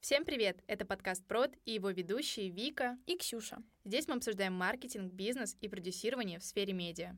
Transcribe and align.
Всем 0.00 0.24
привет! 0.24 0.62
Это 0.68 0.86
подкаст 0.86 1.26
Прод 1.26 1.50
и 1.64 1.72
его 1.72 1.90
ведущие 1.90 2.50
Вика 2.50 2.96
и 3.06 3.16
Ксюша. 3.16 3.58
Здесь 3.84 4.06
мы 4.06 4.14
обсуждаем 4.14 4.52
маркетинг, 4.52 5.12
бизнес 5.12 5.56
и 5.60 5.68
продюсирование 5.68 6.38
в 6.38 6.44
сфере 6.44 6.72
медиа. 6.72 7.16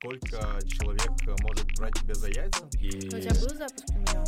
Сколько 0.00 0.58
человек 0.66 1.10
может 1.42 1.66
брать 1.76 1.94
тебя 2.00 2.14
за 2.14 2.28
яйца? 2.30 2.68
И... 2.80 3.06
У 3.06 3.20
тебя 3.20 3.34
был 3.38 3.54
запуск 3.54 3.86
миллион? 3.90 4.24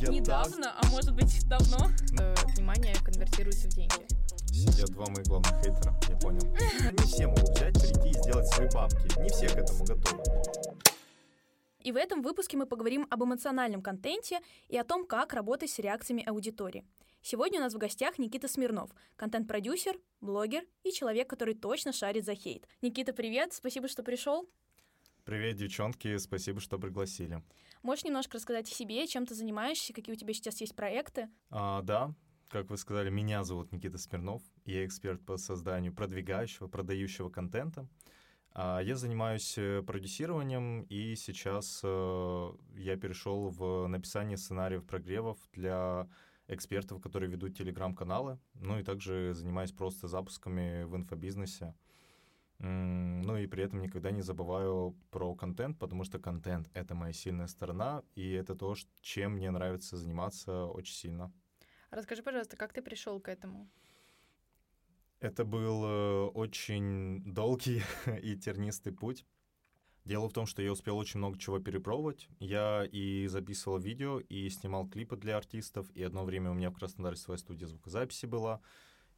Я 0.00 0.08
Недавно, 0.08 0.64
так... 0.64 0.78
а 0.82 0.86
может 0.88 1.14
быть 1.14 1.48
давно? 1.48 1.90
Э, 2.20 2.34
внимание 2.56 2.94
конвертируется 3.04 3.68
в 3.68 3.74
деньги. 3.74 4.04
Сидят 4.52 4.90
два 4.90 5.06
моих 5.06 5.26
главных 5.28 5.52
хейтера, 5.62 5.94
я 6.08 6.16
понял. 6.16 6.40
Не 6.50 7.06
все 7.06 7.28
могут 7.28 7.48
взять, 7.50 7.74
прийти 7.74 8.10
и 8.10 8.12
сделать 8.14 8.48
свои 8.48 8.68
бабки. 8.74 9.20
Не 9.20 9.28
все 9.28 9.48
к 9.48 9.56
этому 9.56 9.84
готовы. 9.84 10.24
И 11.78 11.92
в 11.92 11.96
этом 11.96 12.20
выпуске 12.20 12.56
мы 12.56 12.66
поговорим 12.66 13.06
об 13.10 13.22
эмоциональном 13.22 13.80
контенте 13.80 14.40
и 14.68 14.76
о 14.76 14.84
том, 14.84 15.06
как 15.06 15.34
работать 15.34 15.70
с 15.70 15.78
реакциями 15.78 16.24
аудитории. 16.26 16.84
Сегодня 17.26 17.58
у 17.58 17.62
нас 17.62 17.72
в 17.72 17.78
гостях 17.78 18.18
Никита 18.18 18.48
Смирнов, 18.48 18.90
контент-продюсер, 19.16 19.96
блогер 20.20 20.62
и 20.82 20.92
человек, 20.92 21.26
который 21.26 21.54
точно 21.54 21.90
шарит 21.90 22.26
за 22.26 22.34
хейт. 22.34 22.68
Никита, 22.82 23.14
привет, 23.14 23.54
спасибо, 23.54 23.88
что 23.88 24.02
пришел. 24.02 24.46
Привет, 25.24 25.56
девчонки, 25.56 26.18
спасибо, 26.18 26.60
что 26.60 26.78
пригласили. 26.78 27.42
Можешь 27.82 28.04
немножко 28.04 28.34
рассказать 28.34 28.70
о 28.70 28.74
себе, 28.74 29.06
чем 29.06 29.24
ты 29.24 29.34
занимаешься, 29.34 29.94
какие 29.94 30.14
у 30.14 30.18
тебя 30.18 30.34
сейчас 30.34 30.60
есть 30.60 30.76
проекты? 30.76 31.30
А, 31.48 31.80
да, 31.80 32.12
как 32.48 32.68
вы 32.68 32.76
сказали, 32.76 33.08
меня 33.08 33.42
зовут 33.42 33.72
Никита 33.72 33.96
Смирнов, 33.96 34.42
я 34.66 34.84
эксперт 34.84 35.24
по 35.24 35.38
созданию 35.38 35.94
продвигающего, 35.94 36.68
продающего 36.68 37.30
контента. 37.30 37.88
А, 38.52 38.80
я 38.80 38.96
занимаюсь 38.96 39.56
э, 39.56 39.80
продюсированием, 39.80 40.82
и 40.90 41.16
сейчас 41.16 41.80
э, 41.82 42.52
я 42.76 42.98
перешел 42.98 43.48
в 43.48 43.86
написание 43.86 44.36
сценариев 44.36 44.84
прогревов 44.84 45.38
для 45.54 46.06
экспертов, 46.48 47.00
которые 47.00 47.30
ведут 47.30 47.56
телеграм-каналы, 47.56 48.38
ну 48.54 48.78
и 48.78 48.82
также 48.82 49.34
занимаюсь 49.34 49.72
просто 49.72 50.08
запусками 50.08 50.84
в 50.84 50.96
инфобизнесе. 50.96 51.74
Ну 52.58 53.36
и 53.36 53.46
при 53.46 53.64
этом 53.64 53.80
никогда 53.80 54.10
не 54.10 54.22
забываю 54.22 54.96
про 55.10 55.34
контент, 55.34 55.78
потому 55.78 56.04
что 56.04 56.18
контент— 56.18 56.70
это 56.74 56.94
моя 56.94 57.12
сильная 57.12 57.48
сторона, 57.48 58.02
и 58.14 58.32
это 58.32 58.54
то, 58.54 58.74
чем 59.00 59.32
мне 59.32 59.50
нравится 59.50 59.96
заниматься 59.96 60.66
очень 60.66 60.94
сильно. 60.94 61.32
Расскажи, 61.90 62.22
пожалуйста, 62.22 62.56
как 62.56 62.72
ты 62.72 62.82
пришел 62.82 63.20
к 63.20 63.28
этому? 63.28 63.68
Это 65.20 65.44
был 65.44 65.84
э, 65.84 66.26
очень 66.34 67.22
долгий 67.24 67.82
и 68.22 68.36
тернистый 68.36 68.92
путь. 68.92 69.24
Дело 70.04 70.28
в 70.28 70.34
том, 70.34 70.44
что 70.44 70.60
я 70.60 70.70
успел 70.70 70.98
очень 70.98 71.18
много 71.18 71.38
чего 71.38 71.60
перепробовать. 71.60 72.28
Я 72.38 72.84
и 72.84 73.26
записывал 73.26 73.78
видео, 73.78 74.20
и 74.20 74.50
снимал 74.50 74.86
клипы 74.86 75.16
для 75.16 75.38
артистов, 75.38 75.90
и 75.94 76.02
одно 76.02 76.24
время 76.24 76.50
у 76.50 76.54
меня 76.54 76.70
в 76.70 76.74
Краснодаре 76.74 77.16
своя 77.16 77.38
студия 77.38 77.66
звукозаписи 77.66 78.26
была. 78.26 78.60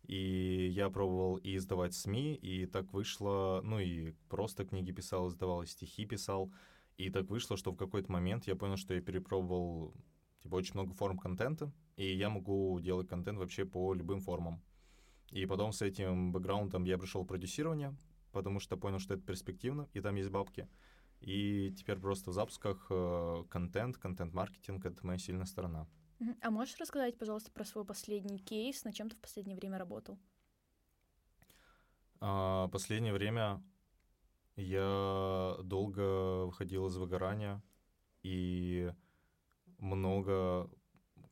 И 0.04 0.68
я 0.72 0.88
пробовал 0.88 1.38
и 1.38 1.56
издавать 1.56 1.94
СМИ, 1.94 2.36
и 2.36 2.66
так 2.66 2.92
вышло, 2.92 3.60
ну 3.64 3.80
и 3.80 4.12
просто 4.28 4.64
книги 4.64 4.92
писал, 4.92 5.28
издавал, 5.28 5.62
и 5.62 5.66
стихи 5.66 6.06
писал. 6.06 6.52
И 6.96 7.10
так 7.10 7.28
вышло, 7.28 7.56
что 7.56 7.72
в 7.72 7.76
какой-то 7.76 8.12
момент 8.12 8.46
я 8.46 8.54
понял, 8.54 8.76
что 8.76 8.94
я 8.94 9.00
перепробовал 9.00 9.92
типа 10.42 10.54
очень 10.54 10.74
много 10.74 10.94
форм 10.94 11.18
контента, 11.18 11.72
и 11.96 12.14
я 12.14 12.30
могу 12.30 12.78
делать 12.78 13.08
контент 13.08 13.38
вообще 13.38 13.64
по 13.64 13.92
любым 13.92 14.20
формам. 14.20 14.62
И 15.32 15.44
потом 15.46 15.72
с 15.72 15.82
этим 15.82 16.30
бэкграундом 16.30 16.84
я 16.84 16.96
пришел 16.96 17.24
в 17.24 17.26
продюсирование, 17.26 17.96
потому 18.32 18.60
что 18.60 18.76
понял, 18.76 18.98
что 18.98 19.14
это 19.14 19.22
перспективно, 19.22 19.88
и 19.92 20.00
там 20.00 20.14
есть 20.16 20.30
бабки. 20.30 20.68
И 21.20 21.72
теперь 21.76 21.98
просто 21.98 22.30
в 22.30 22.34
запусках 22.34 22.86
э, 22.90 23.44
контент, 23.48 23.96
контент-маркетинг— 23.96 24.84
это 24.86 25.06
моя 25.06 25.18
сильная 25.18 25.46
сторона. 25.46 25.88
А 26.40 26.50
можешь 26.50 26.78
рассказать, 26.78 27.18
пожалуйста, 27.18 27.50
про 27.50 27.64
свой 27.64 27.84
последний 27.84 28.38
кейс, 28.38 28.84
на 28.84 28.92
чем 28.92 29.10
ты 29.10 29.16
в 29.16 29.20
последнее 29.20 29.56
время 29.56 29.78
работал? 29.78 30.18
А, 32.20 32.68
последнее 32.68 33.12
время 33.12 33.62
я 34.56 35.56
долго 35.62 36.46
выходил 36.46 36.86
из 36.86 36.96
выгорания 36.96 37.62
и 38.22 38.90
много, 39.78 40.70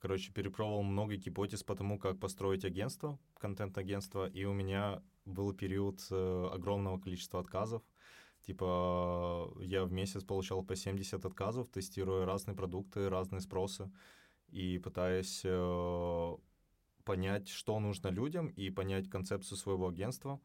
короче, 0.01 0.33
перепробовал 0.33 0.83
много 0.83 1.17
гипотез 1.17 1.63
по 1.63 1.75
тому, 1.75 1.99
как 1.99 2.21
построить 2.21 2.65
агентство, 2.65 3.19
контент-агентство, 3.39 4.29
и 4.29 4.45
у 4.45 4.53
меня 4.53 5.03
был 5.25 5.53
период 5.53 6.07
э, 6.11 6.49
огромного 6.53 6.99
количества 6.99 7.41
отказов. 7.41 7.83
Типа 8.43 9.51
я 9.61 9.85
в 9.85 9.93
месяц 9.93 10.23
получал 10.23 10.63
по 10.63 10.77
70 10.77 11.25
отказов, 11.25 11.71
тестируя 11.71 12.27
разные 12.27 12.55
продукты, 12.55 13.09
разные 13.09 13.41
спросы 13.41 13.91
и 14.49 14.79
пытаясь 14.79 15.43
э, 15.45 16.37
понять, 17.05 17.49
что 17.49 17.79
нужно 17.81 18.09
людям 18.09 18.49
и 18.49 18.71
понять 18.71 19.09
концепцию 19.09 19.59
своего 19.59 19.89
агентства. 19.89 20.41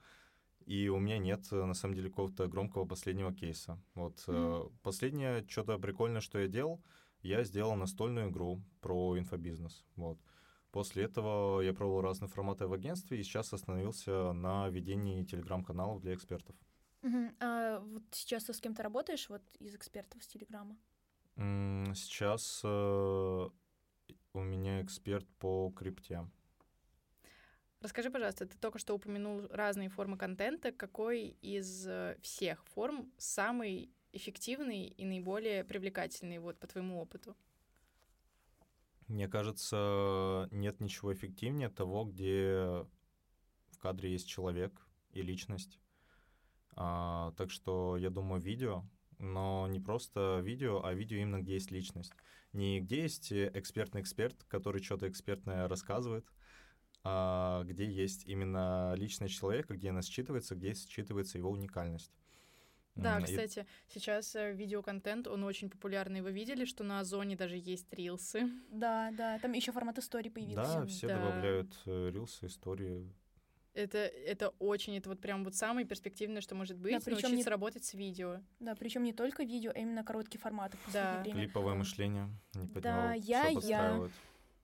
И 0.66 0.88
у 0.88 1.00
меня 1.00 1.18
нет, 1.18 1.52
на 1.52 1.74
самом 1.74 1.96
деле, 1.96 2.10
какого-то 2.10 2.48
громкого 2.48 2.86
последнего 2.86 3.34
кейса. 3.34 3.82
Вот 3.96 4.24
mm. 4.28 4.72
последнее 4.84 5.46
что-то 5.48 5.80
прикольное, 5.80 6.22
что 6.22 6.40
я 6.40 6.48
делал, 6.48 6.82
я 7.22 7.44
сделал 7.44 7.76
настольную 7.76 8.30
игру 8.30 8.62
про 8.82 9.18
инфобизнес. 9.18 9.84
Вот. 9.96 10.20
После 10.72 11.06
этого 11.06 11.62
я 11.62 11.74
пробовал 11.74 12.02
разные 12.02 12.30
форматы 12.30 12.68
в 12.68 12.74
агентстве 12.74 13.19
и 13.19 13.24
сейчас 13.24 13.53
остановился 13.53 14.34
на 14.34 14.69
ведении 14.69 15.24
телеграм-каналов 15.24 16.02
для 16.02 16.13
экспертов. 16.13 16.56
Uh-huh. 17.02 17.34
А 17.40 17.80
вот 17.80 18.03
сейчас 18.12 18.44
ты 18.44 18.53
с 18.53 18.59
кем-то 18.59 18.84
работаешь 18.84 19.30
вот 19.30 19.41
из 19.59 19.74
экспертов 19.74 20.24
с 20.24 20.28
Телеграма? 20.28 20.78
Сейчас 21.96 22.62
э, 22.66 23.50
у 24.34 24.40
меня 24.40 24.81
эксперт 24.81 25.25
по 25.40 25.72
крипте. 25.72 26.28
Расскажи, 27.81 28.12
пожалуйста, 28.12 28.46
ты 28.46 28.57
только 28.57 28.78
что 28.78 28.94
упомянул 28.94 29.47
разные 29.50 29.88
формы 29.88 30.18
контента. 30.18 30.74
Какой 30.74 31.38
из 31.41 31.88
э, 31.88 32.18
всех 32.22 32.66
форм 32.68 33.09
самый 33.18 33.90
эффективный 34.12 34.88
и 34.88 35.06
наиболее 35.06 35.63
привлекательный 35.63 36.40
вот 36.40 36.59
по 36.59 36.68
твоему 36.68 37.00
опыту? 37.00 37.38
Мне 39.09 39.28
кажется, 39.28 40.47
нет 40.52 40.80
ничего 40.80 41.12
эффективнее 41.12 41.70
того, 41.70 42.06
где 42.06 42.86
в 43.72 43.80
кадре 43.80 44.12
есть 44.12 44.28
человек 44.28 44.88
и 45.12 45.24
личность. 45.24 45.80
А, 46.75 47.34
так 47.36 47.50
что 47.50 47.98
я 47.98 48.12
думаю, 48.12 48.40
видео, 48.40 48.86
но 49.18 49.68
не 49.68 49.80
просто 49.80 50.42
видео, 50.44 50.86
а 50.86 50.94
видео 50.94 51.18
именно 51.18 51.42
где 51.42 51.53
есть 51.53 51.72
личность. 51.72 52.14
Не 52.53 52.81
где 52.81 53.02
есть 53.02 53.34
экспертный 53.34 54.02
эксперт, 54.02 54.44
который 54.44 54.84
что-то 54.84 55.09
экспертное 55.09 55.68
рассказывает, 55.68 56.28
а 57.03 57.64
где 57.64 57.90
есть 57.90 58.28
именно 58.28 58.94
личность 58.96 59.34
человека, 59.34 59.75
где 59.75 59.90
она 59.90 60.02
считывается, 60.02 60.53
где 60.53 60.74
считывается 60.74 61.40
его 61.40 61.50
уникальность. 61.50 62.12
Да, 62.96 63.22
кстати, 63.22 63.66
сейчас 63.88 64.36
э, 64.36 64.54
видеоконтент, 64.54 65.28
он 65.28 65.44
очень 65.44 65.70
популярный. 65.70 66.22
Вы 66.22 66.32
видели, 66.32 66.66
что 66.66 66.84
на 66.84 67.00
Озоне 67.00 67.36
даже 67.36 67.56
есть 67.56 67.94
рилсы? 67.94 68.50
Да, 68.70 69.12
да, 69.18 69.40
там 69.40 69.54
еще 69.54 69.72
формат 69.72 69.98
истории 70.00 70.30
появился. 70.30 70.80
Да, 70.80 70.86
все 70.86 71.08
да. 71.08 71.18
добавляют 71.18 71.74
э, 71.86 72.10
рилсы, 72.14 72.48
истории. 72.48 73.10
Это, 73.74 73.98
это 74.00 74.50
очень, 74.60 74.98
это 74.98 75.10
вот 75.10 75.22
прям 75.22 75.44
вот 75.46 75.56
самое 75.56 75.86
перспективное, 75.86 76.42
что 76.42 76.56
может 76.56 76.78
быть, 76.78 76.92
да, 76.92 77.12
научиться 77.12 77.36
не... 77.36 77.44
работать 77.44 77.86
с 77.86 77.94
видео. 77.94 78.42
Да, 78.60 78.76
причем 78.76 79.04
не 79.04 79.14
только 79.14 79.44
видео, 79.44 79.72
а 79.74 79.80
именно 79.80 80.04
короткие 80.04 80.42
форматы. 80.42 80.78
Да. 80.92 81.24
Клиповое 81.24 81.76
мышление. 81.76 82.30
Не 82.56 82.68
да, 82.82 83.14
я, 83.14 83.48
я. 83.48 84.10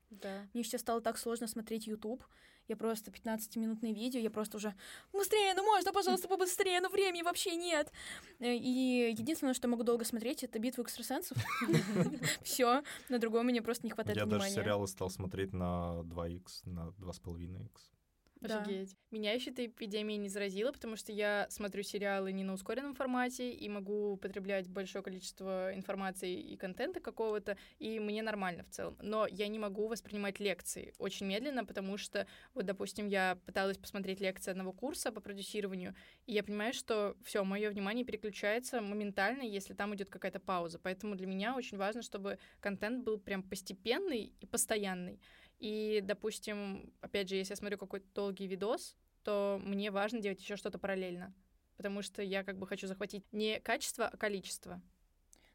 Да. 0.09 0.47
Мне 0.53 0.63
сейчас 0.63 0.81
стало 0.81 1.01
так 1.01 1.17
сложно 1.17 1.47
смотреть 1.47 1.87
YouTube. 1.87 2.23
Я 2.67 2.75
просто 2.75 3.11
15-минутное 3.11 3.93
видео, 3.93 4.19
я 4.19 4.29
просто 4.29 4.57
уже 4.57 4.73
быстрее, 5.13 5.53
ну 5.55 5.63
можно, 5.63 5.93
пожалуйста, 5.93 6.27
побыстрее, 6.27 6.81
ну 6.81 6.89
времени 6.89 7.21
вообще 7.21 7.55
нет. 7.55 7.91
Э, 8.39 8.55
и 8.55 9.13
единственное, 9.17 9.53
что 9.53 9.67
могу 9.67 9.83
долго 9.83 10.03
смотреть, 10.05 10.43
это 10.43 10.57
битву 10.59 10.83
экстрасенсов. 10.83 11.37
Все, 12.43 12.83
на 13.09 13.19
другом 13.19 13.45
мне 13.45 13.61
просто 13.61 13.85
не 13.85 13.91
хватает 13.91 14.17
внимания. 14.17 14.49
Я 14.49 14.55
даже 14.55 14.61
сериалы 14.61 14.87
стал 14.87 15.09
смотреть 15.09 15.53
на 15.53 16.01
2х, 16.03 16.41
на 16.65 16.87
2,5х. 16.99 17.94
Офигеть. 18.41 18.91
Да. 18.91 19.17
Меня 19.17 19.31
еще 19.33 19.49
эта 19.49 19.65
эпидемия 19.65 20.17
не 20.17 20.29
заразила, 20.29 20.71
потому 20.71 20.95
что 20.97 21.11
я 21.11 21.47
смотрю 21.49 21.81
сериалы 21.81 22.31
не 22.31 22.43
на 22.43 22.53
ускоренном 22.53 22.93
формате 22.93 23.51
и 23.51 23.67
могу 23.69 24.17
потреблять 24.17 24.67
большое 24.69 25.03
количество 25.03 25.73
информации 25.73 26.39
и 26.39 26.55
контента 26.57 26.99
какого-то, 26.99 27.57
и 27.79 27.99
мне 27.99 28.21
нормально 28.21 28.63
в 28.63 28.69
целом. 28.69 28.97
Но 29.01 29.25
я 29.25 29.47
не 29.47 29.57
могу 29.57 29.87
воспринимать 29.87 30.39
лекции 30.39 30.93
очень 30.99 31.25
медленно, 31.25 31.65
потому 31.65 31.97
что, 31.97 32.27
вот, 32.53 32.65
допустим, 32.65 33.07
я 33.07 33.39
пыталась 33.45 33.77
посмотреть 33.77 34.19
лекции 34.19 34.51
одного 34.51 34.73
курса 34.73 35.11
по 35.11 35.21
продюсированию, 35.21 35.95
и 36.27 36.33
я 36.33 36.43
понимаю, 36.43 36.73
что 36.73 37.15
все, 37.23 37.43
мое 37.43 37.69
внимание 37.71 38.05
переключается 38.05 38.81
моментально, 38.81 39.41
если 39.43 39.73
там 39.73 39.95
идет 39.95 40.09
какая-то 40.09 40.39
пауза. 40.39 40.77
Поэтому 40.77 41.15
для 41.15 41.25
меня 41.25 41.55
очень 41.55 41.77
важно, 41.77 42.01
чтобы 42.03 42.37
контент 42.59 43.03
был 43.03 43.17
прям 43.17 43.41
постепенный 43.43 44.33
и 44.39 44.45
постоянный. 44.45 45.19
И, 45.59 46.01
допустим, 46.03 46.93
опять 47.01 47.29
же, 47.29 47.35
если 47.35 47.53
я 47.53 47.57
смотрю 47.57 47.77
какой-то 47.77 48.05
долгий 48.13 48.47
видос, 48.47 48.95
то 49.23 49.59
мне 49.63 49.91
важно 49.91 50.19
делать 50.19 50.41
еще 50.41 50.55
что-то 50.55 50.77
параллельно. 50.77 51.33
Потому 51.77 52.01
что 52.01 52.21
я 52.21 52.43
как 52.43 52.57
бы 52.57 52.67
хочу 52.67 52.87
захватить 52.87 53.25
не 53.31 53.59
качество, 53.59 54.07
а 54.07 54.17
количество. 54.17 54.81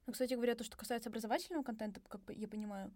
Ну, 0.06 0.12
кстати 0.12 0.35
говоря, 0.35 0.55
то, 0.55 0.64
что 0.64 0.76
касается 0.76 1.08
образовательного 1.08 1.62
контента, 1.62 2.00
как 2.00 2.20
я 2.29 2.49
понимаю, 2.49 2.93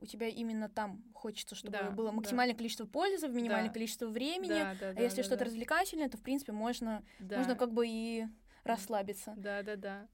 у 0.00 0.06
тебя 0.06 0.28
именно 0.28 0.68
там 0.68 1.02
хочется, 1.14 1.54
чтобы 1.54 1.78
да, 1.78 1.90
было 1.90 2.10
максимальное 2.10 2.54
да. 2.54 2.58
количество 2.58 2.86
пользы 2.86 3.28
минимальное 3.28 3.68
да. 3.68 3.74
количество 3.74 4.06
времени. 4.06 4.48
Да, 4.48 4.74
да, 4.78 4.88
а 4.90 4.94
да, 4.94 5.02
если 5.02 5.18
да, 5.18 5.22
что-то 5.22 5.38
да. 5.38 5.44
развлекательное, 5.46 6.08
то 6.08 6.18
в 6.18 6.22
принципе 6.22 6.52
можно, 6.52 7.02
да. 7.18 7.38
можно 7.38 7.54
как 7.54 7.72
бы 7.72 7.86
и 7.88 8.26
расслабиться. 8.64 9.34
Да, 9.36 9.62
да, 9.62 9.76
да. 9.76 10.08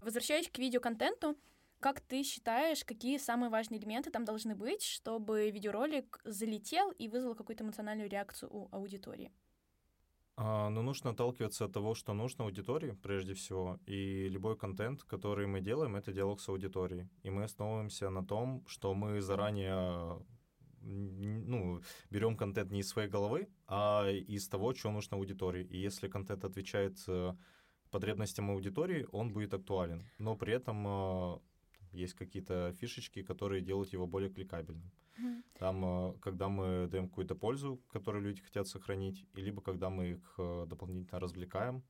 Возвращаясь 0.00 0.48
к 0.48 0.58
видеоконтенту, 0.58 1.36
как 1.80 2.00
ты 2.00 2.22
считаешь, 2.22 2.84
какие 2.84 3.18
самые 3.18 3.50
важные 3.50 3.80
элементы 3.80 4.10
там 4.10 4.24
должны 4.24 4.54
быть, 4.54 4.82
чтобы 4.82 5.50
видеоролик 5.50 6.20
залетел 6.24 6.90
и 6.90 7.08
вызвал 7.08 7.34
какую-то 7.34 7.64
эмоциональную 7.64 8.08
реакцию 8.08 8.52
у 8.52 8.68
аудитории? 8.72 9.32
А, 10.38 10.68
ну, 10.68 10.82
нужно 10.82 11.10
отталкиваться 11.10 11.64
от 11.64 11.72
того, 11.72 11.94
что 11.94 12.12
нужно 12.12 12.44
аудитории, 12.44 12.92
прежде 13.02 13.32
всего. 13.32 13.78
И 13.86 14.28
любой 14.28 14.56
контент, 14.56 15.02
который 15.02 15.46
мы 15.46 15.60
делаем, 15.62 15.96
это 15.96 16.12
диалог 16.12 16.40
с 16.40 16.48
аудиторией. 16.48 17.08
И 17.22 17.30
мы 17.30 17.44
основываемся 17.44 18.10
на 18.10 18.24
том, 18.24 18.62
что 18.66 18.94
мы 18.94 19.22
заранее 19.22 20.22
ну, 20.82 21.80
берем 22.10 22.36
контент 22.36 22.70
не 22.70 22.80
из 22.80 22.88
своей 22.88 23.08
головы, 23.08 23.48
а 23.66 24.08
из 24.10 24.48
того, 24.48 24.74
что 24.74 24.90
нужно 24.90 25.16
аудитории. 25.16 25.64
И 25.64 25.78
если 25.78 26.08
контент 26.08 26.44
отвечает 26.44 26.98
э, 27.08 27.34
потребностям 27.90 28.50
аудитории, 28.50 29.06
он 29.12 29.32
будет 29.32 29.54
актуален. 29.54 30.04
Но 30.18 30.36
при 30.36 30.52
этом 30.52 30.86
э, 30.86 31.38
есть 31.96 32.14
какие-то 32.14 32.72
фишечки, 32.80 33.22
которые 33.22 33.62
делают 33.62 33.92
его 33.92 34.06
более 34.06 34.30
кликабельным. 34.30 34.90
Mm-hmm. 35.18 35.42
Там, 35.58 35.84
э, 35.84 36.14
когда 36.20 36.48
мы 36.48 36.86
даем 36.86 37.08
какую-то 37.08 37.34
пользу, 37.34 37.82
которую 37.90 38.24
люди 38.24 38.42
хотят 38.42 38.68
сохранить, 38.68 39.24
и 39.34 39.40
либо 39.40 39.62
когда 39.62 39.90
мы 39.90 40.10
их 40.10 40.34
дополнительно 40.68 41.20
развлекаем. 41.20 41.82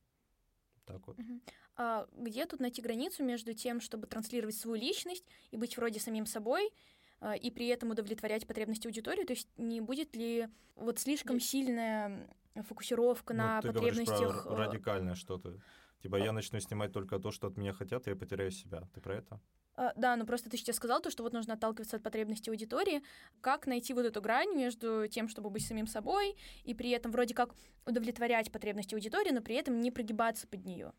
Так 0.85 1.05
вот. 1.05 1.19
Mm-hmm. 1.19 1.41
А 1.75 2.07
где 2.13 2.45
тут 2.45 2.59
найти 2.59 2.81
границу 2.81 3.23
между 3.23 3.53
тем, 3.53 3.81
чтобы 3.81 4.07
транслировать 4.07 4.55
свою 4.55 4.81
личность 4.81 5.25
и 5.51 5.57
быть 5.57 5.77
вроде 5.77 5.99
самим 5.99 6.25
собой, 6.25 6.71
а, 7.19 7.35
и 7.35 7.51
при 7.51 7.67
этом 7.67 7.91
удовлетворять 7.91 8.47
потребности 8.47 8.87
аудитории? 8.87 9.23
То 9.23 9.33
есть 9.33 9.49
не 9.57 9.81
будет 9.81 10.15
ли 10.15 10.47
вот 10.75 10.99
слишком 10.99 11.39
сильная 11.39 12.27
фокусировка 12.63 13.33
ну, 13.33 13.43
на 13.43 13.61
ты 13.61 13.71
потребностях... 13.73 14.43
Про 14.43 14.53
э, 14.53 14.67
радикальное 14.67 15.15
что-то. 15.15 15.59
Типа 16.01 16.15
я 16.15 16.31
начну 16.31 16.59
снимать 16.59 16.93
только 16.93 17.19
то, 17.19 17.31
что 17.31 17.47
от 17.47 17.57
меня 17.57 17.73
хотят, 17.73 18.07
и 18.07 18.11
я 18.11 18.15
потеряю 18.15 18.51
себя. 18.51 18.87
Ты 18.93 19.01
про 19.01 19.15
это? 19.15 19.39
Uh, 19.77 19.91
да, 19.95 20.15
ну 20.15 20.25
просто 20.25 20.49
ты 20.49 20.57
сейчас 20.57 20.77
сказал 20.77 21.01
то, 21.01 21.11
что 21.11 21.21
вот 21.21 21.33
нужно 21.33 21.53
отталкиваться 21.53 21.97
от 21.97 22.03
потребностей 22.03 22.49
аудитории. 22.49 23.03
Как 23.41 23.67
найти 23.67 23.93
вот 23.93 24.05
эту 24.05 24.21
грань 24.21 24.55
между 24.55 25.07
тем, 25.07 25.29
чтобы 25.29 25.51
быть 25.51 25.65
самим 25.65 25.85
собой, 25.85 26.35
и 26.63 26.73
при 26.73 26.89
этом 26.89 27.11
вроде 27.11 27.35
как 27.35 27.53
удовлетворять 27.85 28.51
потребности 28.51 28.95
аудитории, 28.95 29.31
но 29.31 29.41
при 29.41 29.55
этом 29.55 29.79
не 29.79 29.91
прогибаться 29.91 30.47
под 30.47 30.65
нее? 30.65 30.93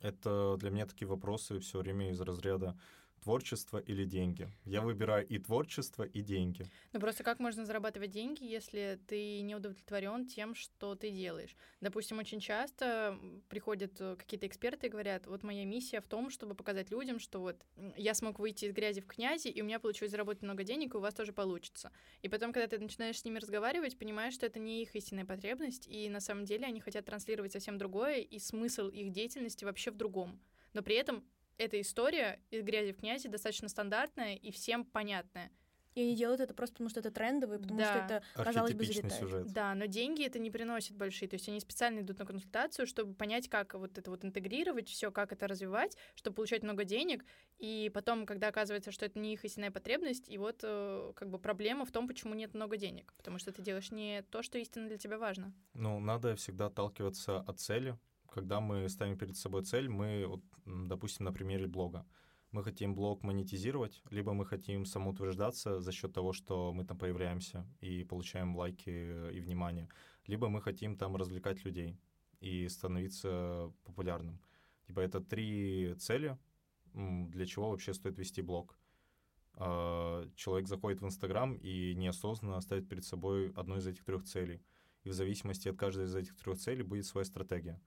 Это 0.00 0.56
для 0.58 0.70
меня 0.70 0.86
такие 0.86 1.08
вопросы 1.08 1.58
все 1.58 1.80
время 1.80 2.10
из 2.10 2.20
разряда 2.20 2.78
творчество 3.22 3.78
или 3.78 4.04
деньги. 4.04 4.48
Я 4.64 4.80
выбираю 4.80 5.26
и 5.26 5.38
творчество, 5.38 6.02
и 6.02 6.22
деньги. 6.22 6.64
Ну 6.92 7.00
просто 7.00 7.24
как 7.24 7.40
можно 7.40 7.64
зарабатывать 7.64 8.10
деньги, 8.10 8.44
если 8.44 8.98
ты 9.06 9.40
не 9.40 9.54
удовлетворен 9.54 10.26
тем, 10.26 10.54
что 10.54 10.94
ты 10.94 11.10
делаешь? 11.10 11.56
Допустим, 11.80 12.18
очень 12.18 12.40
часто 12.40 13.18
приходят 13.48 14.00
э, 14.00 14.16
какие-то 14.16 14.46
эксперты 14.46 14.86
и 14.86 14.90
говорят, 14.90 15.26
вот 15.26 15.42
моя 15.42 15.64
миссия 15.64 16.00
в 16.00 16.08
том, 16.08 16.30
чтобы 16.30 16.54
показать 16.54 16.90
людям, 16.90 17.18
что 17.18 17.40
вот 17.40 17.64
я 17.96 18.14
смог 18.14 18.38
выйти 18.38 18.66
из 18.66 18.72
грязи 18.72 19.00
в 19.00 19.06
князи, 19.06 19.48
и 19.48 19.62
у 19.62 19.64
меня 19.64 19.78
получилось 19.78 20.10
заработать 20.10 20.42
много 20.42 20.64
денег, 20.64 20.94
и 20.94 20.96
у 20.96 21.00
вас 21.00 21.14
тоже 21.14 21.32
получится. 21.32 21.90
И 22.22 22.28
потом, 22.28 22.52
когда 22.52 22.66
ты 22.66 22.78
начинаешь 22.78 23.18
с 23.18 23.24
ними 23.24 23.38
разговаривать, 23.38 23.98
понимаешь, 23.98 24.34
что 24.34 24.46
это 24.46 24.58
не 24.58 24.82
их 24.82 24.94
истинная 24.94 25.24
потребность, 25.24 25.86
и 25.86 26.08
на 26.08 26.20
самом 26.20 26.44
деле 26.44 26.66
они 26.66 26.80
хотят 26.80 27.04
транслировать 27.04 27.52
совсем 27.52 27.78
другое, 27.78 28.18
и 28.18 28.38
смысл 28.38 28.88
их 28.88 29.10
деятельности 29.10 29.64
вообще 29.64 29.90
в 29.90 29.96
другом. 29.96 30.40
Но 30.72 30.82
при 30.82 30.96
этом 30.96 31.24
эта 31.58 31.80
история 31.80 32.40
из 32.50 32.62
грязи 32.62 32.92
в 32.92 32.98
князи 32.98 33.28
достаточно 33.28 33.68
стандартная 33.68 34.34
и 34.36 34.50
всем 34.50 34.84
понятная. 34.84 35.50
И 35.94 36.02
они 36.02 36.14
делают 36.14 36.40
это 36.40 36.54
просто 36.54 36.74
потому, 36.74 36.90
что 36.90 37.00
это 37.00 37.10
трендовый, 37.10 37.58
потому 37.58 37.80
да. 37.80 37.90
что 37.90 37.98
это, 38.04 38.44
казалось 38.44 38.72
бы, 38.72 38.84
залетает. 38.84 39.14
Сюжет. 39.14 39.52
Да, 39.52 39.74
но 39.74 39.86
деньги 39.86 40.24
это 40.24 40.38
не 40.38 40.48
приносит 40.48 40.96
большие. 40.96 41.28
То 41.28 41.34
есть 41.34 41.48
они 41.48 41.58
специально 41.58 42.00
идут 42.00 42.20
на 42.20 42.24
консультацию, 42.24 42.86
чтобы 42.86 43.14
понять, 43.14 43.48
как 43.48 43.74
вот 43.74 43.98
это 43.98 44.08
вот 44.08 44.24
интегрировать, 44.24 44.88
все, 44.88 45.10
как 45.10 45.32
это 45.32 45.48
развивать, 45.48 45.96
чтобы 46.14 46.36
получать 46.36 46.62
много 46.62 46.84
денег. 46.84 47.24
И 47.58 47.90
потом, 47.92 48.26
когда 48.26 48.46
оказывается, 48.46 48.92
что 48.92 49.06
это 49.06 49.18
не 49.18 49.32
их 49.32 49.44
истинная 49.44 49.72
потребность, 49.72 50.28
и 50.28 50.38
вот 50.38 50.60
э, 50.62 51.12
как 51.16 51.30
бы 51.30 51.40
проблема 51.40 51.84
в 51.84 51.90
том, 51.90 52.06
почему 52.06 52.34
нет 52.34 52.54
много 52.54 52.76
денег. 52.76 53.12
Потому 53.16 53.38
что 53.38 53.50
ты 53.50 53.60
делаешь 53.60 53.90
не 53.90 54.22
то, 54.30 54.42
что 54.42 54.56
истинно 54.58 54.86
для 54.86 54.98
тебя 54.98 55.18
важно. 55.18 55.52
Ну, 55.74 55.98
надо 55.98 56.36
всегда 56.36 56.66
отталкиваться 56.66 57.40
от 57.40 57.58
цели, 57.58 57.98
когда 58.38 58.60
мы 58.60 58.88
ставим 58.88 59.18
перед 59.18 59.36
собой 59.36 59.64
цель, 59.64 59.88
мы, 59.88 60.24
вот, 60.26 60.40
допустим, 60.64 61.24
на 61.24 61.32
примере 61.32 61.66
блога, 61.66 62.06
мы 62.52 62.62
хотим 62.62 62.94
блог 62.94 63.24
монетизировать, 63.24 64.00
либо 64.10 64.32
мы 64.32 64.46
хотим 64.46 64.86
самоутверждаться 64.86 65.80
за 65.80 65.90
счет 65.90 66.12
того, 66.12 66.32
что 66.32 66.72
мы 66.72 66.84
там 66.84 66.96
появляемся 66.96 67.66
и 67.80 68.04
получаем 68.04 68.56
лайки 68.56 68.90
и 69.32 69.40
внимание, 69.40 69.88
либо 70.28 70.48
мы 70.48 70.62
хотим 70.62 70.96
там 70.96 71.16
развлекать 71.16 71.64
людей 71.64 71.98
и 72.40 72.68
становиться 72.68 73.72
популярным. 73.84 74.40
Типа 74.86 75.00
это 75.00 75.20
три 75.20 75.94
цели, 75.98 76.38
для 76.94 77.44
чего 77.44 77.70
вообще 77.70 77.92
стоит 77.92 78.18
вести 78.18 78.40
блог. 78.40 78.78
А, 79.54 80.28
человек 80.36 80.68
заходит 80.68 81.00
в 81.00 81.06
Инстаграм 81.06 81.54
и 81.54 81.94
неосознанно 81.96 82.60
ставит 82.60 82.88
перед 82.88 83.04
собой 83.04 83.50
одну 83.56 83.78
из 83.78 83.86
этих 83.88 84.04
трех 84.04 84.22
целей. 84.22 84.62
И 85.02 85.08
в 85.08 85.12
зависимости 85.12 85.68
от 85.68 85.76
каждой 85.76 86.04
из 86.04 86.14
этих 86.14 86.36
трех 86.36 86.56
целей 86.58 86.84
будет 86.84 87.04
своя 87.04 87.24
стратегия. 87.24 87.80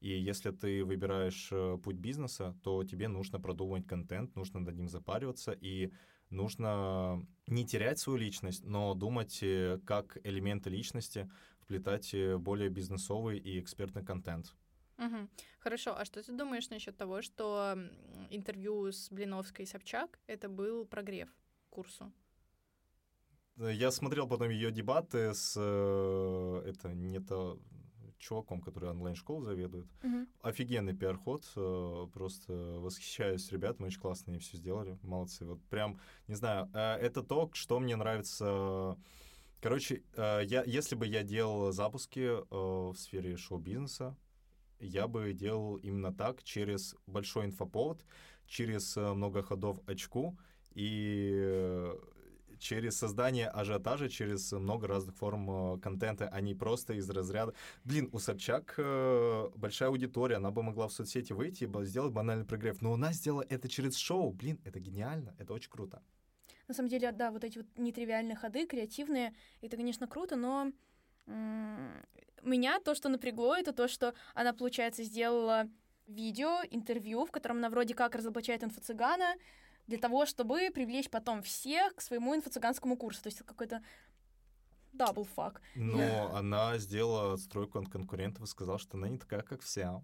И 0.00 0.08
если 0.08 0.50
ты 0.50 0.84
выбираешь 0.84 1.48
э, 1.50 1.78
путь 1.82 1.96
бизнеса, 1.96 2.54
то 2.62 2.84
тебе 2.84 3.08
нужно 3.08 3.40
продумывать 3.40 3.86
контент, 3.86 4.36
нужно 4.36 4.60
над 4.60 4.76
ним 4.76 4.88
запариваться, 4.88 5.52
и 5.52 5.90
нужно 6.28 7.26
не 7.46 7.64
терять 7.64 7.98
свою 7.98 8.18
личность, 8.18 8.64
но 8.64 8.94
думать, 8.94 9.38
э, 9.42 9.78
как 9.86 10.18
элементы 10.24 10.68
личности 10.68 11.30
вплетать 11.60 12.12
э, 12.12 12.36
более 12.36 12.68
бизнесовый 12.68 13.38
и 13.38 13.58
экспертный 13.58 14.04
контент. 14.04 14.54
Угу. 14.98 15.28
Хорошо, 15.60 15.96
а 15.96 16.04
что 16.04 16.22
ты 16.22 16.32
думаешь 16.32 16.68
насчет 16.68 16.96
того, 16.96 17.22
что 17.22 17.78
интервью 18.30 18.92
с 18.92 19.10
Блиновской 19.10 19.64
и 19.64 19.68
Собчак 19.68 20.18
это 20.26 20.48
был 20.48 20.86
прогрев 20.86 21.28
курсу? 21.70 22.12
Я 23.56 23.90
смотрел 23.90 24.28
потом 24.28 24.50
ее 24.50 24.70
дебаты 24.70 25.32
с 25.32 25.56
это 25.56 26.94
не 26.94 27.20
то 27.20 27.58
чуваком, 28.18 28.60
который 28.60 28.90
онлайн-школу 28.90 29.42
заведует. 29.42 29.86
Угу. 30.02 30.26
Офигенный 30.42 30.94
пиар-ход, 30.94 31.44
э, 31.56 32.06
просто 32.12 32.52
восхищаюсь 32.52 33.50
ребятами, 33.52 33.86
очень 33.86 34.00
классно 34.00 34.32
они 34.32 34.40
все 34.40 34.56
сделали, 34.56 34.98
молодцы. 35.02 35.44
Вот 35.44 35.62
прям, 35.64 36.00
не 36.26 36.34
знаю, 36.34 36.70
э, 36.72 36.94
это 36.96 37.22
то, 37.22 37.50
что 37.52 37.78
мне 37.78 37.96
нравится. 37.96 38.96
Короче, 39.60 40.02
э, 40.14 40.42
я, 40.44 40.62
если 40.64 40.94
бы 40.94 41.06
я 41.06 41.22
делал 41.22 41.72
запуски 41.72 42.30
в 42.50 42.94
сфере 42.96 43.36
шоу-бизнеса, 43.36 44.16
я 44.78 45.08
бы 45.08 45.32
делал 45.32 45.76
именно 45.76 46.12
так, 46.12 46.42
через 46.42 46.94
большой 47.06 47.46
инфоповод, 47.46 48.04
через 48.46 48.96
много 48.96 49.42
ходов 49.42 49.80
очку 49.86 50.38
и 50.74 51.90
через 52.58 52.96
создание 52.96 53.48
ажиотажа, 53.48 54.08
через 54.08 54.52
много 54.52 54.86
разных 54.86 55.16
форм 55.16 55.50
э, 55.50 55.80
контента, 55.80 56.28
а 56.28 56.40
не 56.40 56.54
просто 56.54 56.94
из 56.94 57.08
разряда... 57.10 57.54
Блин, 57.84 58.08
у 58.12 58.18
Собчак 58.18 58.74
э, 58.78 59.48
большая 59.54 59.88
аудитория, 59.88 60.36
она 60.36 60.50
бы 60.50 60.62
могла 60.62 60.88
в 60.88 60.92
соцсети 60.92 61.32
выйти 61.32 61.64
и 61.64 61.84
сделать 61.84 62.12
банальный 62.12 62.44
прогрев, 62.44 62.82
но 62.82 62.92
она 62.94 63.12
сделала 63.12 63.44
это 63.48 63.68
через 63.68 63.96
шоу. 63.96 64.32
Блин, 64.32 64.58
это 64.64 64.80
гениально, 64.80 65.34
это 65.38 65.52
очень 65.54 65.70
круто. 65.70 66.02
На 66.68 66.74
самом 66.74 66.88
деле, 66.88 67.12
да, 67.12 67.30
вот 67.30 67.44
эти 67.44 67.58
вот 67.58 67.66
нетривиальные 67.76 68.36
ходы, 68.36 68.66
креативные, 68.66 69.34
это, 69.60 69.76
конечно, 69.76 70.06
круто, 70.08 70.36
но 70.36 70.72
меня 72.42 72.80
то, 72.80 72.94
что 72.94 73.08
напрягло, 73.08 73.56
это 73.56 73.72
то, 73.72 73.88
что 73.88 74.14
она, 74.34 74.52
получается, 74.52 75.02
сделала 75.02 75.68
видео, 76.06 76.60
интервью, 76.70 77.24
в 77.24 77.32
котором 77.32 77.58
она 77.58 77.68
вроде 77.68 77.94
как 77.94 78.14
разоблачает 78.14 78.62
инфо-цыгана, 78.62 79.34
для 79.86 79.98
того, 79.98 80.26
чтобы 80.26 80.70
привлечь 80.70 81.10
потом 81.10 81.42
всех 81.42 81.94
к 81.94 82.00
своему 82.00 82.34
инфо-цыганскому 82.34 82.96
курсу. 82.96 83.22
То 83.22 83.28
есть 83.28 83.38
это 83.38 83.48
какой-то 83.48 83.82
double 84.92 85.24
fuck. 85.24 85.60
Но 85.74 86.00
yeah. 86.00 86.32
она 86.36 86.78
сделала 86.78 87.34
отстройку 87.34 87.78
от 87.78 87.88
конкурентов 87.88 88.44
и 88.44 88.46
сказала, 88.46 88.78
что 88.78 88.96
она 88.96 89.08
не 89.08 89.18
такая, 89.18 89.42
как 89.42 89.62
все. 89.62 90.02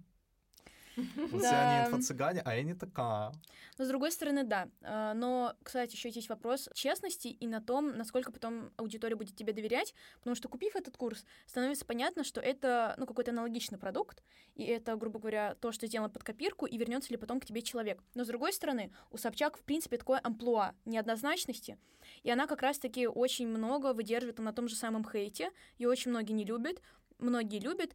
Все 0.94 1.49
они 1.49 1.88
инфо-цыгане, 1.88 2.42
а 2.44 2.54
я 2.54 2.62
не 2.62 2.75
такая. 2.75 3.32
Но 3.78 3.84
с 3.84 3.88
другой 3.88 4.12
стороны, 4.12 4.44
да. 4.44 4.68
А, 4.82 5.14
но, 5.14 5.54
кстати, 5.62 5.94
еще 5.94 6.11
есть 6.11 6.28
вопрос 6.28 6.68
честности 6.75 7.28
и 7.28 7.46
на 7.46 7.61
том, 7.61 7.96
насколько 7.96 8.30
потом 8.32 8.70
аудитория 8.76 9.16
будет 9.16 9.34
тебе 9.37 9.52
доверять, 9.52 9.94
потому 10.18 10.37
что, 10.37 10.49
купив 10.49 10.76
этот 10.76 10.96
курс, 10.96 11.25
становится 11.46 11.84
понятно, 11.84 12.25
что 12.25 12.40
это 12.40 12.94
ну, 12.99 13.06
какой-то 13.06 13.30
аналогичный 13.30 13.78
продукт, 13.78 14.22
и 14.54 14.64
это, 14.64 14.96
грубо 14.96 15.18
говоря, 15.18 15.54
то, 15.54 15.72
что 15.72 15.87
сделано 15.87 16.11
под 16.11 16.25
копирку, 16.25 16.66
и 16.66 16.76
вернется 16.76 17.11
ли 17.11 17.16
потом 17.16 17.40
к 17.40 17.46
тебе 17.46 17.62
человек. 17.62 18.02
Но, 18.14 18.25
с 18.25 18.28
другой 18.28 18.52
стороны, 18.52 18.92
у 19.11 19.16
Собчак, 19.16 19.56
в 19.56 19.62
принципе, 19.62 19.96
такое 19.96 20.20
амплуа 20.22 20.75
неоднозначности, 20.84 21.78
и 22.22 22.30
она 22.30 22.46
как 22.46 22.62
раз-таки 22.62 23.06
очень 23.06 23.49
много 23.49 23.94
выдерживает 23.94 24.38
на 24.38 24.52
том 24.52 24.68
же 24.68 24.76
самом 24.76 25.08
хейте, 25.08 25.50
и 25.78 25.87
очень 25.87 26.11
многие 26.11 26.32
не 26.32 26.44
любят, 26.44 26.80
многие 27.22 27.61
любят, 27.61 27.94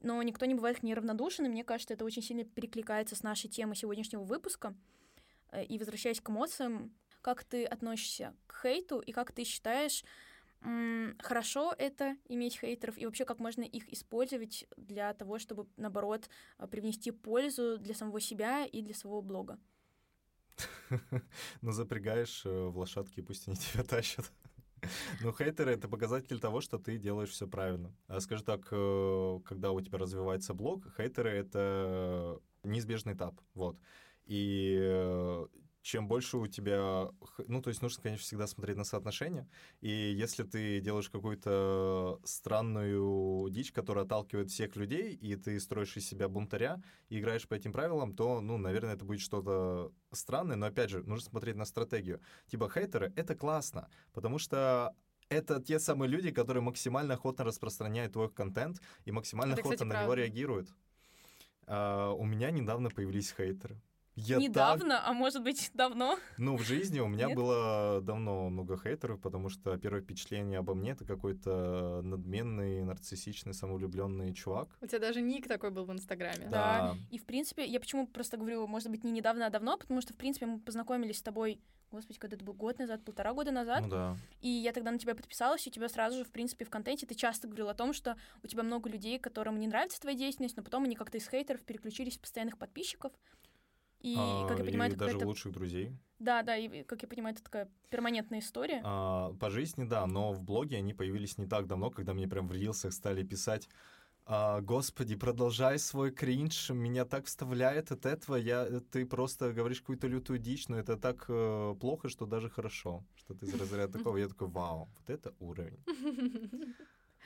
но 0.00 0.22
никто 0.22 0.46
не 0.46 0.54
бывает 0.54 0.80
к 0.80 0.82
ней 0.82 0.94
равнодушен, 0.94 1.46
и 1.46 1.48
мне 1.48 1.64
кажется, 1.64 1.94
это 1.94 2.04
очень 2.04 2.22
сильно 2.22 2.44
перекликается 2.44 3.16
с 3.16 3.22
нашей 3.22 3.48
темой 3.48 3.76
сегодняшнего 3.76 4.22
выпуска. 4.22 4.74
Э, 5.52 5.64
и 5.64 5.78
возвращаясь 5.78 6.20
к 6.20 6.30
эмоциям, 6.30 6.94
как 7.22 7.44
ты 7.44 7.64
относишься 7.64 8.34
к 8.46 8.62
хейту 8.62 9.00
и 9.00 9.12
как 9.12 9.32
ты 9.32 9.44
считаешь, 9.44 10.04
хорошо 11.18 11.74
это 11.78 12.16
иметь 12.28 12.58
хейтеров, 12.58 12.98
и 12.98 13.06
вообще 13.06 13.24
как 13.24 13.38
можно 13.38 13.62
их 13.62 13.92
использовать 13.92 14.66
для 14.76 15.12
того, 15.14 15.38
чтобы, 15.38 15.66
наоборот, 15.76 16.28
э, 16.58 16.66
привнести 16.66 17.10
пользу 17.10 17.78
для 17.78 17.94
самого 17.94 18.20
себя 18.20 18.64
и 18.64 18.82
для 18.82 18.94
своего 18.94 19.22
блога? 19.22 19.58
Ну, 21.62 21.72
запрягаешь 21.72 22.44
э, 22.44 22.48
в 22.48 22.78
лошадки, 22.78 23.20
пусть 23.20 23.48
они 23.48 23.56
тебя 23.72 23.84
тащат. 23.84 24.30
Ну, 25.22 25.32
хейтеры— 25.32 25.72
это 25.72 25.88
показатель 25.88 26.38
того, 26.40 26.60
что 26.60 26.78
ты 26.78 26.98
делаешь 26.98 27.30
все 27.30 27.46
правильно. 27.46 27.94
А 28.08 28.20
скажу 28.20 28.44
так, 28.44 28.66
э, 28.70 29.40
когда 29.44 29.72
у 29.72 29.80
тебя 29.80 29.98
развивается 29.98 30.54
блог, 30.54 30.84
хейтеры— 30.96 31.30
это 31.30 32.40
неизбежный 32.62 33.14
этап, 33.14 33.40
вот. 33.54 33.78
И 34.26 35.46
чем 35.86 36.08
больше 36.08 36.36
у 36.36 36.48
тебя... 36.48 37.10
Ну, 37.46 37.62
то 37.62 37.68
есть 37.68 37.80
нужно, 37.80 38.02
конечно, 38.02 38.24
всегда 38.24 38.48
смотреть 38.48 38.76
на 38.76 38.82
соотношение. 38.82 39.48
И 39.80 39.88
если 39.88 40.42
ты 40.42 40.80
делаешь 40.80 41.08
какую-то 41.08 42.20
странную 42.24 43.48
дичь, 43.50 43.70
которая 43.70 44.04
отталкивает 44.04 44.50
всех 44.50 44.74
людей, 44.74 45.14
и 45.14 45.36
ты 45.36 45.60
строишь 45.60 45.96
из 45.96 46.08
себя 46.08 46.28
бунтаря, 46.28 46.82
и 47.08 47.20
играешь 47.20 47.46
по 47.46 47.54
этим 47.54 47.72
правилам, 47.72 48.16
то, 48.16 48.40
ну, 48.40 48.58
наверное, 48.58 48.94
это 48.94 49.04
будет 49.04 49.20
что-то 49.20 49.92
странное. 50.10 50.56
Но, 50.56 50.66
опять 50.66 50.90
же, 50.90 51.04
нужно 51.04 51.30
смотреть 51.30 51.54
на 51.54 51.64
стратегию. 51.64 52.20
Типа 52.48 52.68
хейтеры— 52.68 53.12
это 53.16 53.36
классно, 53.36 53.88
потому 54.12 54.40
что 54.40 54.92
это 55.28 55.62
те 55.62 55.78
самые 55.78 56.08
люди, 56.08 56.32
которые 56.32 56.64
максимально 56.64 57.14
охотно 57.14 57.44
распространяют 57.44 58.14
твой 58.14 58.28
контент 58.28 58.80
и 59.04 59.12
максимально 59.12 59.52
это, 59.52 59.60
охотно 59.60 59.76
кстати, 59.76 59.88
на 59.88 59.94
правда. 59.94 60.04
него 60.04 60.14
реагируют. 60.14 60.68
Uh, 61.66 62.12
у 62.14 62.24
меня 62.24 62.50
недавно 62.50 62.90
появились 62.90 63.32
хейтеры. 63.36 63.80
Я 64.16 64.38
Недавно, 64.38 64.96
так... 64.96 65.02
а 65.06 65.12
может 65.12 65.42
быть 65.42 65.70
давно? 65.74 66.18
Ну, 66.38 66.56
в 66.56 66.62
жизни 66.62 67.00
у 67.00 67.06
меня 67.06 67.26
Нет? 67.26 67.36
было 67.36 68.00
давно 68.00 68.48
много 68.48 68.78
хейтеров, 68.78 69.20
потому 69.20 69.50
что 69.50 69.76
первое 69.76 70.00
впечатление 70.00 70.58
обо 70.58 70.74
мне 70.74 70.92
это 70.92 71.04
какой-то 71.04 72.00
надменный, 72.02 72.82
нарциссичный, 72.82 73.52
самовлюбленный 73.52 74.32
чувак. 74.32 74.68
У 74.80 74.86
тебя 74.86 75.00
даже 75.00 75.20
ник 75.20 75.46
такой 75.46 75.70
был 75.70 75.84
в 75.84 75.92
Инстаграме. 75.92 76.46
Да. 76.46 76.50
да. 76.50 76.96
И 77.10 77.18
в 77.18 77.24
принципе, 77.24 77.66
я 77.66 77.78
почему 77.78 78.06
просто 78.06 78.38
говорю, 78.38 78.66
может 78.66 78.90
быть, 78.90 79.04
не 79.04 79.10
недавно, 79.12 79.46
а 79.46 79.50
давно, 79.50 79.76
потому 79.76 80.00
что, 80.00 80.14
в 80.14 80.16
принципе, 80.16 80.46
мы 80.46 80.60
познакомились 80.60 81.18
с 81.18 81.22
тобой 81.22 81.60
Господи, 81.92 82.18
когда 82.18 82.36
это 82.36 82.44
был 82.44 82.52
год 82.52 82.78
назад, 82.78 83.04
полтора 83.04 83.32
года 83.32 83.52
назад. 83.52 83.82
Ну 83.82 83.88
да. 83.88 84.16
И 84.40 84.48
я 84.48 84.72
тогда 84.72 84.90
на 84.90 84.98
тебя 84.98 85.14
подписалась, 85.14 85.64
и 85.66 85.70
у 85.70 85.72
тебя 85.72 85.88
сразу 85.88 86.18
же, 86.18 86.24
в 86.24 86.30
принципе, 86.30 86.64
в 86.64 86.70
контенте 86.70 87.06
ты 87.06 87.14
часто 87.14 87.46
говорил 87.46 87.68
о 87.68 87.74
том, 87.74 87.92
что 87.92 88.16
у 88.42 88.46
тебя 88.48 88.64
много 88.64 88.90
людей, 88.90 89.18
которым 89.20 89.60
не 89.60 89.68
нравится 89.68 90.00
твоя 90.00 90.16
деятельность, 90.16 90.56
но 90.56 90.64
потом 90.64 90.84
они 90.84 90.96
как-то 90.96 91.18
из 91.18 91.28
хейтеров 91.28 91.62
переключились 91.62 92.18
в 92.18 92.20
постоянных 92.20 92.58
подписчиков. 92.58 93.12
И, 94.00 94.14
а, 94.16 94.46
как 94.48 94.58
я 94.58 94.64
понимаю, 94.64 94.90
и 94.90 94.94
это 94.94 95.06
даже 95.06 95.18
лучших 95.18 95.52
друзей. 95.52 95.92
Да, 96.18 96.42
да, 96.42 96.56
и, 96.56 96.82
как 96.84 97.02
я 97.02 97.08
понимаю, 97.08 97.34
это 97.34 97.44
такая 97.44 97.68
перманентная 97.90 98.38
история. 98.38 98.80
А, 98.84 99.32
по 99.34 99.50
жизни, 99.50 99.84
да, 99.84 100.06
но 100.06 100.32
в 100.32 100.42
блоге 100.42 100.78
они 100.78 100.94
появились 100.94 101.38
не 101.38 101.46
так 101.46 101.66
давно, 101.66 101.90
когда 101.90 102.14
мне 102.14 102.28
прям 102.28 102.48
в 102.48 102.52
рилсах 102.52 102.92
стали 102.92 103.22
писать 103.22 103.68
а, 104.28 104.60
Господи, 104.60 105.14
продолжай 105.14 105.78
свой 105.78 106.10
кринж, 106.10 106.70
меня 106.70 107.04
так 107.04 107.26
вставляет 107.26 107.92
от 107.92 108.06
этого, 108.06 108.34
я, 108.34 108.80
ты 108.90 109.06
просто 109.06 109.52
говоришь 109.52 109.80
какую-то 109.80 110.08
лютую 110.08 110.40
дичь, 110.40 110.66
но 110.66 110.76
это 110.76 110.96
так 110.96 111.26
э, 111.28 111.76
плохо, 111.80 112.08
что 112.08 112.26
даже 112.26 112.50
хорошо, 112.50 113.04
что 113.14 113.34
ты 113.34 113.46
из 113.46 113.54
разряда 113.54 113.92
такого, 113.98 114.16
я 114.16 114.26
такой, 114.26 114.48
вау, 114.48 114.88
вот 114.98 115.10
это 115.10 115.32
уровень. 115.38 115.78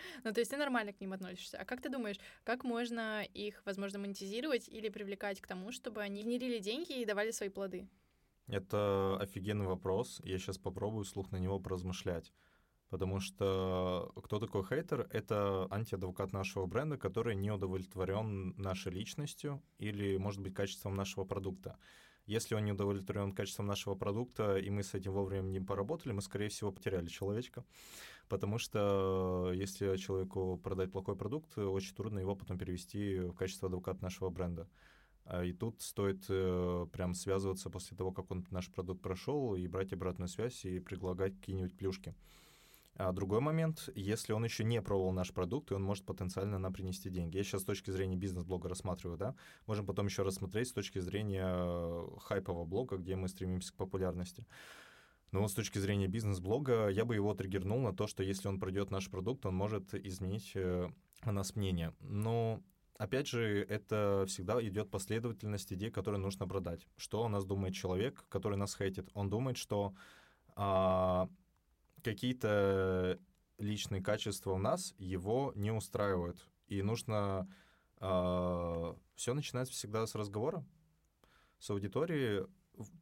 Ну, 0.24 0.32
то 0.32 0.40
есть 0.40 0.50
ты 0.50 0.56
нормально 0.56 0.92
к 0.92 1.00
ним 1.00 1.12
относишься. 1.12 1.58
А 1.58 1.64
как 1.64 1.80
ты 1.80 1.88
думаешь, 1.88 2.18
как 2.44 2.64
можно 2.64 3.22
их, 3.22 3.62
возможно, 3.64 3.98
монетизировать 3.98 4.68
или 4.68 4.88
привлекать 4.88 5.40
к 5.40 5.46
тому, 5.46 5.72
чтобы 5.72 6.02
они 6.02 6.22
генерили 6.22 6.58
деньги 6.58 7.00
и 7.00 7.04
давали 7.04 7.30
свои 7.30 7.48
плоды? 7.48 7.88
Это 8.46 9.16
офигенный 9.20 9.66
вопрос. 9.66 10.20
Я 10.24 10.38
сейчас 10.38 10.58
попробую 10.58 11.04
слух 11.04 11.30
на 11.30 11.36
него 11.36 11.60
поразмышлять. 11.60 12.32
Потому 12.90 13.20
что 13.20 14.12
кто 14.24 14.40
такой 14.40 14.64
хейтер? 14.64 15.06
Это 15.12 15.68
антиадвокат 15.70 16.32
нашего 16.32 16.66
бренда, 16.66 16.98
который 16.98 17.36
не 17.36 17.52
удовлетворен 17.52 18.54
нашей 18.56 18.90
личностью 18.90 19.62
или, 19.78 20.16
может 20.16 20.40
быть, 20.40 20.54
качеством 20.54 20.96
нашего 20.96 21.24
продукта. 21.24 21.78
Если 22.26 22.56
он 22.56 22.64
не 22.64 22.72
удовлетворен 22.72 23.32
качеством 23.32 23.66
нашего 23.66 23.94
продукта, 23.94 24.56
и 24.56 24.70
мы 24.70 24.82
с 24.82 24.94
этим 24.94 25.12
вовремя 25.12 25.48
не 25.48 25.60
поработали, 25.60 26.12
мы, 26.12 26.20
скорее 26.20 26.48
всего, 26.48 26.72
потеряли 26.72 27.06
человечка. 27.06 27.64
Потому 28.30 28.58
что 28.58 29.50
если 29.52 29.96
человеку 29.96 30.56
продать 30.62 30.92
плохой 30.92 31.16
продукт, 31.16 31.58
очень 31.58 31.96
трудно 31.96 32.20
его 32.20 32.36
потом 32.36 32.58
перевести 32.58 33.18
в 33.18 33.34
качество 33.34 33.66
адвоката 33.66 34.04
нашего 34.04 34.30
бренда. 34.30 34.68
А, 35.24 35.44
и 35.44 35.52
тут 35.52 35.82
стоит 35.82 36.26
э, 36.28 36.86
прям 36.92 37.14
связываться 37.14 37.70
после 37.70 37.96
того, 37.96 38.12
как 38.12 38.30
он 38.30 38.46
наш 38.50 38.70
продукт 38.70 39.02
прошел, 39.02 39.56
и 39.56 39.66
брать 39.66 39.92
обратную 39.92 40.28
связь 40.28 40.64
и 40.64 40.78
предлагать 40.78 41.34
какие-нибудь 41.34 41.76
плюшки. 41.76 42.14
А 42.94 43.10
другой 43.10 43.40
момент, 43.40 43.88
если 43.96 44.32
он 44.32 44.44
еще 44.44 44.62
не 44.62 44.80
пробовал 44.80 45.10
наш 45.10 45.32
продукт, 45.32 45.72
и 45.72 45.74
он 45.74 45.82
может 45.82 46.04
потенциально 46.04 46.56
нам 46.60 46.72
принести 46.72 47.10
деньги. 47.10 47.36
Я 47.36 47.42
сейчас 47.42 47.62
с 47.62 47.64
точки 47.64 47.90
зрения 47.90 48.14
бизнес-блога 48.14 48.68
рассматриваю, 48.68 49.18
да, 49.18 49.34
можем 49.66 49.86
потом 49.86 50.06
еще 50.06 50.22
рассмотреть 50.22 50.68
с 50.68 50.72
точки 50.72 51.00
зрения 51.00 51.48
э, 51.48 52.08
хайпового 52.20 52.64
блога, 52.64 52.96
где 52.96 53.16
мы 53.16 53.26
стремимся 53.26 53.72
к 53.72 53.76
популярности. 53.76 54.46
Вот 55.32 55.50
с 55.50 55.54
точки 55.54 55.78
зрения 55.78 56.08
бизнес-блога 56.08 56.88
я 56.88 57.04
бы 57.04 57.14
его 57.14 57.34
триггернул 57.34 57.80
на 57.80 57.94
то, 57.94 58.06
что 58.06 58.22
если 58.22 58.48
он 58.48 58.58
пройдет 58.58 58.90
наш 58.90 59.08
продукт, 59.08 59.46
он 59.46 59.54
может 59.54 59.94
изменить 59.94 60.52
э, 60.54 60.88
о 61.20 61.32
нас 61.32 61.54
мнение. 61.54 61.94
Но 62.00 62.60
опять 62.98 63.28
же, 63.28 63.64
это 63.68 64.24
всегда 64.26 64.60
идет 64.60 64.90
последовательность 64.90 65.72
идей, 65.72 65.90
которые 65.90 66.20
нужно 66.20 66.48
продать. 66.48 66.88
Что 66.96 67.24
о 67.24 67.28
нас 67.28 67.44
думает 67.44 67.74
человек, 67.74 68.24
который 68.28 68.58
нас 68.58 68.76
хейтит? 68.76 69.08
Он 69.14 69.30
думает, 69.30 69.56
что 69.56 69.94
а, 70.56 71.28
какие-то 72.02 73.18
личные 73.58 74.02
качества 74.02 74.52
у 74.52 74.58
нас 74.58 74.94
его 74.98 75.52
не 75.54 75.70
устраивают. 75.70 76.44
И 76.66 76.82
нужно... 76.82 77.48
А, 77.98 78.96
все 79.14 79.34
начинается 79.34 79.74
всегда 79.74 80.06
с 80.06 80.14
разговора 80.14 80.64
с 81.58 81.70
аудиторией, 81.70 82.46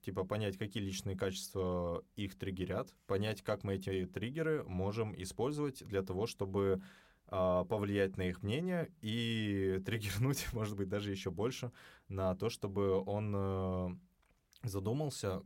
типа 0.02 0.24
понять, 0.24 0.56
какие 0.56 0.82
личные 0.82 1.16
качества 1.16 2.04
их 2.16 2.38
триггерят, 2.38 2.94
понять, 3.06 3.42
как 3.42 3.64
мы 3.64 3.74
эти 3.74 4.06
триггеры 4.06 4.64
можем 4.64 5.14
использовать 5.20 5.84
для 5.86 6.02
того, 6.02 6.26
чтобы 6.26 6.82
э, 7.26 7.64
повлиять 7.68 8.16
на 8.16 8.22
их 8.22 8.42
мнение 8.42 8.90
и 9.00 9.82
триггернуть, 9.86 10.52
может 10.52 10.76
быть, 10.76 10.88
даже 10.88 11.10
еще 11.10 11.30
больше 11.30 11.72
на 12.08 12.34
то, 12.34 12.48
чтобы 12.48 13.02
он 13.04 13.34
э, 13.36 13.88
задумался, 14.62 15.42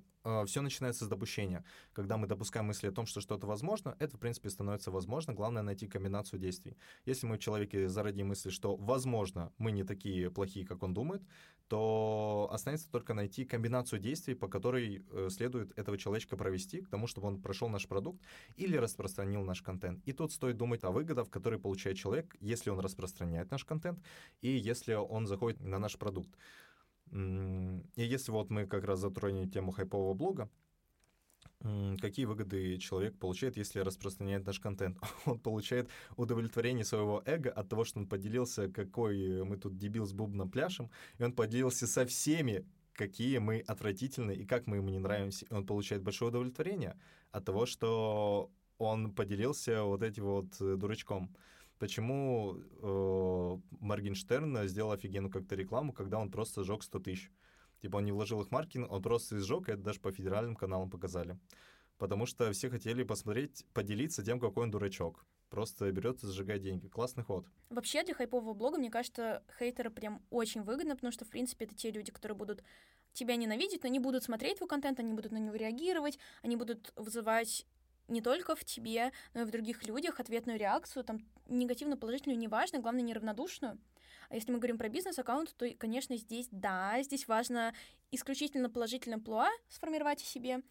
все 0.47 0.63
начинается 0.63 1.05
с 1.05 1.09
допущения. 1.09 1.65
Когда 1.93 2.17
мы 2.17 2.27
допускаем 2.27 2.67
мысли 2.67 2.89
о 2.89 2.93
том, 2.93 3.07
что 3.07 3.21
что-то 3.21 3.47
возможно, 3.47 3.97
это, 3.99 4.17
в 4.17 4.21
принципе, 4.21 4.51
становится 4.51 4.91
возможно. 4.91 5.33
Главное 5.33 5.63
найти 5.63 5.87
комбинацию 5.87 6.39
действий. 6.39 6.77
Если 7.05 7.27
мы 7.27 7.37
в 7.37 7.41
человеке 7.41 7.89
зародим 7.89 8.29
мысли, 8.29 8.51
что, 8.51 8.77
возможно, 8.77 9.53
мы 9.59 9.73
не 9.73 9.85
такие 9.85 10.31
плохие, 10.31 10.67
как 10.67 10.83
он 10.83 10.95
думает, 10.95 11.23
то 11.69 12.49
останется 12.53 12.91
только 12.91 13.15
найти 13.15 13.45
комбинацию 13.45 13.99
действий, 13.99 14.35
по 14.35 14.49
которой 14.49 15.05
э, 15.11 15.29
следует 15.31 15.77
этого 15.79 15.97
человечка 15.97 16.37
провести, 16.37 16.83
к 16.83 16.89
тому, 16.89 17.07
чтобы 17.07 17.29
он 17.29 17.41
прошел 17.41 17.69
наш 17.69 17.89
продукт 17.89 18.21
или 18.57 18.77
распространил 18.77 19.43
наш 19.43 19.63
контент. 19.63 20.01
И 20.05 20.13
тут 20.13 20.33
стоит 20.33 20.57
думать 20.57 20.85
о 20.85 20.91
выгодах, 20.91 21.31
которые 21.31 21.59
получает 21.59 21.97
человек, 21.97 22.37
если 22.41 22.71
он 22.71 22.81
распространяет 22.81 23.51
наш 23.51 23.65
контент 23.65 23.99
и 24.43 24.51
если 24.51 24.95
он 24.95 25.27
заходит 25.27 25.61
на 25.61 25.79
наш 25.79 25.97
продукт. 25.97 26.31
И 27.13 27.83
если 27.97 28.33
вот 28.33 28.51
мы 28.51 28.67
как 28.67 28.85
раз 28.85 29.01
затронем 29.01 29.51
тему 29.51 29.71
хайпового 29.71 30.15
блога, 30.15 30.51
какие 32.01 32.25
выгоды 32.25 32.79
человек 32.79 33.19
получает, 33.19 33.57
если 33.57 33.81
распространяет 33.81 34.47
наш 34.47 34.59
контент? 34.61 34.99
Он 35.27 35.39
получает 35.39 35.89
удовлетворение 36.17 36.85
своего 36.85 37.23
эго 37.27 37.51
от 37.51 37.69
того, 37.69 37.85
что 37.85 38.01
он 38.01 38.07
поделился, 38.07 38.69
какой 38.69 39.45
мы 39.45 39.57
тут 39.57 39.77
дебил 39.77 40.07
с 40.07 40.13
бубном 40.13 40.51
пляшем, 40.51 40.91
и 41.19 41.23
он 41.23 41.33
поделился 41.33 41.87
со 41.87 42.05
всеми, 42.07 42.67
какие 42.95 43.39
мы 43.39 43.61
отвратительные 43.61 44.39
и 44.39 44.45
как 44.45 44.67
мы 44.67 44.77
ему 44.77 44.89
не 44.89 44.99
нравимся. 44.99 45.47
И 45.47 45.55
он 45.55 45.67
получает 45.67 46.03
большое 46.03 46.31
удовлетворение 46.31 46.99
от 47.31 47.45
того, 47.45 47.67
что 47.67 48.51
он 48.79 49.13
поделился 49.13 49.83
вот 49.85 50.03
этим 50.03 50.25
вот 50.25 50.61
э, 50.61 50.77
дурачком 50.77 51.35
почему 51.83 52.59
э, 52.81 53.59
Моргенштерн 53.81 54.69
сделал 54.69 54.93
офигенную 54.93 55.33
как-то 55.33 55.57
рекламу, 55.57 55.93
когда 55.93 56.21
он 56.21 56.31
просто 56.31 56.63
сжег 56.63 56.85
100 56.85 56.99
тысяч. 57.01 57.33
Типа 57.81 57.97
он 57.97 58.05
не 58.05 58.13
вложил 58.13 58.41
их 58.41 58.47
в 58.47 58.51
маркетинг, 58.53 58.89
он 58.89 59.03
просто 59.03 59.41
сжег, 59.41 59.69
и 59.69 59.73
это 59.73 59.83
даже 59.83 59.99
по 59.99 60.13
федеральным 60.13 60.55
каналам 60.55 60.91
показали. 60.91 61.41
Потому 61.99 62.25
что 62.25 62.53
все 62.53 62.71
хотели 62.71 63.03
посмотреть, 63.03 63.67
поделиться 63.75 64.25
тем, 64.25 64.39
какой 64.39 64.63
он 64.63 64.71
дурачок. 64.71 65.27
Просто 65.51 65.91
берет 65.91 66.23
и 66.23 66.27
зажигает 66.29 66.63
деньги. 66.63 66.87
Классный 66.87 67.25
ход. 67.25 67.49
Вообще 67.69 68.05
для 68.05 68.15
хайпового 68.15 68.55
блога, 68.55 68.79
мне 68.79 68.89
кажется, 68.89 69.43
хейтеры 69.59 69.91
прям 69.91 70.23
очень 70.31 70.63
выгодно, 70.63 70.95
потому 70.95 71.11
что, 71.11 71.25
в 71.25 71.31
принципе, 71.31 71.65
это 71.65 71.75
те 71.75 71.91
люди, 71.91 72.13
которые 72.13 72.39
будут 72.39 72.63
тебя 73.13 73.35
ненавидеть, 73.35 73.83
но 73.83 73.89
не 73.89 73.99
будут 73.99 74.23
смотреть 74.23 74.59
твой 74.59 74.69
контент, 74.69 75.01
они 75.01 75.15
будут 75.15 75.33
на 75.33 75.39
него 75.39 75.57
реагировать, 75.57 76.21
они 76.43 76.55
будут 76.55 76.93
вызывать 76.95 77.67
не 78.13 78.21
только 78.21 78.55
в 78.55 78.65
тебе, 78.65 79.13
но 79.35 79.43
и 79.43 79.45
в 79.45 79.51
других 79.51 79.85
людях 79.85 80.21
ответную 80.21 80.59
реакцию, 80.59 81.05
там, 81.05 81.21
негативно-положительную, 81.49 82.39
неважно, 82.39 82.79
главное, 82.79 83.03
неравнодушную. 83.03 83.79
А 84.29 84.35
если 84.35 84.53
мы 84.53 84.59
говорим 84.59 84.79
про 84.79 84.89
бизнес-аккаунт, 84.89 85.55
то, 85.57 85.69
конечно, 85.79 86.17
здесь, 86.17 86.49
да, 86.51 87.03
здесь 87.03 87.27
важно 87.29 87.75
исключительно 88.11 88.71
положительное 88.71 89.19
плуа 89.19 89.51
сформировать 89.69 90.23
о 90.23 90.27
себе, 90.27 90.63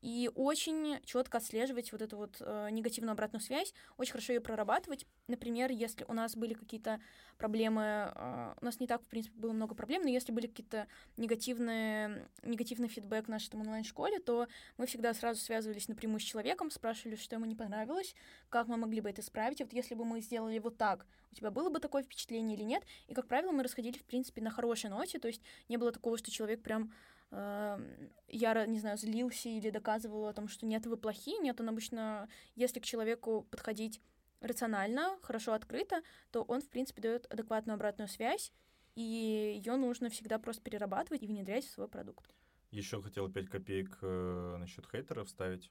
и 0.00 0.30
очень 0.34 1.00
четко 1.04 1.38
отслеживать 1.38 1.90
вот 1.92 2.02
эту 2.02 2.16
вот 2.16 2.36
э, 2.40 2.68
негативную 2.70 3.12
обратную 3.12 3.42
связь, 3.42 3.74
очень 3.96 4.12
хорошо 4.12 4.32
ее 4.32 4.40
прорабатывать. 4.40 5.06
Например, 5.26 5.70
если 5.70 6.04
у 6.06 6.12
нас 6.12 6.36
были 6.36 6.54
какие-то 6.54 7.00
проблемы, 7.36 8.12
э, 8.14 8.54
у 8.60 8.64
нас 8.64 8.78
не 8.78 8.86
так, 8.86 9.02
в 9.02 9.06
принципе, 9.06 9.38
было 9.38 9.52
много 9.52 9.74
проблем, 9.74 10.02
но 10.02 10.08
если 10.08 10.30
были 10.32 10.46
какие-то 10.46 10.86
негативные, 11.16 12.28
негативный 12.42 12.88
фидбэк 12.88 13.26
в 13.26 13.28
нашей 13.28 13.54
онлайн-школе, 13.54 14.20
то 14.20 14.46
мы 14.76 14.86
всегда 14.86 15.12
сразу 15.14 15.40
связывались 15.40 15.88
напрямую 15.88 16.20
с 16.20 16.24
человеком, 16.24 16.70
спрашивали, 16.70 17.16
что 17.16 17.34
ему 17.36 17.46
не 17.46 17.56
понравилось, 17.56 18.14
как 18.50 18.68
мы 18.68 18.76
могли 18.76 19.00
бы 19.00 19.10
это 19.10 19.20
исправить. 19.20 19.60
Вот 19.60 19.72
если 19.72 19.94
бы 19.94 20.04
мы 20.04 20.20
сделали 20.20 20.58
вот 20.58 20.76
так, 20.76 21.06
у 21.32 21.34
тебя 21.34 21.50
было 21.50 21.70
бы 21.70 21.80
такое 21.80 22.02
впечатление 22.02 22.56
или 22.56 22.64
нет? 22.64 22.84
И, 23.08 23.14
как 23.14 23.26
правило, 23.26 23.52
мы 23.52 23.62
расходились, 23.62 24.00
в 24.00 24.04
принципе, 24.04 24.42
на 24.42 24.50
хорошей 24.50 24.90
ноте, 24.90 25.18
то 25.18 25.28
есть 25.28 25.42
не 25.68 25.76
было 25.76 25.92
такого, 25.92 26.16
что 26.18 26.30
человек 26.30 26.62
прям 26.62 26.92
яро, 27.30 28.66
не 28.66 28.80
знаю, 28.80 28.96
злился 28.96 29.48
или 29.48 29.70
доказывал 29.70 30.26
о 30.26 30.32
том, 30.32 30.48
что 30.48 30.66
нет, 30.66 30.86
вы 30.86 30.96
плохие. 30.96 31.38
Нет, 31.38 31.60
он 31.60 31.68
обычно, 31.68 32.28
если 32.54 32.80
к 32.80 32.84
человеку 32.84 33.46
подходить 33.50 34.00
рационально, 34.40 35.18
хорошо 35.22 35.52
открыто, 35.52 36.02
то 36.30 36.42
он, 36.42 36.60
в 36.60 36.68
принципе, 36.68 37.02
дает 37.02 37.26
адекватную 37.32 37.74
обратную 37.74 38.08
связь, 38.08 38.52
и 38.94 39.02
ее 39.02 39.76
нужно 39.76 40.10
всегда 40.10 40.38
просто 40.38 40.62
перерабатывать 40.62 41.22
и 41.22 41.26
внедрять 41.26 41.64
в 41.64 41.70
свой 41.70 41.88
продукт. 41.88 42.34
Еще 42.70 43.00
хотел 43.00 43.30
5 43.30 43.48
копеек 43.48 43.98
э, 44.02 44.56
насчет 44.58 44.86
хейтеров 44.90 45.28
ставить. 45.30 45.70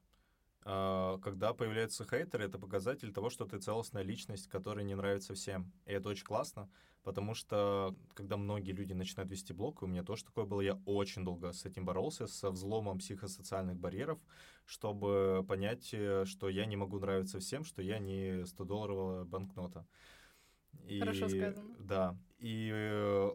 А, 0.70 1.18
когда 1.20 1.54
появляются 1.54 2.04
хейтеры, 2.04 2.44
это 2.44 2.60
показатель 2.60 3.14
того, 3.14 3.30
что 3.30 3.46
ты 3.46 3.58
целостная 3.58 4.04
личность, 4.04 4.50
которая 4.50 4.84
не 4.84 4.96
нравится 4.96 5.34
всем. 5.34 5.72
И 5.86 5.94
это 5.94 6.10
очень 6.10 6.26
классно, 6.26 6.70
потому 7.04 7.36
что 7.36 7.96
когда 8.14 8.36
многие 8.36 8.74
люди 8.74 8.92
начинают 8.92 9.32
вести 9.32 9.54
блог, 9.54 9.82
у 9.82 9.88
меня 9.88 10.04
тоже 10.04 10.26
такое 10.26 10.44
было, 10.44 10.60
я 10.60 10.78
очень 10.86 11.24
долго 11.24 11.54
с 11.54 11.64
этим 11.66 11.86
боролся, 11.86 12.28
со 12.28 12.52
взломом 12.52 13.00
психосоциальных 13.00 13.78
барьеров, 13.78 14.20
чтобы 14.66 15.46
понять, 15.48 15.94
э, 15.94 16.26
что 16.26 16.50
я 16.50 16.66
не 16.66 16.76
могу 16.76 17.00
нравиться 17.00 17.40
всем, 17.40 17.64
что 17.64 17.82
я 17.82 18.00
не 18.00 18.42
100-долларовая 18.42 19.24
банкнота. 19.24 19.88
И, 20.86 21.00
Хорошо 21.00 21.30
сказано. 21.30 21.76
Да. 21.80 22.18
И 22.40 22.70
э, 22.74 23.32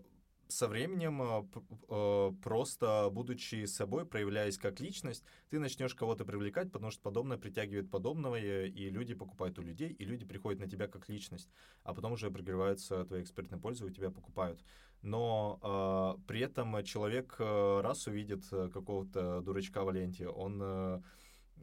со 0.52 0.68
временем, 0.68 1.22
э, 1.22 1.44
э, 1.88 2.32
просто 2.42 3.08
будучи 3.10 3.64
собой, 3.66 4.06
проявляясь 4.06 4.58
как 4.58 4.80
личность, 4.80 5.24
ты 5.50 5.58
начнешь 5.58 5.94
кого-то 5.94 6.24
привлекать, 6.24 6.70
потому 6.70 6.90
что 6.90 7.02
подобное 7.02 7.38
притягивает 7.38 7.90
подобного, 7.90 8.36
и 8.38 8.90
люди 8.90 9.14
покупают 9.14 9.58
у 9.58 9.62
людей, 9.62 9.90
и 9.90 10.04
люди 10.04 10.24
приходят 10.24 10.60
на 10.60 10.68
тебя 10.68 10.86
как 10.88 11.08
личность, 11.08 11.50
а 11.82 11.94
потом 11.94 12.12
уже 12.12 12.30
прогреваются 12.30 13.04
твои 13.04 13.22
экспертные 13.22 13.60
пользы, 13.60 13.84
у 13.84 13.90
тебя 13.90 14.10
покупают. 14.10 14.62
Но 15.02 15.58
э, 15.62 16.22
при 16.26 16.40
этом 16.40 16.84
человек 16.84 17.36
раз 17.38 18.06
увидит 18.06 18.44
какого-то 18.48 19.40
дурачка 19.40 19.84
в 19.84 19.92
ленте, 19.92 20.28
он 20.28 21.02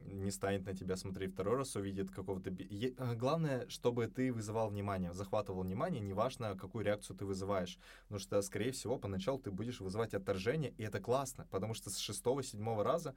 не 0.06 0.32
станет 0.32 0.66
на 0.66 0.74
тебя 0.74 0.96
смотреть 0.96 1.34
второй 1.34 1.58
раз, 1.58 1.76
увидит 1.76 2.12
какого-то... 2.12 2.50
Э, 2.50 3.16
главное, 3.16 3.68
чтобы 3.70 4.08
ты 4.08 4.32
вызывал 4.32 4.70
внимание, 4.70 5.14
захватывал 5.14 5.64
внимание, 5.64 6.02
неважно, 6.02 6.56
какую 6.56 6.86
реакцию 6.86 7.18
ты 7.18 7.26
вызываешь. 7.26 7.78
Потому 8.04 8.20
что, 8.20 8.42
скорее 8.42 8.72
всего, 8.72 8.98
поначалу 8.98 9.40
ты 9.40 9.52
будешь 9.52 9.80
вызывать 9.80 10.14
отторжение, 10.14 10.74
и 10.78 10.84
это 10.84 11.00
классно, 11.00 11.48
потому 11.52 11.74
что 11.74 11.90
с 11.90 11.98
шестого-седьмого 11.98 12.84
раза 12.84 13.16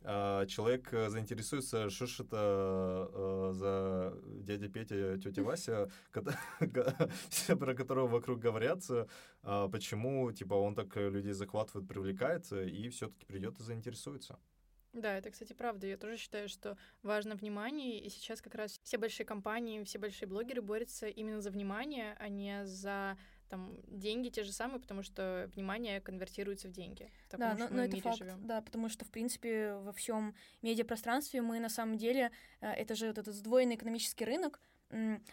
э, 0.00 0.46
человек 0.48 0.92
э, 0.92 1.08
заинтересуется, 1.10 1.90
что 1.90 2.06
ж 2.06 2.20
это 2.20 3.08
э, 3.12 3.50
за 3.54 4.14
дядя 4.42 4.68
Петя, 4.68 5.18
тетя 5.18 5.42
Вася, 5.42 5.90
про 7.58 7.74
которого 7.74 8.06
вокруг 8.06 8.38
говорят, 8.40 8.82
э, 8.90 9.68
почему, 9.70 10.32
типа, 10.32 10.54
он 10.54 10.74
так 10.74 10.96
людей 10.96 11.32
захватывает, 11.32 11.88
привлекает, 11.88 12.50
и 12.52 12.88
все-таки 12.88 13.24
придет 13.26 13.58
и 13.60 13.62
заинтересуется. 13.62 14.38
Да, 14.92 15.16
это, 15.16 15.30
кстати, 15.30 15.52
правда. 15.54 15.86
Я 15.86 15.96
тоже 15.96 16.16
считаю, 16.18 16.48
что 16.48 16.76
важно 17.02 17.34
внимание, 17.34 17.98
и 17.98 18.10
сейчас 18.10 18.42
как 18.42 18.54
раз 18.54 18.78
все 18.82 18.98
большие 18.98 19.24
компании, 19.24 19.82
все 19.84 19.98
большие 19.98 20.28
блогеры 20.28 20.60
борются 20.60 21.08
именно 21.08 21.40
за 21.40 21.50
внимание, 21.50 22.14
а 22.18 22.28
не 22.28 22.66
за 22.66 23.16
там 23.48 23.76
деньги 23.86 24.30
те 24.30 24.44
же 24.44 24.52
самые, 24.52 24.80
потому 24.80 25.02
что 25.02 25.50
внимание 25.54 26.00
конвертируется 26.00 26.68
в 26.68 26.72
деньги. 26.72 27.10
В 27.30 27.36
да, 27.36 27.54
но, 27.58 27.68
но 27.68 27.84
это 27.84 27.98
факт, 27.98 28.16
живем. 28.18 28.46
да, 28.46 28.62
потому 28.62 28.88
что 28.88 29.04
в 29.04 29.10
принципе 29.10 29.74
во 29.74 29.92
всем 29.92 30.34
медиапространстве 30.62 31.42
мы 31.42 31.60
на 31.60 31.68
самом 31.68 31.98
деле 31.98 32.30
э, 32.62 32.70
это 32.70 32.94
же 32.94 33.08
вот 33.08 33.18
этот 33.18 33.34
сдвоенный 33.34 33.74
экономический 33.74 34.24
рынок, 34.24 34.58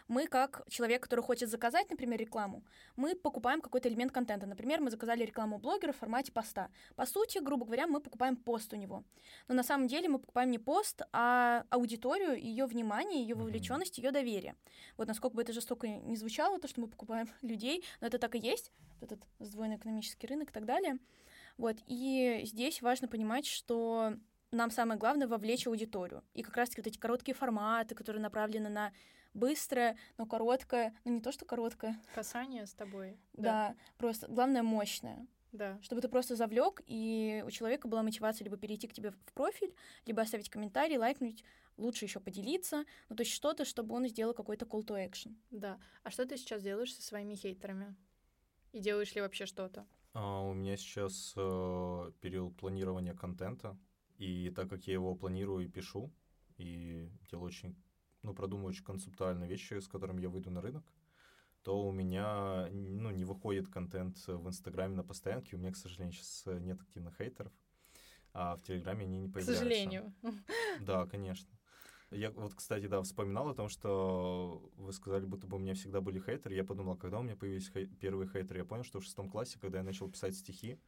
мы 0.08 0.28
как 0.28 0.64
человек, 0.70 1.04
который 1.04 1.22
хочет 1.22 1.50
заказать, 1.50 1.90
например, 1.90 2.20
рекламу, 2.20 2.64
мы 2.96 3.16
покупаем 3.16 3.62
какой-то 3.62 3.90
элемент 3.90 4.12
контента. 4.12 4.48
Например, 4.48 4.80
мы 4.80 4.90
заказали 4.90 5.26
рекламу 5.26 5.58
блогера 5.58 5.92
в 5.92 5.98
формате 5.98 6.32
поста. 6.32 6.70
По 6.96 7.06
сути, 7.06 7.40
грубо 7.40 7.66
говоря, 7.66 7.88
мы 7.88 8.00
покупаем 8.00 8.38
пост 8.38 8.74
у 8.74 8.78
него. 8.78 9.04
Но 9.48 9.56
на 9.56 9.64
самом 9.64 9.88
деле 9.88 10.08
мы 10.08 10.20
покупаем 10.20 10.50
не 10.50 10.60
пост, 10.60 11.02
а 11.12 11.66
аудиторию, 11.70 12.42
ее 12.42 12.66
внимание, 12.66 13.22
ее 13.22 13.36
вовлеченность, 13.36 13.98
ее 13.98 14.12
доверие. 14.12 14.56
Вот 14.98 15.08
насколько 15.08 15.36
бы 15.36 15.42
это 15.42 15.52
жестоко 15.52 15.88
не 15.88 16.16
звучало, 16.16 16.60
то, 16.60 16.68
что 16.68 16.82
мы 16.82 16.88
покупаем 16.88 17.28
людей, 17.42 17.84
но 18.00 18.08
это 18.08 18.18
так 18.18 18.36
и 18.36 18.40
есть, 18.40 18.72
этот 19.02 19.20
сдвоенный 19.40 19.76
экономический 19.76 20.28
рынок 20.28 20.50
и 20.50 20.54
так 20.54 20.66
далее. 20.66 21.00
Вот, 21.58 21.76
и 21.88 22.42
здесь 22.46 22.82
важно 22.82 23.10
понимать, 23.10 23.46
что 23.46 24.14
нам 24.52 24.72
самое 24.72 25.00
главное 25.00 25.28
вовлечь 25.28 25.68
аудиторию. 25.68 26.24
И 26.34 26.42
как 26.42 26.56
раз-таки 26.58 26.82
вот 26.82 26.88
эти 26.88 26.98
короткие 26.98 27.36
форматы, 27.36 27.96
которые 27.96 28.22
направлены 28.22 28.70
на 28.70 28.92
быстрое, 29.34 29.98
но 30.18 30.26
короткое, 30.26 30.94
ну 31.06 31.14
не 31.14 31.22
то, 31.22 31.32
что 31.32 31.46
короткое. 31.46 32.00
Касание 32.14 32.66
с 32.66 32.74
тобой. 32.74 33.18
Да, 33.34 33.70
да 33.70 33.76
просто 33.98 34.28
главное 34.28 34.64
мощное. 34.64 35.28
Да. 35.52 35.80
Чтобы 35.82 36.02
ты 36.02 36.10
просто 36.10 36.36
завлек, 36.36 36.82
и 36.86 37.44
у 37.46 37.50
человека 37.50 37.88
была 37.88 38.04
мотивация 38.04 38.46
либо 38.46 38.58
перейти 38.58 38.88
к 38.88 38.94
тебе 38.94 39.12
в 39.12 39.34
профиль, 39.34 39.74
либо 40.06 40.22
оставить 40.22 40.50
комментарий, 40.50 40.98
лайкнуть, 40.98 41.44
лучше 41.78 42.06
еще 42.06 42.20
поделиться, 42.20 42.86
ну 43.10 43.16
то 43.16 43.22
есть 43.22 43.34
что-то, 43.34 43.66
чтобы 43.66 43.96
он 43.96 44.08
сделал 44.08 44.34
какой-то 44.34 44.66
call 44.66 44.86
to 44.86 44.96
action. 44.96 45.36
Да. 45.50 45.80
А 46.04 46.12
что 46.12 46.26
ты 46.26 46.38
сейчас 46.38 46.62
делаешь 46.62 46.94
со 46.94 47.02
своими 47.02 47.36
хейтерами? 47.36 47.96
И 48.74 48.80
делаешь 48.80 49.16
ли 49.16 49.22
вообще 49.22 49.46
что-то? 49.48 49.88
А, 50.14 50.42
у 50.42 50.54
меня 50.54 50.78
сейчас 50.78 51.34
э, 51.36 52.12
период 52.22 52.56
планирования 52.58 53.16
контента, 53.16 53.78
и 54.18 54.52
так 54.52 54.70
как 54.70 54.86
я 54.86 54.94
его 54.94 55.16
планирую 55.16 55.66
и 55.66 55.70
пишу, 55.70 56.12
и 56.58 57.10
делаю 57.32 57.48
очень 57.48 57.76
ну, 58.24 58.34
продумываю 58.34 58.70
очень 58.70 58.84
концептуальные 58.84 59.50
вещи, 59.50 59.80
с 59.80 59.88
которыми 59.88 60.22
я 60.22 60.30
выйду 60.30 60.52
на 60.52 60.62
рынок, 60.62 60.84
то 61.64 61.88
у 61.88 61.92
меня 61.92 62.68
ну, 62.72 63.12
не 63.12 63.26
выходит 63.26 63.68
контент 63.68 64.18
в 64.28 64.48
Инстаграме 64.48 64.96
на 64.96 65.04
постоянке. 65.04 65.56
У 65.56 65.60
меня, 65.60 65.72
к 65.72 65.78
сожалению, 65.78 66.14
сейчас 66.14 66.44
нет 66.62 66.82
активных 66.82 67.16
хейтеров, 67.18 67.52
а 68.34 68.56
в 68.56 68.64
Телеграме 68.64 69.06
они 69.06 69.20
не 69.20 69.28
появляются. 69.28 69.54
К 69.54 69.58
сожалению. 69.58 70.14
Да, 70.80 71.06
конечно. 71.06 71.50
Я 72.12 72.32
вот, 72.32 72.56
кстати, 72.56 72.88
да, 72.88 73.04
вспоминал 73.04 73.50
о 73.50 73.54
том, 73.54 73.70
что 73.70 74.72
вы 74.78 74.94
сказали, 74.94 75.26
будто 75.26 75.46
бы 75.46 75.58
у 75.58 75.60
меня 75.60 75.76
всегда 75.76 76.02
были 76.02 76.20
хейтеры. 76.20 76.56
Я 76.56 76.64
подумал, 76.64 76.98
когда 76.98 77.20
у 77.20 77.24
меня 77.24 77.36
появились 77.36 77.70
хей- 77.70 77.86
первые 77.86 78.28
хейтеры, 78.28 78.60
я 78.60 78.66
понял, 78.66 78.84
что 78.84 79.00
в 79.00 79.04
шестом 79.04 79.30
классе, 79.30 79.60
когда 79.60 79.78
я 79.80 79.84
начал 79.84 80.10
писать 80.10 80.36
стихи, 80.36 80.80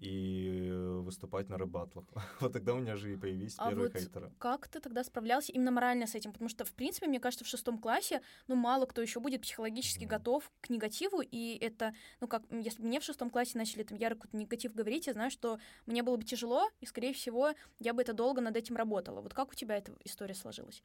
и 0.00 0.70
выступать 1.02 1.48
на 1.48 1.58
рэп-баттлах. 1.58 2.04
вот 2.40 2.52
тогда 2.52 2.74
у 2.74 2.78
меня 2.78 2.96
же 2.96 3.12
и 3.12 3.16
появились 3.16 3.54
а 3.58 3.68
первые 3.68 3.90
вот 3.90 4.00
хейтеры. 4.00 4.30
как 4.38 4.68
ты 4.68 4.80
тогда 4.80 5.02
справлялся 5.02 5.52
именно 5.52 5.70
морально 5.70 6.06
с 6.06 6.14
этим? 6.14 6.32
Потому 6.32 6.48
что, 6.48 6.64
в 6.64 6.72
принципе, 6.72 7.08
мне 7.08 7.20
кажется, 7.20 7.44
в 7.44 7.48
шестом 7.48 7.78
классе, 7.78 8.22
ну, 8.46 8.54
мало 8.54 8.86
кто 8.86 9.02
еще 9.02 9.20
будет 9.20 9.42
психологически 9.42 10.04
mm. 10.04 10.08
готов 10.08 10.50
к 10.60 10.70
негативу, 10.70 11.20
и 11.20 11.58
это, 11.60 11.94
ну, 12.20 12.28
как, 12.28 12.42
если 12.50 12.80
бы 12.82 12.88
мне 12.88 13.00
в 13.00 13.04
шестом 13.04 13.30
классе 13.30 13.58
начали 13.58 13.82
там 13.82 13.98
ярко 13.98 14.28
негатив 14.32 14.74
говорить, 14.74 15.06
я 15.06 15.12
знаю, 15.12 15.30
что 15.30 15.58
мне 15.86 16.02
было 16.02 16.16
бы 16.16 16.24
тяжело, 16.24 16.68
и, 16.80 16.86
скорее 16.86 17.12
всего, 17.12 17.52
я 17.80 17.92
бы 17.92 18.02
это 18.02 18.12
долго 18.12 18.40
над 18.40 18.56
этим 18.56 18.76
работала. 18.76 19.20
Вот 19.20 19.34
как 19.34 19.50
у 19.50 19.54
тебя 19.54 19.76
эта 19.76 19.92
история 20.04 20.34
сложилась? 20.34 20.82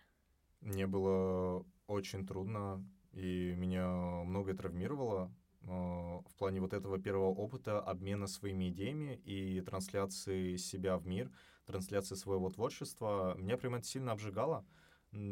Мне 0.61 0.87
было 0.87 1.65
очень 1.87 2.25
трудно, 2.25 2.83
и 3.11 3.53
меня 3.55 3.87
многое 4.23 4.55
травмировало, 4.55 5.31
в 5.63 6.35
плане 6.37 6.59
вот 6.59 6.73
этого 6.73 6.99
первого 6.99 7.29
опыта 7.29 7.79
обмена 7.79 8.27
своими 8.27 8.69
идеями 8.69 9.15
и 9.23 9.61
трансляции 9.61 10.57
себя 10.57 10.97
в 10.97 11.07
мир, 11.07 11.31
трансляции 11.65 12.15
своего 12.15 12.49
творчества, 12.49 13.35
меня 13.37 13.57
прям 13.57 13.75
это 13.75 13.85
сильно 13.85 14.11
обжигало, 14.11 14.65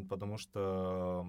потому 0.10 0.38
что, 0.38 1.26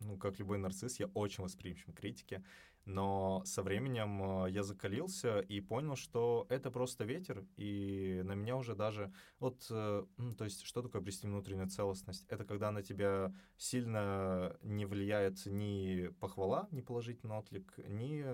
ну, 0.00 0.16
как 0.16 0.38
любой 0.38 0.58
нарцисс, 0.58 0.98
я 0.98 1.06
очень 1.14 1.44
восприимчив 1.44 1.94
к 1.94 1.98
критике, 1.98 2.42
но 2.84 3.42
со 3.44 3.62
временем 3.62 4.44
э, 4.46 4.50
я 4.50 4.62
закалился 4.62 5.40
и 5.40 5.60
понял, 5.60 5.96
что 5.96 6.46
это 6.48 6.70
просто 6.70 7.04
ветер, 7.04 7.46
и 7.56 8.22
на 8.24 8.32
меня 8.32 8.56
уже 8.56 8.74
даже... 8.74 9.12
Вот, 9.38 9.66
э, 9.70 10.04
то 10.36 10.44
есть, 10.44 10.62
что 10.62 10.82
такое 10.82 11.00
обрести 11.00 11.26
внутреннюю 11.26 11.68
целостность? 11.68 12.26
Это 12.28 12.44
когда 12.44 12.70
на 12.72 12.82
тебя 12.82 13.32
сильно 13.56 14.56
не 14.62 14.84
влияет 14.84 15.46
ни 15.46 16.08
похвала, 16.20 16.68
ни 16.72 16.80
положительный 16.80 17.36
отклик, 17.36 17.72
ни 17.88 18.24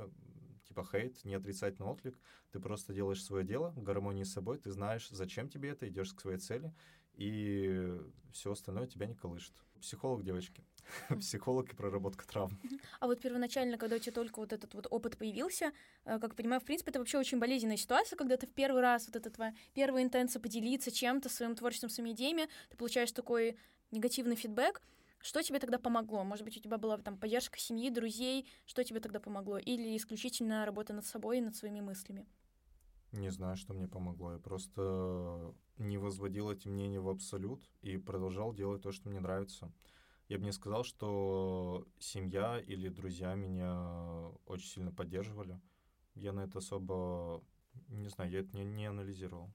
типа 0.68 0.84
хейт, 0.84 1.24
не 1.24 1.34
отрицательный 1.34 1.88
отклик. 1.88 2.18
Ты 2.50 2.60
просто 2.60 2.92
делаешь 2.92 3.22
свое 3.22 3.44
дело 3.44 3.70
в 3.70 3.82
гармонии 3.82 4.24
с 4.24 4.32
собой, 4.32 4.58
ты 4.58 4.70
знаешь, 4.70 5.08
зачем 5.10 5.48
тебе 5.48 5.70
это, 5.70 5.88
идешь 5.88 6.12
к 6.12 6.20
своей 6.20 6.38
цели, 6.38 6.72
и 7.14 7.98
все 8.32 8.52
остальное 8.52 8.86
тебя 8.86 9.06
не 9.06 9.14
колышет. 9.14 9.54
Психолог, 9.80 10.24
девочки. 10.24 10.64
Психолог 11.20 11.72
и 11.72 11.76
проработка 11.76 12.26
травм. 12.26 12.58
А 13.00 13.06
вот 13.06 13.20
первоначально, 13.20 13.78
когда 13.78 13.96
у 13.96 13.98
тебя 13.98 14.12
только 14.12 14.38
вот 14.38 14.52
этот 14.52 14.74
вот 14.74 14.86
опыт 14.90 15.16
появился, 15.16 15.72
э, 16.04 16.18
как 16.18 16.34
понимаю, 16.34 16.60
в 16.60 16.64
принципе, 16.64 16.90
это 16.90 16.98
вообще 16.98 17.18
очень 17.18 17.38
болезненная 17.38 17.76
ситуация, 17.76 18.16
когда 18.16 18.36
ты 18.36 18.46
в 18.46 18.52
первый 18.52 18.82
раз, 18.82 19.06
вот 19.06 19.16
эта 19.16 19.30
твоя 19.30 19.54
первая 19.74 20.02
интенция 20.02 20.40
поделиться 20.40 20.90
чем-то, 20.90 21.28
своим 21.28 21.54
творчеством, 21.54 21.90
своими 21.90 22.12
идеями, 22.12 22.48
ты 22.70 22.76
получаешь 22.76 23.12
такой 23.12 23.58
негативный 23.90 24.36
фидбэк, 24.36 24.82
что 25.20 25.42
тебе 25.42 25.58
тогда 25.58 25.78
помогло? 25.78 26.22
Может 26.24 26.44
быть, 26.44 26.56
у 26.56 26.60
тебя 26.60 26.78
была 26.78 26.96
там 26.98 27.18
поддержка 27.18 27.58
семьи, 27.58 27.90
друзей? 27.90 28.46
Что 28.66 28.84
тебе 28.84 29.00
тогда 29.00 29.18
помогло? 29.18 29.58
Или 29.58 29.96
исключительно 29.96 30.64
работа 30.64 30.92
над 30.92 31.04
собой 31.06 31.38
и 31.38 31.40
над 31.40 31.56
своими 31.56 31.80
мыслями? 31.80 32.26
Не 33.12 33.30
знаю, 33.30 33.56
что 33.56 33.74
мне 33.74 33.88
помогло. 33.88 34.32
Я 34.32 34.38
просто 34.38 35.54
не 35.78 35.98
возводил 35.98 36.50
эти 36.50 36.68
мнения 36.68 37.00
в 37.00 37.08
абсолют 37.08 37.68
и 37.80 37.96
продолжал 37.96 38.52
делать 38.52 38.82
то, 38.82 38.92
что 38.92 39.08
мне 39.08 39.20
нравится. 39.20 39.72
Я 40.28 40.38
бы 40.38 40.44
не 40.44 40.52
сказал, 40.52 40.84
что 40.84 41.86
семья 41.98 42.58
или 42.58 42.88
друзья 42.90 43.34
меня 43.34 44.30
очень 44.46 44.68
сильно 44.68 44.92
поддерживали. 44.92 45.58
Я 46.14 46.32
на 46.32 46.40
это 46.40 46.58
особо, 46.58 47.42
не 47.88 48.08
знаю, 48.08 48.30
я 48.30 48.40
это 48.40 48.54
не, 48.54 48.64
не 48.64 48.86
анализировал. 48.86 49.50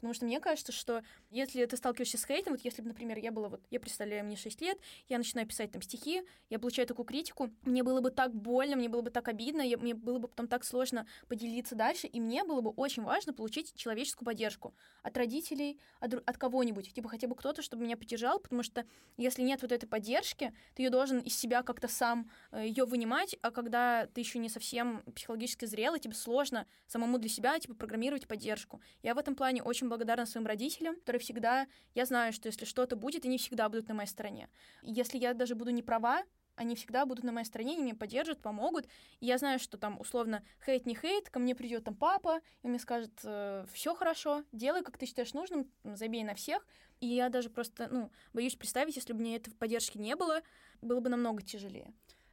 Потому 0.00 0.14
что 0.14 0.24
мне 0.24 0.40
кажется, 0.40 0.72
что 0.72 1.02
если 1.30 1.62
ты 1.66 1.76
сталкиваешься 1.76 2.16
с 2.16 2.24
хейтом, 2.24 2.54
вот 2.54 2.62
если 2.64 2.80
бы, 2.80 2.88
например, 2.88 3.18
я 3.18 3.30
была 3.30 3.50
вот, 3.50 3.60
я 3.70 3.78
представляю, 3.78 4.24
мне 4.24 4.34
6 4.34 4.58
лет, 4.62 4.78
я 5.10 5.18
начинаю 5.18 5.46
писать 5.46 5.70
там 5.72 5.82
стихи, 5.82 6.22
я 6.48 6.58
получаю 6.58 6.88
такую 6.88 7.04
критику, 7.04 7.50
мне 7.62 7.82
было 7.82 8.00
бы 8.00 8.10
так 8.10 8.34
больно, 8.34 8.76
мне 8.76 8.88
было 8.88 9.02
бы 9.02 9.10
так 9.10 9.28
обидно, 9.28 9.60
я, 9.60 9.76
мне 9.76 9.94
было 9.94 10.18
бы 10.18 10.28
потом 10.28 10.48
так 10.48 10.64
сложно 10.64 11.06
поделиться 11.28 11.74
дальше, 11.74 12.06
и 12.06 12.18
мне 12.18 12.44
было 12.44 12.62
бы 12.62 12.70
очень 12.70 13.02
важно 13.02 13.34
получить 13.34 13.74
человеческую 13.74 14.24
поддержку 14.24 14.74
от 15.02 15.14
родителей, 15.18 15.78
от, 16.00 16.14
от 16.14 16.38
кого-нибудь, 16.38 16.94
типа 16.94 17.10
хотя 17.10 17.28
бы 17.28 17.34
кто-то, 17.34 17.60
чтобы 17.60 17.84
меня 17.84 17.98
поддержал, 17.98 18.38
потому 18.38 18.62
что 18.62 18.86
если 19.18 19.42
нет 19.42 19.60
вот 19.60 19.70
этой 19.70 19.86
поддержки, 19.86 20.54
ты 20.74 20.82
ее 20.82 20.88
должен 20.88 21.18
из 21.18 21.38
себя 21.38 21.62
как-то 21.62 21.88
сам 21.88 22.30
э, 22.52 22.66
ее 22.66 22.86
вынимать, 22.86 23.36
а 23.42 23.50
когда 23.50 24.06
ты 24.06 24.22
еще 24.22 24.38
не 24.38 24.48
совсем 24.48 25.02
психологически 25.14 25.66
зрелый, 25.66 26.00
тебе 26.00 26.14
сложно 26.14 26.66
самому 26.86 27.18
для 27.18 27.28
себя 27.28 27.58
типа 27.58 27.74
программировать 27.74 28.26
поддержку. 28.26 28.80
Я 29.02 29.14
в 29.14 29.18
этом 29.18 29.34
плане 29.34 29.62
очень 29.62 29.89
благодарна 29.90 30.24
своим 30.24 30.46
родителям, 30.46 30.96
которые 30.96 31.20
всегда... 31.20 31.66
Я 31.94 32.06
знаю, 32.06 32.32
что 32.32 32.46
если 32.46 32.64
что-то 32.64 32.96
будет, 32.96 33.26
они 33.26 33.36
всегда 33.36 33.68
будут 33.68 33.88
на 33.88 33.94
моей 33.94 34.08
стороне. 34.08 34.48
И 34.82 34.90
если 34.92 35.18
я 35.18 35.34
даже 35.34 35.54
буду 35.54 35.70
не 35.70 35.82
права, 35.82 36.22
они 36.56 36.74
всегда 36.74 37.06
будут 37.06 37.24
на 37.24 37.32
моей 37.32 37.46
стороне, 37.46 37.72
они 37.72 37.82
меня 37.84 37.94
поддержат, 37.94 38.40
помогут. 38.40 38.86
И 39.20 39.26
я 39.26 39.38
знаю, 39.38 39.58
что 39.58 39.78
там 39.78 40.00
условно 40.00 40.42
хейт 40.64 40.86
не 40.86 40.94
хейт, 40.94 41.30
ко 41.30 41.38
мне 41.38 41.54
придет 41.54 41.84
там 41.84 41.94
папа, 41.94 42.40
и 42.62 42.68
мне 42.68 42.78
скажет, 42.78 43.12
э, 43.24 43.64
все 43.72 43.94
хорошо, 43.94 44.44
делай, 44.52 44.82
как 44.82 44.98
ты 44.98 45.06
считаешь 45.06 45.32
нужным, 45.32 45.70
забей 45.84 46.22
на 46.22 46.34
всех. 46.34 46.66
И 47.00 47.06
я 47.06 47.30
даже 47.30 47.48
просто, 47.48 47.88
ну, 47.90 48.10
боюсь 48.32 48.56
представить, 48.56 48.96
если 48.96 49.12
бы 49.12 49.20
мне 49.20 49.36
этой 49.36 49.54
поддержки 49.54 49.98
не 49.98 50.16
было, 50.16 50.42
было 50.82 51.00
бы 51.00 51.08
намного 51.08 51.42
тяжелее. 51.42 51.92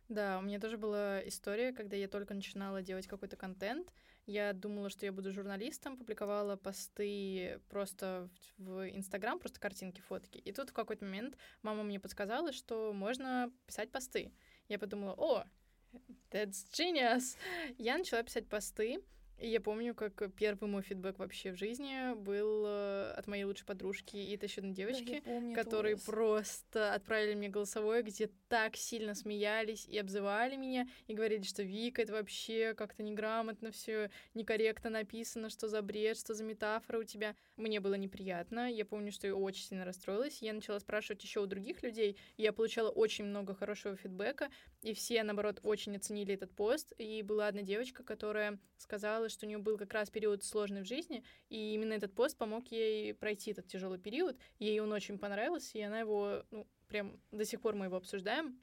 Да, 0.10 0.40
у 0.40 0.42
меня 0.42 0.60
тоже 0.60 0.78
была 0.78 1.26
история, 1.28 1.74
когда 1.74 1.96
я 1.96 2.08
только 2.08 2.34
начинала 2.34 2.82
делать 2.82 3.08
какой-то 3.08 3.36
контент, 3.36 3.92
я 4.28 4.54
думала, 4.54 4.90
что 4.90 5.06
я 5.06 5.12
буду 5.14 5.32
журналистом, 5.32 5.98
публиковала 5.98 6.58
посты 6.58 7.60
просто 7.70 8.30
в 8.58 8.90
Инстаграм, 8.90 9.40
просто 9.40 9.60
картинки, 9.60 10.02
фотки. 10.02 10.38
И 10.38 10.52
тут 10.52 10.70
в 10.70 10.74
какой-то 10.74 11.06
момент 11.06 11.38
мама 11.62 11.84
мне 11.84 12.00
подсказала, 12.00 12.52
что 12.52 12.92
можно 12.94 13.52
писать 13.66 13.90
посты. 13.90 14.34
Я 14.68 14.80
подумала, 14.80 15.14
о, 15.18 15.46
that's 16.30 16.66
genius! 16.74 17.38
Я 17.78 17.98
начала 17.98 18.22
писать 18.22 18.50
посты, 18.50 19.02
и 19.40 19.50
я 19.50 19.62
помню, 19.62 19.94
как 19.94 20.34
первый 20.34 20.68
мой 20.68 20.82
фидбэк 20.82 21.20
вообще 21.20 21.52
в 21.52 21.58
жизни 21.58 22.16
был 22.16 22.64
э, 22.66 23.14
от 23.16 23.28
моей 23.28 23.44
лучшей 23.44 23.66
подружки 23.66 24.16
и 24.16 24.32
еще 24.32 24.62
одной 24.62 24.74
девочки, 24.74 25.22
да, 25.24 25.32
помню, 25.32 25.56
которые 25.56 25.98
просто 25.98 26.94
отправили 26.94 27.36
мне 27.36 27.50
голосовое, 27.50 28.02
где 28.02 28.32
так 28.50 28.76
сильно 28.76 29.14
смеялись 29.14 29.86
и 29.86 29.98
обзывали 30.00 30.56
меня, 30.56 30.88
и 31.06 31.14
говорили, 31.14 31.44
что 31.44 31.62
Вика, 31.62 32.02
это 32.02 32.14
вообще 32.14 32.74
как-то 32.74 33.04
неграмотно 33.04 33.72
все 33.72 34.10
некорректно 34.34 34.90
написано, 34.90 35.50
что 35.50 35.68
за 35.68 35.82
бред, 35.82 36.18
что 36.18 36.34
за 36.34 36.44
метафора 36.44 37.00
у 37.00 37.04
тебя. 37.04 37.36
Мне 37.58 37.80
было 37.80 37.96
неприятно. 37.96 38.72
Я 38.72 38.86
помню, 38.86 39.12
что 39.12 39.28
я 39.28 39.36
очень 39.36 39.66
сильно 39.66 39.86
расстроилась. 39.86 40.42
Я 40.42 40.54
начала 40.54 40.80
спрашивать 40.80 41.24
еще 41.24 41.42
у 41.42 41.46
других 41.46 41.84
людей, 41.84 42.18
и 42.38 42.44
я 42.44 42.54
получала 42.54 42.90
очень 42.90 43.26
много 43.26 43.54
хорошего 43.54 43.96
фидбэка, 43.96 44.50
и 44.82 44.94
все, 44.94 45.24
наоборот, 45.24 45.60
очень 45.64 45.96
оценили 45.96 46.34
этот 46.34 46.56
пост. 46.56 46.94
И 46.98 47.22
была 47.22 47.48
одна 47.48 47.62
девочка, 47.62 48.04
которая 48.04 48.60
сказала, 48.78 49.27
что 49.30 49.46
у 49.46 49.50
нее 49.50 49.58
был 49.58 49.78
как 49.78 49.94
раз 49.94 50.10
период 50.10 50.44
сложный 50.44 50.82
в 50.82 50.86
жизни, 50.86 51.24
и 51.50 51.74
именно 51.74 51.94
этот 51.94 52.14
пост 52.14 52.38
помог 52.38 52.68
ей 52.68 53.14
пройти 53.14 53.52
этот 53.52 53.68
тяжелый 53.68 54.00
период. 54.00 54.38
Ей 54.60 54.80
он 54.80 54.92
очень 54.92 55.18
понравился, 55.18 55.78
и 55.78 55.82
она 55.82 56.00
его, 56.00 56.44
ну, 56.52 56.68
прям 56.88 57.20
до 57.32 57.46
сих 57.46 57.62
пор 57.62 57.76
мы 57.76 57.86
его 57.86 57.98
обсуждаем. 57.98 58.60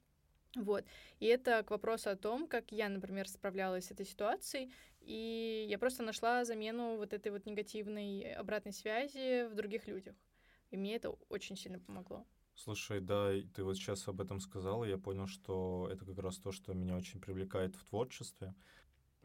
Вот. 0.55 0.85
И 1.19 1.25
это 1.25 1.63
к 1.63 1.71
вопросу 1.71 2.09
о 2.09 2.15
том, 2.15 2.47
как 2.47 2.71
я, 2.71 2.87
например, 2.87 3.27
справлялась 3.27 3.85
с 3.85 3.91
этой 3.91 4.05
ситуацией. 4.05 4.71
И 5.01 5.65
я 5.69 5.77
просто 5.77 6.01
нашла 6.01 6.45
замену 6.45 6.97
вот 6.97 7.13
этой 7.13 7.31
вот 7.31 7.45
негативной 7.45 8.33
обратной 8.33 8.73
связи 8.73 9.47
в 9.47 9.53
других 9.53 9.87
людях. 9.87 10.15
И 10.71 10.77
мне 10.77 10.95
это 10.95 11.11
очень 11.29 11.57
сильно 11.57 11.79
помогло. 11.79 12.25
Слушай, 12.55 13.01
да, 13.01 13.33
ты 13.53 13.63
вот 13.63 13.75
сейчас 13.75 14.07
об 14.07 14.21
этом 14.21 14.39
сказала, 14.39 14.85
я 14.85 14.97
понял, 14.97 15.27
что 15.27 15.89
это 15.91 16.05
как 16.05 16.17
раз 16.19 16.37
то, 16.37 16.53
что 16.53 16.73
меня 16.73 16.95
очень 16.95 17.19
привлекает 17.19 17.75
в 17.75 17.83
творчестве. 17.83 18.55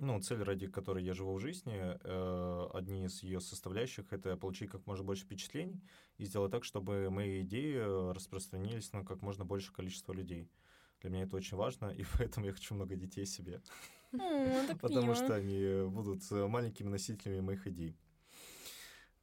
Ну, 0.00 0.18
цель, 0.22 0.42
ради 0.42 0.66
которой 0.66 1.04
я 1.04 1.12
живу 1.12 1.34
в 1.34 1.40
жизни, 1.40 1.74
э, 1.76 2.68
одни 2.72 3.04
из 3.04 3.22
ее 3.22 3.38
составляющих— 3.38 4.06
это 4.12 4.34
получить 4.36 4.70
как 4.70 4.86
можно 4.86 5.04
больше 5.04 5.24
впечатлений 5.24 5.82
и 6.16 6.24
сделать 6.24 6.50
так, 6.50 6.64
чтобы 6.64 7.10
мои 7.10 7.42
идеи 7.42 8.12
распространились 8.14 8.94
на 8.94 9.04
как 9.04 9.20
можно 9.20 9.44
большее 9.44 9.74
количество 9.74 10.14
людей. 10.14 10.50
Для 11.02 11.10
меня 11.10 11.24
это 11.24 11.36
очень 11.36 11.58
важно, 11.58 11.90
и 11.90 12.04
поэтому 12.18 12.46
я 12.46 12.52
хочу 12.52 12.74
много 12.74 12.96
детей 12.96 13.26
себе. 13.26 13.60
Потому 14.80 15.14
что 15.14 15.34
они 15.34 15.86
будут 15.90 16.22
маленькими 16.30 16.88
носителями 16.88 17.40
моих 17.40 17.66
идей. 17.66 17.94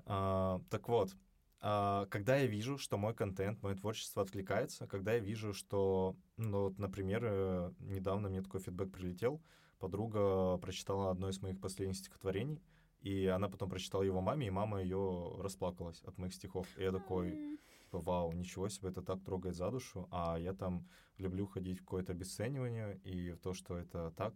А, 0.06 0.62
так 0.70 0.88
вот, 0.90 1.12
а, 1.60 2.06
когда 2.06 2.38
я 2.38 2.46
вижу, 2.46 2.78
что 2.78 2.98
мой 2.98 3.16
контент, 3.16 3.64
мое 3.64 3.76
творчество 3.76 4.22
откликается, 4.22 4.86
когда 4.86 5.14
я 5.14 5.20
вижу, 5.20 5.54
что, 5.54 6.16
ну, 6.38 6.66
вот, 6.66 6.78
например, 6.78 7.22
э, 7.26 7.74
недавно 7.80 8.30
мне 8.30 8.42
такой 8.44 8.62
фидбэк 8.62 8.92
прилетел, 8.92 9.42
подруга 9.80 10.58
прочитала 10.58 11.12
одно 11.12 11.30
из 11.30 11.42
моих 11.42 11.60
последних 11.60 11.98
стихотворений, 11.98 12.62
и 13.02 13.26
она 13.28 13.50
потом 13.50 13.70
прочитала 13.70 14.04
его 14.04 14.22
маме, 14.22 14.48
и 14.48 14.52
мама 14.52 14.82
ее 14.82 15.36
расплакалась 15.40 16.02
от 16.04 16.18
моих 16.18 16.34
стихов. 16.34 16.68
И 16.78 16.84
я 16.84 16.92
такой, 16.92 17.60
типа, 17.84 18.00
вау, 18.00 18.32
ничего 18.32 18.70
себе, 18.70 18.90
это 18.90 19.02
так 19.02 19.24
трогает 19.24 19.56
за 19.56 19.70
душу, 19.70 20.08
а 20.12 20.38
я 20.38 20.54
там 20.54 20.88
люблю 21.18 21.46
ходить 21.46 21.80
в 21.80 21.82
какое-то 21.82 22.14
обесценивание 22.14 23.00
и 23.04 23.32
в 23.32 23.40
то, 23.40 23.54
что 23.54 23.78
это 23.78 24.12
так, 24.18 24.34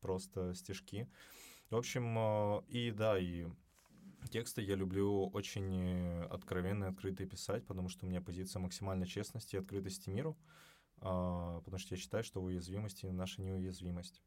просто 0.00 0.54
стишки. 0.54 1.08
В 1.70 1.76
общем, 1.76 2.16
э, 2.18 2.62
и 2.68 2.90
да, 2.90 3.18
и 3.18 3.46
Тексты 4.30 4.62
я 4.62 4.74
люблю 4.74 5.28
очень 5.28 6.22
откровенно 6.30 6.84
и 6.84 6.88
открыто 6.88 7.26
писать, 7.26 7.66
потому 7.66 7.88
что 7.88 8.06
у 8.06 8.08
меня 8.08 8.20
позиция 8.20 8.60
максимальной 8.60 9.06
честности 9.06 9.56
и 9.56 9.58
открытости 9.58 10.08
миру, 10.08 10.36
а, 10.98 11.60
потому 11.60 11.78
что 11.78 11.94
я 11.94 12.00
считаю, 12.00 12.24
что 12.24 12.42
уязвимость— 12.42 13.02
наша 13.04 13.42
неуязвимость. 13.42 14.22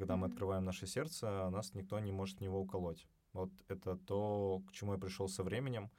Когда 0.00 0.14
mm-hmm. 0.14 0.16
мы 0.16 0.26
открываем 0.28 0.64
наше 0.64 0.86
сердце, 0.86 1.50
нас 1.50 1.74
никто 1.74 2.00
не 2.00 2.10
может 2.10 2.38
в 2.38 2.40
него 2.40 2.58
уколоть. 2.58 3.06
Вот 3.34 3.50
это 3.68 3.98
то, 3.98 4.62
к 4.66 4.72
чему 4.72 4.94
я 4.94 4.98
пришел 4.98 5.28
со 5.28 5.42
временем, 5.42 5.90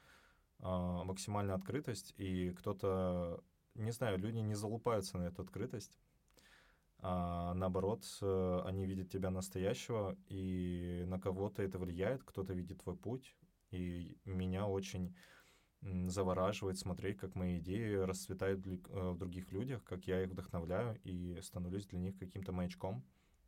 а, 0.58 1.04
максимальная 1.04 1.54
открытость, 1.54 2.12
и 2.16 2.50
кто-то, 2.50 3.40
не 3.76 3.92
знаю, 3.92 4.18
люди 4.18 4.38
не 4.38 4.56
залупаются 4.56 5.18
на 5.18 5.22
эту 5.28 5.42
открытость, 5.42 5.96
а 6.98 7.54
наоборот, 7.54 8.02
э, 8.20 8.62
они 8.64 8.86
видят 8.86 9.08
тебя 9.08 9.30
настоящего, 9.30 10.16
и 10.26 11.04
на 11.06 11.20
кого-то 11.20 11.62
это 11.62 11.78
влияет, 11.78 12.24
кто-то 12.24 12.54
видит 12.54 12.82
твой 12.82 12.96
путь, 12.96 13.36
и 13.70 14.16
меня 14.24 14.66
очень 14.66 15.14
завораживает 15.80 16.76
смотреть, 16.76 17.18
как 17.18 17.36
мои 17.36 17.58
идеи 17.60 17.94
расцветают 17.94 18.66
э, 18.66 19.10
в 19.10 19.16
других 19.16 19.52
людях, 19.52 19.84
как 19.84 20.08
я 20.08 20.24
их 20.24 20.30
вдохновляю 20.30 20.98
и 21.04 21.40
становлюсь 21.40 21.86
для 21.86 22.00
них 22.00 22.18
каким-то 22.18 22.50
маячком. 22.50 23.04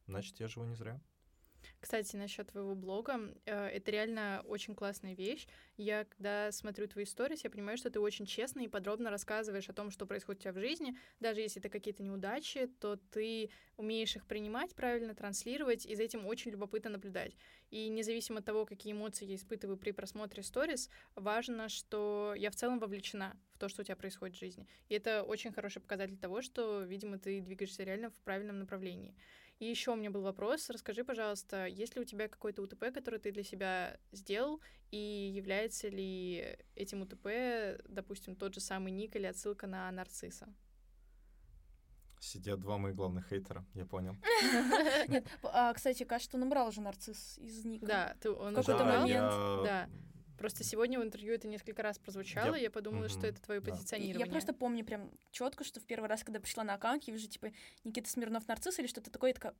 Значит, 0.06 0.40
я 0.40 0.48
живу 0.48 0.66
не 0.66 0.74
зря. 0.74 1.00
Кстати, 1.80 2.16
насчет 2.16 2.48
твоего 2.48 2.74
блога, 2.74 3.20
э, 3.44 3.66
это 3.68 3.90
реально 3.90 4.42
очень 4.46 4.74
классная 4.74 5.14
вещь. 5.14 5.46
Я, 5.76 6.04
когда 6.04 6.50
смотрю 6.52 6.86
твои 6.86 7.04
истории, 7.04 7.38
я 7.42 7.50
понимаю, 7.50 7.76
что 7.76 7.90
ты 7.90 8.00
очень 8.00 8.26
честно 8.26 8.60
и 8.60 8.68
подробно 8.68 9.10
рассказываешь 9.10 9.68
о 9.68 9.72
том, 9.72 9.90
что 9.90 10.06
происходит 10.06 10.40
у 10.40 10.42
тебя 10.44 10.52
в 10.52 10.58
жизни. 10.58 10.96
Даже 11.20 11.40
если 11.40 11.60
это 11.60 11.68
какие-то 11.68 12.02
неудачи, 12.02 12.66
то 12.80 12.96
ты 12.96 13.50
умеешь 13.76 14.16
их 14.16 14.26
принимать, 14.26 14.74
правильно 14.74 15.14
транслировать, 15.14 15.84
и 15.86 15.94
за 15.94 16.04
этим 16.04 16.26
очень 16.26 16.52
любопытно 16.52 16.90
наблюдать. 16.90 17.36
И 17.70 17.88
независимо 17.88 18.38
от 18.38 18.44
того, 18.44 18.66
какие 18.66 18.92
эмоции 18.92 19.26
я 19.26 19.34
испытываю 19.34 19.76
при 19.76 19.90
просмотре 19.90 20.42
сторис, 20.42 20.88
важно, 21.14 21.68
что 21.68 22.34
я 22.36 22.50
в 22.50 22.56
целом 22.56 22.78
вовлечена 22.78 23.36
в 23.52 23.58
то, 23.58 23.68
что 23.68 23.82
у 23.82 23.84
тебя 23.84 23.96
происходит 23.96 24.36
в 24.36 24.40
жизни. 24.40 24.66
И 24.88 24.94
это 24.94 25.22
очень 25.22 25.52
хороший 25.52 25.80
показатель 25.80 26.16
того, 26.16 26.42
что, 26.42 26.82
видимо, 26.82 27.18
ты 27.18 27.40
двигаешься 27.40 27.84
реально 27.84 28.10
в 28.10 28.20
правильном 28.22 28.58
направлении. 28.58 29.14
И 29.64 29.66
еще 29.66 29.92
у 29.92 29.96
меня 29.96 30.10
был 30.10 30.20
вопрос. 30.20 30.68
Расскажи, 30.68 31.04
пожалуйста, 31.04 31.64
есть 31.64 31.96
ли 31.96 32.02
у 32.02 32.04
тебя 32.04 32.28
какой-то 32.28 32.60
УТП, 32.60 32.92
который 32.92 33.18
ты 33.18 33.32
для 33.32 33.42
себя 33.42 33.98
сделал, 34.12 34.60
и 34.90 35.32
является 35.34 35.88
ли 35.88 36.58
этим 36.76 37.00
УТП, 37.00 37.80
допустим, 37.88 38.36
тот 38.36 38.52
же 38.52 38.60
самый 38.60 38.92
ник 38.92 39.16
или 39.16 39.24
отсылка 39.24 39.66
на 39.66 39.90
нарцисса? 39.90 40.52
Сидят 42.20 42.60
два 42.60 42.76
моих 42.76 42.94
главных 42.94 43.26
хейтера, 43.26 43.64
я 43.72 43.86
понял. 43.86 44.16
Нет, 45.08 45.26
а, 45.44 45.72
кстати, 45.72 46.04
кажется, 46.04 46.36
он 46.36 46.42
убрал 46.42 46.70
же 46.70 46.82
нарцисс 46.82 47.38
из 47.38 47.64
ника. 47.64 47.86
Да, 47.86 48.16
ты, 48.20 48.32
он 48.32 48.52
в 48.52 48.56
какой-то 48.56 48.84
момент, 48.84 49.30
да. 49.64 49.88
Просто 50.38 50.64
сегодня 50.64 50.98
в 50.98 51.02
интервью 51.02 51.34
это 51.34 51.46
несколько 51.48 51.82
раз 51.82 51.98
прозвучало, 51.98 52.54
я, 52.54 52.60
и 52.60 52.62
я 52.64 52.70
подумала, 52.70 53.04
mm-hmm. 53.04 53.18
что 53.18 53.26
это 53.26 53.40
твое 53.40 53.60
да. 53.60 53.70
позиционирование. 53.70 54.26
Я 54.26 54.30
просто 54.30 54.52
помню 54.52 54.84
прям 54.84 55.10
четко, 55.30 55.64
что 55.64 55.80
в 55.80 55.84
первый 55.84 56.08
раз, 56.08 56.24
когда 56.24 56.40
пришла 56.40 56.64
на 56.64 56.74
аккаунт, 56.74 57.04
я 57.04 57.12
вижу, 57.12 57.28
типа, 57.28 57.52
Никита 57.84 58.08
Смирнов 58.08 58.46
нарцисс 58.48 58.78
или 58.78 58.86
что-то 58.86 59.10
такое, 59.10 59.30
я 59.30 59.34
такая, 59.34 59.54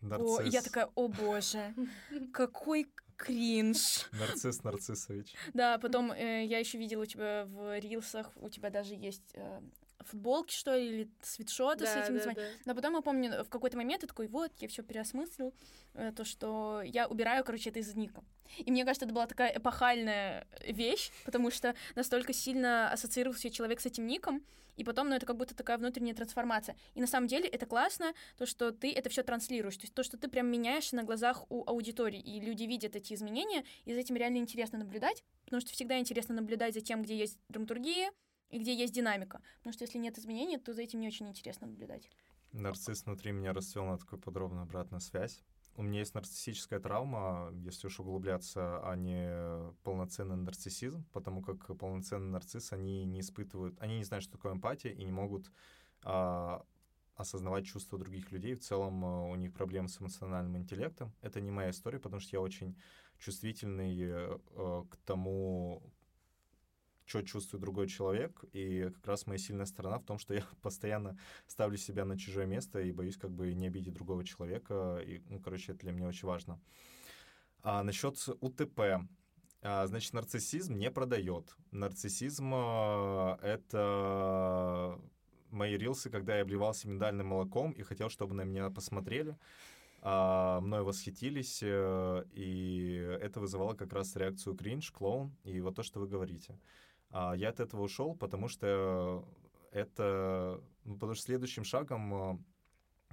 Нарцисс. 0.00 0.38
О, 0.38 0.42
я 0.42 0.62
такая, 0.62 0.88
о 0.94 1.08
боже, 1.08 1.74
какой 2.32 2.86
кринж. 3.16 4.08
Нарцисс 4.12 4.62
Нарциссович. 4.62 5.34
Да, 5.54 5.78
потом 5.78 6.12
э, 6.12 6.44
я 6.44 6.58
еще 6.58 6.78
видела 6.78 7.02
у 7.02 7.06
тебя 7.06 7.46
в 7.46 7.78
рилсах, 7.80 8.30
у 8.36 8.48
тебя 8.48 8.70
даже 8.70 8.94
есть 8.94 9.32
э, 9.34 9.60
футболки, 10.00 10.54
что 10.54 10.76
ли, 10.76 10.86
или 10.86 11.10
свитшоты 11.22 11.84
да, 11.84 11.92
с 11.92 11.96
этим 11.96 12.14
да, 12.14 12.14
названием. 12.14 12.42
Да. 12.42 12.62
Но 12.66 12.74
потом 12.74 12.94
я 12.94 13.00
помню, 13.00 13.44
в 13.44 13.48
какой-то 13.48 13.76
момент 13.76 14.02
я 14.02 14.08
такой, 14.08 14.28
вот, 14.28 14.52
я 14.58 14.68
все 14.68 14.82
переосмыслил, 14.82 15.52
э, 15.94 16.12
то, 16.12 16.24
что 16.24 16.82
я 16.84 17.06
убираю, 17.08 17.44
короче, 17.44 17.70
это 17.70 17.80
из 17.80 17.94
ника. 17.94 18.22
И 18.58 18.70
мне 18.70 18.84
кажется, 18.84 19.04
это 19.04 19.14
была 19.14 19.26
такая 19.26 19.56
эпохальная 19.56 20.46
вещь, 20.66 21.10
потому 21.24 21.50
что 21.50 21.74
настолько 21.94 22.32
сильно 22.32 22.90
ассоциировался 22.92 23.50
человек 23.50 23.80
с 23.80 23.86
этим 23.86 24.06
ником, 24.06 24.42
и 24.78 24.84
потом, 24.84 25.08
ну, 25.08 25.16
это 25.16 25.26
как 25.26 25.36
будто 25.36 25.56
такая 25.56 25.76
внутренняя 25.76 26.14
трансформация. 26.14 26.76
И 26.94 27.00
на 27.00 27.08
самом 27.08 27.26
деле 27.26 27.48
это 27.48 27.66
классно, 27.66 28.14
то, 28.36 28.46
что 28.46 28.70
ты 28.70 28.92
это 28.92 29.10
все 29.10 29.24
транслируешь, 29.24 29.76
то 29.76 29.82
есть 29.82 29.94
то, 29.94 30.04
что 30.04 30.16
ты 30.16 30.28
прям 30.28 30.46
меняешь 30.46 30.92
на 30.92 31.02
глазах 31.02 31.44
у 31.50 31.68
аудитории, 31.68 32.20
и 32.20 32.40
люди 32.40 32.62
видят 32.62 32.94
эти 32.94 33.12
изменения, 33.12 33.64
и 33.84 33.92
за 33.92 33.98
этим 33.98 34.14
реально 34.14 34.36
интересно 34.36 34.78
наблюдать, 34.78 35.24
потому 35.44 35.60
что 35.60 35.72
всегда 35.72 35.98
интересно 35.98 36.36
наблюдать 36.36 36.74
за 36.74 36.80
тем, 36.80 37.02
где 37.02 37.16
есть 37.16 37.38
драматургия, 37.48 38.12
и 38.50 38.58
где 38.58 38.74
есть 38.74 38.94
динамика. 38.94 39.40
Потому 39.58 39.72
что 39.72 39.84
если 39.84 39.98
нет 39.98 40.18
изменений, 40.18 40.58
то 40.58 40.72
за 40.72 40.82
этим 40.82 41.00
не 41.00 41.08
очень 41.08 41.28
интересно 41.28 41.66
наблюдать. 41.66 42.10
Нарцисс 42.52 43.04
внутри 43.04 43.32
меня 43.32 43.52
расцвел 43.52 43.84
на 43.84 43.98
такую 43.98 44.20
подробную 44.20 44.62
обратную 44.62 45.00
связь. 45.00 45.42
У 45.74 45.82
меня 45.82 46.00
есть 46.00 46.14
нарциссическая 46.14 46.80
травма, 46.80 47.52
если 47.52 47.86
уж 47.86 48.00
углубляться, 48.00 48.80
а 48.82 48.96
не 48.96 49.72
полноценный 49.84 50.36
нарциссизм, 50.36 51.04
потому 51.12 51.40
как 51.40 51.78
полноценный 51.78 52.30
нарцисс, 52.30 52.72
они 52.72 53.04
не 53.04 53.20
испытывают, 53.20 53.80
они 53.80 53.98
не 53.98 54.04
знают, 54.04 54.24
что 54.24 54.32
такое 54.32 54.54
эмпатия, 54.54 54.90
и 54.90 55.04
не 55.04 55.12
могут 55.12 55.52
а, 56.02 56.64
осознавать 57.14 57.66
чувства 57.66 57.96
других 57.96 58.32
людей. 58.32 58.54
В 58.54 58.60
целом 58.60 59.04
а, 59.04 59.28
у 59.28 59.36
них 59.36 59.52
проблемы 59.52 59.88
с 59.88 60.00
эмоциональным 60.00 60.56
интеллектом. 60.56 61.12
Это 61.20 61.40
не 61.40 61.52
моя 61.52 61.70
история, 61.70 62.00
потому 62.00 62.18
что 62.18 62.34
я 62.34 62.40
очень 62.40 62.76
чувствительный 63.18 63.96
а, 64.02 64.84
к 64.90 64.96
тому, 65.04 65.82
что 67.08 67.22
чувствует 67.22 67.62
другой 67.62 67.88
человек, 67.88 68.44
и 68.52 68.90
как 68.94 69.06
раз 69.06 69.26
моя 69.26 69.38
сильная 69.38 69.64
сторона 69.64 69.98
в 69.98 70.04
том, 70.04 70.18
что 70.18 70.34
я 70.34 70.44
постоянно 70.62 71.18
ставлю 71.46 71.78
себя 71.78 72.04
на 72.04 72.18
чужое 72.18 72.46
место 72.46 72.80
и 72.80 72.92
боюсь 72.92 73.16
как 73.16 73.30
бы 73.30 73.54
не 73.54 73.66
обидеть 73.66 73.94
другого 73.94 74.24
человека, 74.24 75.00
и, 75.04 75.22
ну, 75.30 75.40
короче, 75.40 75.72
это 75.72 75.80
для 75.80 75.92
меня 75.92 76.08
очень 76.08 76.28
важно. 76.28 76.60
А 77.62 77.82
насчет 77.82 78.16
УТП. 78.40 78.80
А, 79.60 79.86
значит, 79.86 80.12
нарциссизм 80.12 80.76
не 80.76 80.90
продает. 80.90 81.56
Нарциссизм 81.72 82.52
а,— 82.54 83.38
это 83.42 85.00
мои 85.50 85.76
рилсы, 85.76 86.10
когда 86.10 86.36
я 86.36 86.42
обливался 86.42 86.88
миндальным 86.88 87.28
молоком 87.28 87.72
и 87.72 87.82
хотел, 87.82 88.10
чтобы 88.10 88.34
на 88.34 88.42
меня 88.42 88.68
посмотрели, 88.70 89.36
а, 90.02 90.60
мной 90.60 90.82
восхитились, 90.82 91.60
э, 91.62 92.24
и 92.32 93.18
это 93.20 93.40
вызывало 93.40 93.74
как 93.74 93.92
раз 93.92 94.14
реакцию 94.14 94.54
кринж, 94.54 94.92
клоун, 94.92 95.34
и 95.42 95.60
вот 95.60 95.74
то, 95.74 95.82
что 95.82 95.98
вы 95.98 96.06
говорите. 96.06 96.56
А 97.10 97.34
я 97.34 97.48
от 97.50 97.60
этого 97.60 97.82
ушел, 97.82 98.14
потому 98.14 98.48
что 98.48 99.24
это... 99.72 100.62
Ну, 100.84 100.94
потому 100.94 101.14
что 101.14 101.24
следующим 101.24 101.64
шагом, 101.64 102.14
а, 102.14 102.38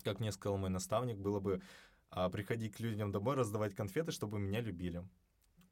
как 0.03 0.19
мне 0.19 0.31
сказал 0.31 0.57
мой 0.57 0.69
наставник, 0.69 1.17
было 1.17 1.39
бы 1.39 1.61
а, 2.09 2.29
приходить 2.29 2.75
к 2.75 2.79
людям 2.79 3.11
домой, 3.11 3.35
раздавать 3.35 3.75
конфеты, 3.75 4.11
чтобы 4.11 4.39
меня 4.39 4.61
любили. 4.61 5.03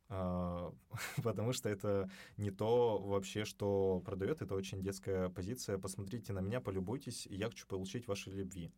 А, 0.10 0.74
потому 1.24 1.54
что 1.54 1.70
это 1.70 2.10
не 2.38 2.52
то 2.52 2.98
вообще, 3.00 3.46
что 3.46 4.02
продает, 4.06 4.42
это 4.42 4.56
очень 4.56 4.82
детская 4.82 5.30
позиция. 5.30 5.78
Посмотрите 5.78 6.34
на 6.34 6.40
меня, 6.40 6.62
полюбуйтесь, 6.62 7.26
и 7.28 7.36
я 7.36 7.50
хочу 7.50 7.68
получить 7.68 8.08
вашей 8.08 8.34
любви 8.34 8.72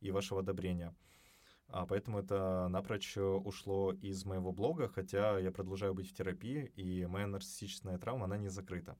и 0.00 0.10
вашего 0.10 0.40
одобрения. 0.40 0.94
А 1.68 1.84
поэтому 1.84 2.20
это 2.20 2.68
напрочь 2.68 3.16
ушло 3.16 3.92
из 3.92 4.24
моего 4.24 4.52
блога, 4.52 4.88
хотя 4.88 5.38
я 5.38 5.50
продолжаю 5.50 5.94
быть 5.94 6.08
в 6.08 6.14
терапии, 6.14 6.72
и 6.76 7.06
моя 7.06 7.26
нарциссическая 7.26 7.98
травма, 7.98 8.24
она 8.26 8.36
не 8.36 8.48
закрыта. 8.48 8.96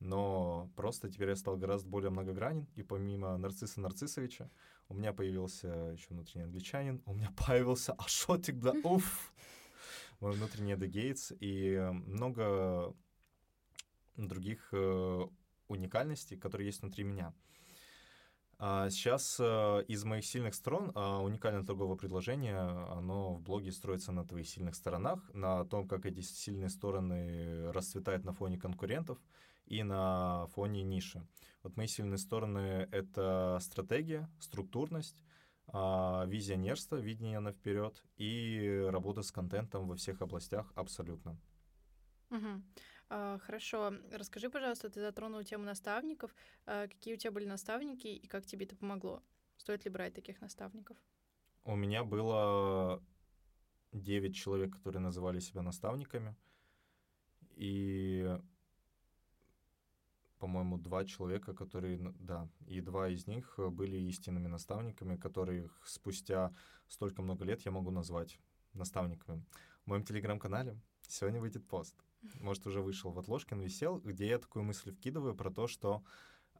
Но 0.00 0.70
просто 0.76 1.10
теперь 1.10 1.28
я 1.28 1.36
стал 1.36 1.56
гораздо 1.56 1.88
более 1.88 2.10
многогранен, 2.10 2.66
и 2.74 2.82
помимо 2.82 3.36
нарцисса 3.36 3.80
Нарциссовича 3.80 4.50
у 4.88 4.94
меня 4.94 5.12
появился 5.12 5.68
еще 5.92 6.06
внутренний 6.08 6.44
англичанин, 6.44 7.02
у 7.04 7.14
меня 7.14 7.32
появился 7.46 7.92
Ашотик, 7.92 8.58
да, 8.58 8.72
уф, 8.82 9.32
мой 10.20 10.32
внутренний 10.32 10.72
Эда 10.72 10.86
Гейтс, 10.86 11.32
и 11.38 11.78
много 11.92 12.94
других 14.16 14.68
э, 14.72 15.26
уникальностей, 15.68 16.36
которые 16.36 16.66
есть 16.66 16.82
внутри 16.82 17.04
меня. 17.04 17.34
А 18.62 18.90
сейчас 18.90 19.38
э, 19.40 19.84
из 19.88 20.04
моих 20.04 20.26
сильных 20.26 20.54
сторон 20.54 20.92
а, 20.94 21.22
уникальное 21.22 21.64
торговое 21.64 21.96
предложение, 21.96 22.58
оно 22.58 23.32
в 23.32 23.40
блоге 23.40 23.72
строится 23.72 24.12
на 24.12 24.22
твоих 24.22 24.46
сильных 24.46 24.74
сторонах, 24.74 25.18
на 25.32 25.64
том, 25.64 25.88
как 25.88 26.04
эти 26.04 26.20
сильные 26.20 26.68
стороны 26.68 27.72
расцветают 27.72 28.26
на 28.26 28.34
фоне 28.34 28.58
конкурентов 28.58 29.16
и 29.64 29.82
на 29.82 30.46
фоне 30.48 30.82
ниши. 30.82 31.26
Вот 31.62 31.78
мои 31.78 31.86
сильные 31.86 32.18
стороны— 32.18 32.86
это 32.92 33.56
стратегия, 33.62 34.28
структурность, 34.40 35.24
а, 35.68 36.26
визионерство, 36.26 36.96
видение 36.96 37.40
на 37.40 37.52
вперед 37.52 38.04
и 38.18 38.86
работа 38.90 39.22
с 39.22 39.32
контентом 39.32 39.88
во 39.88 39.96
всех 39.96 40.20
областях 40.20 40.70
абсолютно. 40.74 41.38
Угу. 42.28 42.62
А, 43.10 43.38
хорошо. 43.38 43.92
Расскажи, 44.12 44.48
пожалуйста, 44.48 44.88
ты 44.88 45.00
затронул 45.00 45.42
тему 45.42 45.64
наставников. 45.64 46.32
А, 46.64 46.86
какие 46.86 47.14
у 47.14 47.16
тебя 47.16 47.32
были 47.32 47.44
наставники 47.44 48.06
и 48.06 48.26
как 48.28 48.46
тебе 48.46 48.66
это 48.66 48.76
помогло? 48.76 49.22
Стоит 49.56 49.84
ли 49.84 49.90
брать 49.90 50.14
таких 50.14 50.40
наставников? 50.40 50.96
У 51.64 51.74
меня 51.74 52.04
было 52.04 53.02
девять 53.92 54.36
человек, 54.36 54.76
которые 54.76 55.02
называли 55.02 55.40
себя 55.40 55.62
наставниками. 55.62 56.36
И, 57.56 58.38
по-моему, 60.38 60.78
два 60.78 61.04
человека, 61.04 61.52
которые, 61.52 61.98
да, 62.20 62.48
и 62.68 62.80
два 62.80 63.08
из 63.08 63.26
них 63.26 63.58
были 63.58 63.96
истинными 63.96 64.46
наставниками, 64.46 65.16
которых 65.16 65.82
спустя 65.84 66.54
столько 66.86 67.22
много 67.22 67.44
лет 67.44 67.60
я 67.62 67.72
могу 67.72 67.90
назвать 67.90 68.38
наставниками. 68.72 69.44
В 69.84 69.88
моем 69.88 70.04
телеграм-канале 70.04 70.80
сегодня 71.08 71.40
выйдет 71.40 71.66
пост 71.66 71.96
может, 72.40 72.66
уже 72.66 72.80
вышел, 72.80 73.10
вот 73.10 73.28
Ложкин 73.28 73.60
висел, 73.60 73.98
где 73.98 74.28
я 74.28 74.38
такую 74.38 74.64
мысль 74.64 74.92
вкидываю 74.92 75.34
про 75.34 75.50
то, 75.50 75.66
что 75.66 76.02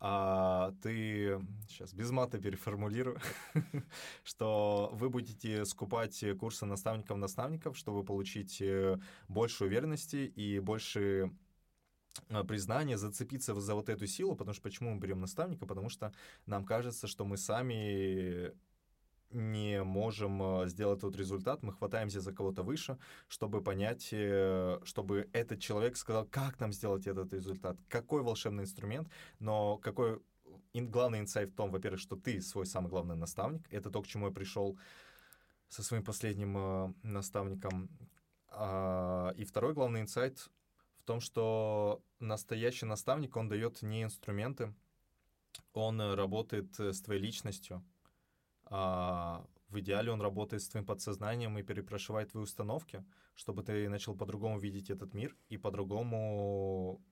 а, 0.02 0.72
ты, 0.82 1.38
сейчас 1.68 1.92
без 1.92 2.10
мата 2.10 2.38
переформулирую, 2.38 3.18
что 4.24 4.90
вы 4.94 5.10
будете 5.10 5.66
скупать 5.66 6.24
курсы 6.38 6.64
наставников-наставников, 6.64 7.76
чтобы 7.76 8.02
получить 8.02 8.62
э, 8.62 8.98
больше 9.28 9.66
уверенности 9.66 10.16
и 10.16 10.58
больше 10.58 11.30
а, 12.30 12.44
признание, 12.44 12.96
зацепиться 12.96 13.54
за 13.60 13.74
вот 13.74 13.90
эту 13.90 14.06
силу, 14.06 14.36
потому 14.36 14.54
что 14.54 14.62
почему 14.62 14.94
мы 14.94 15.00
берем 15.00 15.20
наставника? 15.20 15.66
Потому 15.66 15.90
что 15.90 16.14
нам 16.46 16.64
кажется, 16.64 17.06
что 17.06 17.26
мы 17.26 17.36
сами 17.36 18.52
не 19.30 19.82
можем 19.82 20.42
э, 20.42 20.68
сделать 20.68 21.00
тот 21.00 21.16
результат, 21.16 21.62
мы 21.62 21.72
хватаемся 21.72 22.20
за 22.20 22.32
кого-то 22.32 22.62
выше, 22.62 22.98
чтобы 23.28 23.62
понять, 23.62 24.08
э, 24.12 24.80
чтобы 24.84 25.28
этот 25.32 25.60
человек 25.60 25.96
сказал, 25.96 26.26
как 26.26 26.58
нам 26.60 26.72
сделать 26.72 27.06
этот 27.06 27.32
результат, 27.32 27.76
какой 27.88 28.22
волшебный 28.22 28.64
инструмент, 28.64 29.08
но 29.38 29.78
какой 29.78 30.20
главный 30.74 31.20
инсайт 31.20 31.50
в 31.50 31.54
том, 31.54 31.70
во-первых, 31.70 32.00
что 32.00 32.16
ты 32.16 32.40
свой 32.40 32.66
самый 32.66 32.88
главный 32.88 33.16
наставник, 33.16 33.62
это 33.70 33.90
то, 33.90 34.02
к 34.02 34.06
чему 34.06 34.26
я 34.26 34.32
пришел 34.32 34.78
со 35.68 35.82
своим 35.82 36.04
последним 36.04 36.56
э, 36.56 36.92
наставником. 37.02 37.88
А, 38.52 39.32
и 39.36 39.44
второй 39.44 39.74
главный 39.74 40.00
инсайт 40.00 40.50
в 40.98 41.04
том, 41.04 41.20
что 41.20 42.02
настоящий 42.18 42.86
наставник, 42.86 43.36
он 43.36 43.48
дает 43.48 43.82
не 43.82 44.02
инструменты, 44.02 44.74
он 45.72 46.00
работает 46.00 46.78
с 46.78 47.00
твоей 47.00 47.20
личностью, 47.20 47.84
в 48.70 49.78
идеале 49.78 50.12
он 50.12 50.20
работает 50.20 50.62
с 50.62 50.68
твоим 50.68 50.86
подсознанием 50.86 51.58
и 51.58 51.62
перепрошивает 51.62 52.30
твои 52.30 52.44
установки, 52.44 53.04
чтобы 53.34 53.62
ты 53.62 53.88
начал 53.88 54.14
по-другому 54.14 54.58
видеть 54.58 54.90
этот 54.90 55.14
мир 55.14 55.36
и 55.48 55.58
по-другому 55.58 57.02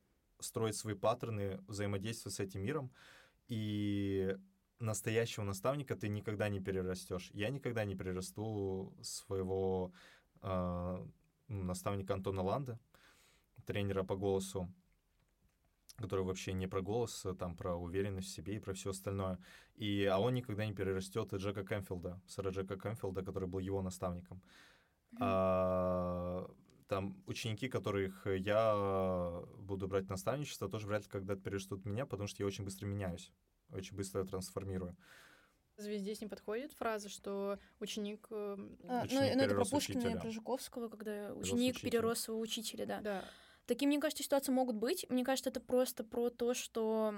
строить 0.41 0.77
свои 0.77 0.95
паттерны 0.95 1.61
взаимодействия 1.67 2.31
с 2.31 2.41
этим 2.41 2.63
миром. 2.63 2.93
И 3.49 4.37
настоящего 4.79 5.45
наставника 5.45 5.97
ты 5.97 6.09
никогда 6.09 6.49
не 6.49 6.61
перерастешь. 6.61 7.31
Я 7.33 7.51
никогда 7.51 7.85
не 7.85 7.97
перерасту 7.97 8.95
своего 9.03 9.93
э, 10.43 11.07
наставника 11.49 12.15
Антона 12.15 12.43
Ланда, 12.43 12.79
тренера 13.67 14.05
по 14.05 14.17
голосу, 14.17 14.73
который 15.99 16.25
вообще 16.25 16.53
не 16.53 16.67
про 16.67 16.81
голос, 16.81 17.27
а 17.27 17.35
там 17.35 17.57
про 17.57 17.75
уверенность 17.75 18.29
в 18.29 18.35
себе 18.35 18.57
и 18.57 18.59
про 18.61 18.73
все 18.73 18.91
остальное. 18.91 19.39
И, 19.75 20.05
а 20.05 20.19
он 20.19 20.35
никогда 20.35 20.65
не 20.65 20.73
перерастет 20.73 21.35
Джека 21.35 21.65
Кэмфилда, 21.65 22.21
сэра 22.27 22.51
Джека 22.51 22.77
Кэмфилда, 22.77 23.23
который 23.23 23.49
был 23.49 23.59
его 23.59 23.83
наставником. 23.83 24.41
Mm-hmm. 25.13 25.19
А, 25.21 26.51
там 26.87 27.23
ученики, 27.27 27.69
которых 27.69 28.27
я 28.27 29.43
буду 29.59 29.89
брать 29.89 30.09
наставничество, 30.09 30.69
тоже 30.69 30.87
вряд 30.87 31.03
ли 31.03 31.09
когда-то 31.09 31.43
перерастут 31.43 31.85
меня, 31.85 32.07
потому 32.07 32.29
что 32.29 32.43
я 32.43 32.47
очень 32.47 32.65
быстро 32.65 32.87
меняюсь, 32.87 33.33
очень 33.71 33.97
быстро 33.97 34.25
трансформирую. 34.25 34.97
Разве 35.77 35.99
здесь 35.99 36.21
не 36.21 36.27
подходит 36.27 36.73
фраза, 36.73 37.09
что 37.09 37.59
ученик... 37.79 38.27
А, 38.31 38.57
ну, 38.57 39.07
ну, 39.11 39.21
это 39.21 39.55
про 39.55 39.65
Пушкина 39.65 40.09
и 40.09 40.19
про 40.19 40.31
Жуковского, 40.31 40.89
когда 40.89 41.33
ученик 41.35 41.81
перерос 41.81 42.21
своего 42.21 42.41
учителя, 42.41 42.87
да. 42.87 43.01
Да. 43.01 43.25
Такие, 43.69 43.87
мне 43.87 44.01
кажется, 44.01 44.25
ситуации 44.25 44.51
могут 44.51 44.77
быть. 44.77 45.05
Мне 45.11 45.25
кажется, 45.25 45.51
это 45.51 45.61
просто 45.61 46.03
про 46.03 46.31
то, 46.31 46.55
что 46.55 47.15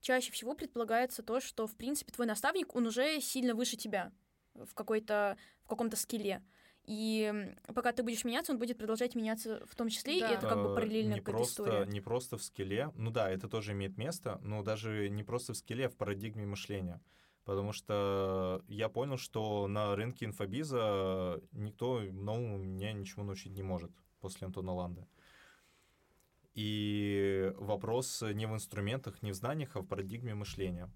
чаще 0.00 0.30
всего 0.30 0.54
предполагается 0.54 1.24
то, 1.24 1.40
что, 1.40 1.66
в 1.66 1.74
принципе, 1.74 2.12
твой 2.12 2.28
наставник, 2.28 2.76
он 2.76 2.86
уже 2.86 3.20
сильно 3.20 3.52
выше 3.52 3.76
тебя 3.76 4.12
в 4.54 4.72
какой-то, 4.74 5.36
в 5.64 5.68
каком-то 5.68 5.96
скилле. 5.96 6.44
И 6.84 7.52
пока 7.74 7.90
ты 7.90 8.04
будешь 8.04 8.24
меняться, 8.24 8.52
он 8.52 8.60
будет 8.60 8.78
продолжать 8.78 9.16
меняться 9.16 9.64
в 9.66 9.74
том 9.74 9.88
числе, 9.88 10.20
да. 10.20 10.30
и 10.30 10.34
это 10.34 10.48
как 10.48 10.62
бы 10.62 10.74
параллельная 10.74 11.16
не 11.16 11.20
просто, 11.20 11.62
история. 11.64 11.86
Не 11.86 12.00
просто 12.00 12.38
в 12.38 12.42
скилле, 12.44 12.92
ну 12.94 13.10
да, 13.10 13.28
это 13.28 13.48
тоже 13.48 13.72
имеет 13.72 13.96
место, 13.96 14.38
но 14.44 14.62
даже 14.62 15.08
не 15.08 15.24
просто 15.24 15.54
в 15.54 15.56
скилле, 15.56 15.86
а 15.86 15.90
в 15.90 15.96
парадигме 15.96 16.46
мышления. 16.46 17.00
Потому 17.44 17.72
что 17.72 18.62
я 18.68 18.88
понял, 18.88 19.16
что 19.16 19.66
на 19.66 19.96
рынке 19.96 20.24
инфобиза 20.24 21.40
никто 21.50 22.00
новому 22.00 22.58
меня 22.58 22.92
ничего 22.92 23.24
научить 23.24 23.52
не 23.52 23.64
может 23.64 23.90
после 24.20 24.46
Антона 24.46 24.72
Ланда. 24.72 25.08
И 26.54 27.52
вопрос 27.56 28.22
не 28.22 28.46
в 28.46 28.54
инструментах, 28.54 29.22
не 29.22 29.32
в 29.32 29.34
знаниях, 29.34 29.76
а 29.76 29.80
в 29.80 29.86
парадигме 29.86 30.34
мышления. 30.34 30.90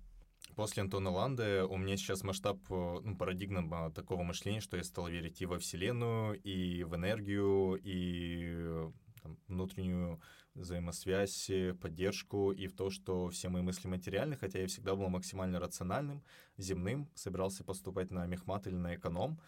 После 0.54 0.82
Антона 0.82 1.10
Ланды 1.10 1.64
у 1.64 1.76
меня 1.76 1.96
сейчас 1.96 2.22
масштаб, 2.22 2.58
ну, 2.68 3.16
парадигма 3.16 3.90
такого 3.90 4.22
мышления, 4.22 4.60
что 4.60 4.76
я 4.76 4.84
стал 4.84 5.08
верить 5.08 5.40
и 5.40 5.46
во 5.46 5.58
Вселенную, 5.58 6.40
и 6.40 6.84
в 6.84 6.94
энергию, 6.94 7.80
и 7.82 8.90
там, 9.22 9.38
внутреннюю 9.48 10.20
взаимосвязь, 10.54 11.50
поддержку, 11.80 12.52
и 12.52 12.66
в 12.66 12.74
то, 12.74 12.90
что 12.90 13.28
все 13.28 13.48
мои 13.48 13.62
мысли 13.62 13.88
материальны, 13.88 14.36
хотя 14.36 14.60
я 14.60 14.66
всегда 14.66 14.94
был 14.94 15.08
максимально 15.08 15.58
рациональным, 15.58 16.22
земным, 16.56 17.10
собирался 17.14 17.64
поступать 17.64 18.10
на 18.10 18.26
мехмат 18.26 18.66
или 18.66 18.76
на 18.76 18.94
эконом, 18.94 19.38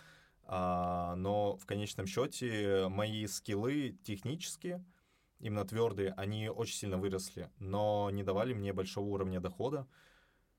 а, 0.44 1.14
но 1.16 1.56
в 1.56 1.64
конечном 1.66 2.06
счете 2.06 2.88
мои 2.88 3.26
скиллы 3.26 3.98
технические— 4.04 4.84
именно 5.40 5.64
твердые, 5.64 6.12
они 6.12 6.48
очень 6.48 6.76
сильно 6.76 6.98
выросли, 6.98 7.50
но 7.58 8.10
не 8.10 8.22
давали 8.22 8.54
мне 8.54 8.72
большого 8.72 9.06
уровня 9.06 9.40
дохода, 9.40 9.86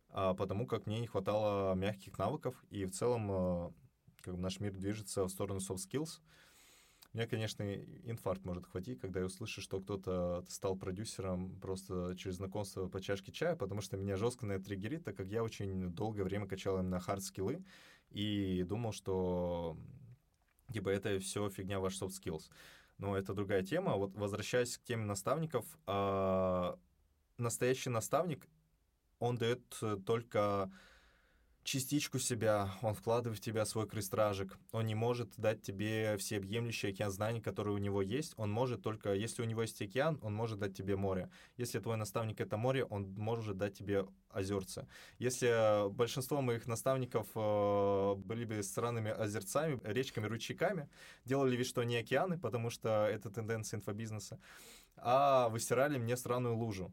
а, 0.09 0.33
потому 0.33 0.65
как 0.65 0.85
мне 0.85 0.99
не 0.99 1.07
хватало 1.07 1.73
мягких 1.75 2.17
навыков, 2.17 2.55
и 2.69 2.85
в 2.85 2.91
целом 2.91 3.31
а, 3.31 3.73
как 4.21 4.35
бы 4.35 4.41
наш 4.41 4.59
мир 4.59 4.73
движется 4.73 5.25
в 5.25 5.29
сторону 5.29 5.59
soft 5.59 5.79
skills. 5.89 6.21
Меня, 7.13 7.25
конечно, 7.25 7.63
инфаркт 7.63 8.45
может 8.45 8.67
хватить, 8.67 8.99
когда 8.99 9.19
я 9.21 9.25
услышу, 9.25 9.61
что 9.61 9.81
кто-то 9.81 10.45
стал 10.47 10.75
продюсером 10.75 11.59
просто 11.59 12.15
через 12.15 12.35
знакомство 12.35 12.87
по 12.87 13.01
чашке 13.01 13.31
чая, 13.31 13.55
потому 13.55 13.81
что 13.81 13.97
меня 13.97 14.15
жестко 14.15 14.45
на 14.45 14.53
это 14.53 14.65
триггерит, 14.65 15.05
так 15.05 15.17
как 15.17 15.27
я 15.27 15.43
очень 15.43 15.89
долгое 15.89 16.23
время 16.23 16.47
качал 16.47 16.77
именно 16.79 16.99
хард-скиллы 16.99 17.65
и 18.11 18.63
думал, 18.63 18.91
что 18.91 19.75
типа 20.71 20.89
это 20.89 21.17
все 21.19 21.49
фигня 21.49 21.79
ваш 21.79 21.99
soft 21.99 22.11
skills 22.11 22.43
но 22.99 23.17
это 23.17 23.33
другая 23.33 23.63
тема. 23.63 23.95
Вот 23.95 24.15
возвращаясь 24.15 24.77
к 24.77 24.83
теме 24.83 25.05
наставников, 25.05 25.65
э, 25.87 26.73
настоящий 27.37 27.89
наставник, 27.89 28.47
он 29.19 29.37
дает 29.37 29.61
э, 29.81 29.97
только 30.05 30.71
частичку 31.69 32.17
себя, 32.17 32.71
он 32.81 32.95
вкладывает 32.95 33.37
в 33.39 33.43
тебя 33.43 33.63
свой 33.65 33.87
крестражик. 33.87 34.57
Он 34.71 34.87
не 34.87 34.95
может 34.95 35.29
дать 35.37 35.61
тебе 35.61 36.17
всеобъемлющий 36.17 36.89
океан 36.89 37.11
знаний, 37.11 37.41
который 37.41 37.73
у 37.73 37.77
него 37.77 38.01
есть. 38.01 38.33
Он 38.37 38.51
может 38.51 38.81
только, 38.81 39.13
если 39.13 39.43
у 39.43 39.45
него 39.45 39.61
есть 39.61 39.79
океан, 39.79 40.17
он 40.23 40.33
может 40.33 40.57
дать 40.57 40.75
тебе 40.75 40.95
море. 40.95 41.29
Если 41.57 41.79
твой 41.79 41.95
наставник— 41.95 42.41
это 42.41 42.57
море, 42.57 42.85
он 42.85 43.13
может 43.13 43.57
дать 43.57 43.77
тебе 43.77 44.07
озерца. 44.31 44.87
Если 45.19 45.89
большинство 45.91 46.41
моих 46.41 46.65
наставников 46.65 47.27
э, 47.35 48.15
были 48.15 48.45
бы 48.45 48.63
странными 48.63 49.11
озерцами, 49.11 49.79
речками, 49.83 50.25
ручейками, 50.25 50.89
делали 51.25 51.55
вид, 51.55 51.67
что 51.67 51.81
они 51.81 51.97
океаны, 51.97 52.39
потому 52.39 52.71
что 52.71 53.07
это 53.07 53.29
тенденция 53.29 53.77
инфобизнеса, 53.77 54.39
а 54.97 55.49
выстирали 55.49 55.99
мне 55.99 56.17
странную 56.17 56.55
лужу. 56.55 56.91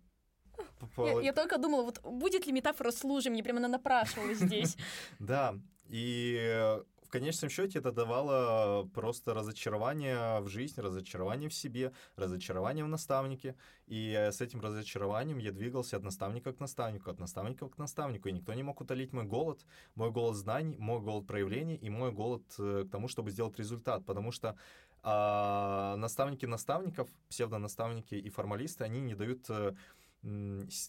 Я, 0.97 1.21
я 1.21 1.33
только 1.33 1.59
думала, 1.59 1.83
вот 1.83 2.01
будет 2.03 2.47
ли 2.47 2.53
метафора 2.53 2.91
с 2.91 3.05
лужей, 3.05 3.31
мне 3.31 3.43
прямо 3.43 3.59
она 3.59 3.69
напрашивалась 3.69 4.39
здесь. 4.39 4.77
Да, 5.19 5.55
и 5.89 6.79
в 7.07 7.09
конечном 7.09 7.51
счете 7.51 7.79
это 7.79 7.93
давало 7.93 8.89
просто 8.93 9.33
разочарование 9.33 10.41
в 10.41 10.49
жизни, 10.49 10.81
разочарование 10.81 11.49
в 11.49 11.55
себе, 11.55 11.93
разочарование 12.17 12.85
в 12.85 12.89
наставнике. 12.89 13.55
И 13.87 14.13
с 14.13 14.41
этим 14.41 14.61
разочарованием 14.61 15.39
я 15.39 15.53
двигался 15.53 15.97
от 15.97 16.03
наставника 16.03 16.53
к 16.53 16.59
наставнику, 16.59 17.11
от 17.11 17.21
наставника 17.21 17.69
к 17.69 17.79
наставнику. 17.79 18.29
И 18.29 18.33
никто 18.33 18.53
не 18.55 18.65
мог 18.65 18.81
утолить 18.81 19.13
мой 19.13 19.25
голод, 19.25 19.65
мой 19.95 20.11
голод 20.11 20.37
знаний, 20.37 20.77
мой 20.79 21.01
голод 21.01 21.27
проявлений 21.27 21.77
и 21.77 21.89
мой 21.91 22.11
голод 22.11 22.43
э, 22.59 22.85
к 22.89 22.91
тому, 22.91 23.07
чтобы 23.07 23.31
сделать 23.31 23.57
результат. 23.59 24.05
Потому 24.05 24.33
что 24.33 24.57
а, 25.05 25.95
наставники 25.99 26.47
наставников, 26.47 27.09
псевдонаставники 27.29 28.17
и 28.17 28.29
формалисты, 28.29 28.83
они 28.83 29.01
не 29.01 29.15
дают 29.15 29.49
э, 29.49 29.75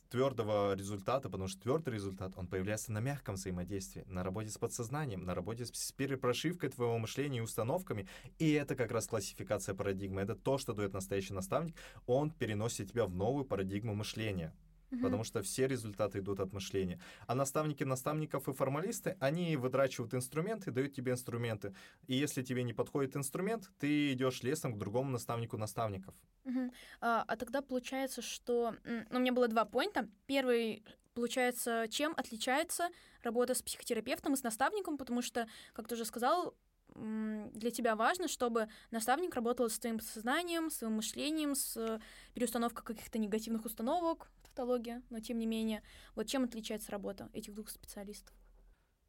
твердого 0.10 0.74
результата, 0.74 1.30
потому 1.30 1.48
что 1.48 1.62
твердый 1.62 1.94
результат, 1.94 2.34
он 2.38 2.48
появляется 2.48 2.92
на 2.92 3.00
мягком 3.00 3.36
взаимодействии, 3.36 4.04
на 4.08 4.24
работе 4.24 4.50
с 4.50 4.58
подсознанием, 4.58 5.24
на 5.24 5.36
работе 5.36 5.66
с 5.66 5.92
перепрошивкой 5.92 6.70
твоего 6.70 6.98
мышления 6.98 7.40
и 7.40 7.42
установками. 7.42 8.08
И 8.40 8.52
это 8.52 8.76
как 8.76 8.92
раз 8.92 9.08
классификация 9.08 9.76
парадигмы. 9.76 10.22
Это 10.22 10.36
то, 10.36 10.58
что 10.58 10.74
дает 10.74 10.94
настоящий 10.94 11.34
наставник. 11.34 11.76
Он 12.06 12.32
переносит 12.32 12.92
тебя 12.92 13.06
в 13.06 13.16
новую 13.16 13.46
парадигму 13.46 13.94
мышления 13.94 14.54
угу. 14.92 15.02
потому 15.02 15.24
что 15.24 15.42
все 15.42 15.68
результаты 15.68 16.20
идут 16.20 16.40
от 16.40 16.54
мышления. 16.54 17.00
А 17.28 17.36
наставники 17.36 17.84
наставников 17.84 18.48
и 18.48 18.54
формалисты, 18.54 19.18
они 19.20 19.58
выдрачивают 19.58 20.14
инструменты, 20.14 20.72
дают 20.72 20.94
тебе 20.94 21.12
инструменты. 21.12 21.74
И 22.08 22.16
если 22.16 22.44
тебе 22.44 22.64
не 22.64 22.74
подходит 22.74 23.16
инструмент, 23.16 23.70
ты 23.80 24.14
идешь 24.14 24.44
лесом 24.44 24.74
к 24.74 24.78
другому 24.78 25.12
наставнику 25.12 25.58
наставников. 25.58 26.16
Угу. 26.46 26.72
А, 27.02 27.24
а 27.28 27.36
тогда 27.36 27.62
получается, 27.62 28.22
что... 28.22 28.76
Ну, 28.84 29.18
у 29.18 29.20
меня 29.20 29.34
было 29.34 29.48
два 29.48 29.66
поинта. 29.66 30.08
Первый 30.26 30.84
получается, 31.14 31.88
чем 31.90 32.14
отличается 32.16 32.90
работа 33.24 33.56
с 33.56 33.64
психотерапевтом 33.64 34.34
и 34.34 34.38
с 34.38 34.44
наставником, 34.44 35.00
потому 35.00 35.24
что, 35.24 35.48
как 35.74 35.88
ты 35.88 35.96
уже 35.96 36.06
сказал, 36.06 36.56
для 36.98 37.72
тебя 37.72 37.96
важно, 37.96 38.28
чтобы 38.28 38.68
наставник 38.92 39.36
работал 39.36 39.70
с 39.70 39.80
твоим 39.80 40.00
сознанием, 40.00 40.70
своим 40.70 40.94
мышлением, 40.94 41.56
с 41.56 42.00
переустановкой 42.34 42.84
каких-то 42.84 43.20
негативных 43.20 43.66
установок, 43.66 44.30
тавтология, 44.44 45.02
но 45.10 45.20
тем 45.20 45.38
не 45.38 45.46
менее. 45.46 45.84
Вот 46.16 46.28
чем 46.28 46.44
отличается 46.44 46.92
работа 46.92 47.30
этих 47.34 47.54
двух 47.54 47.70
специалистов? 47.70 48.36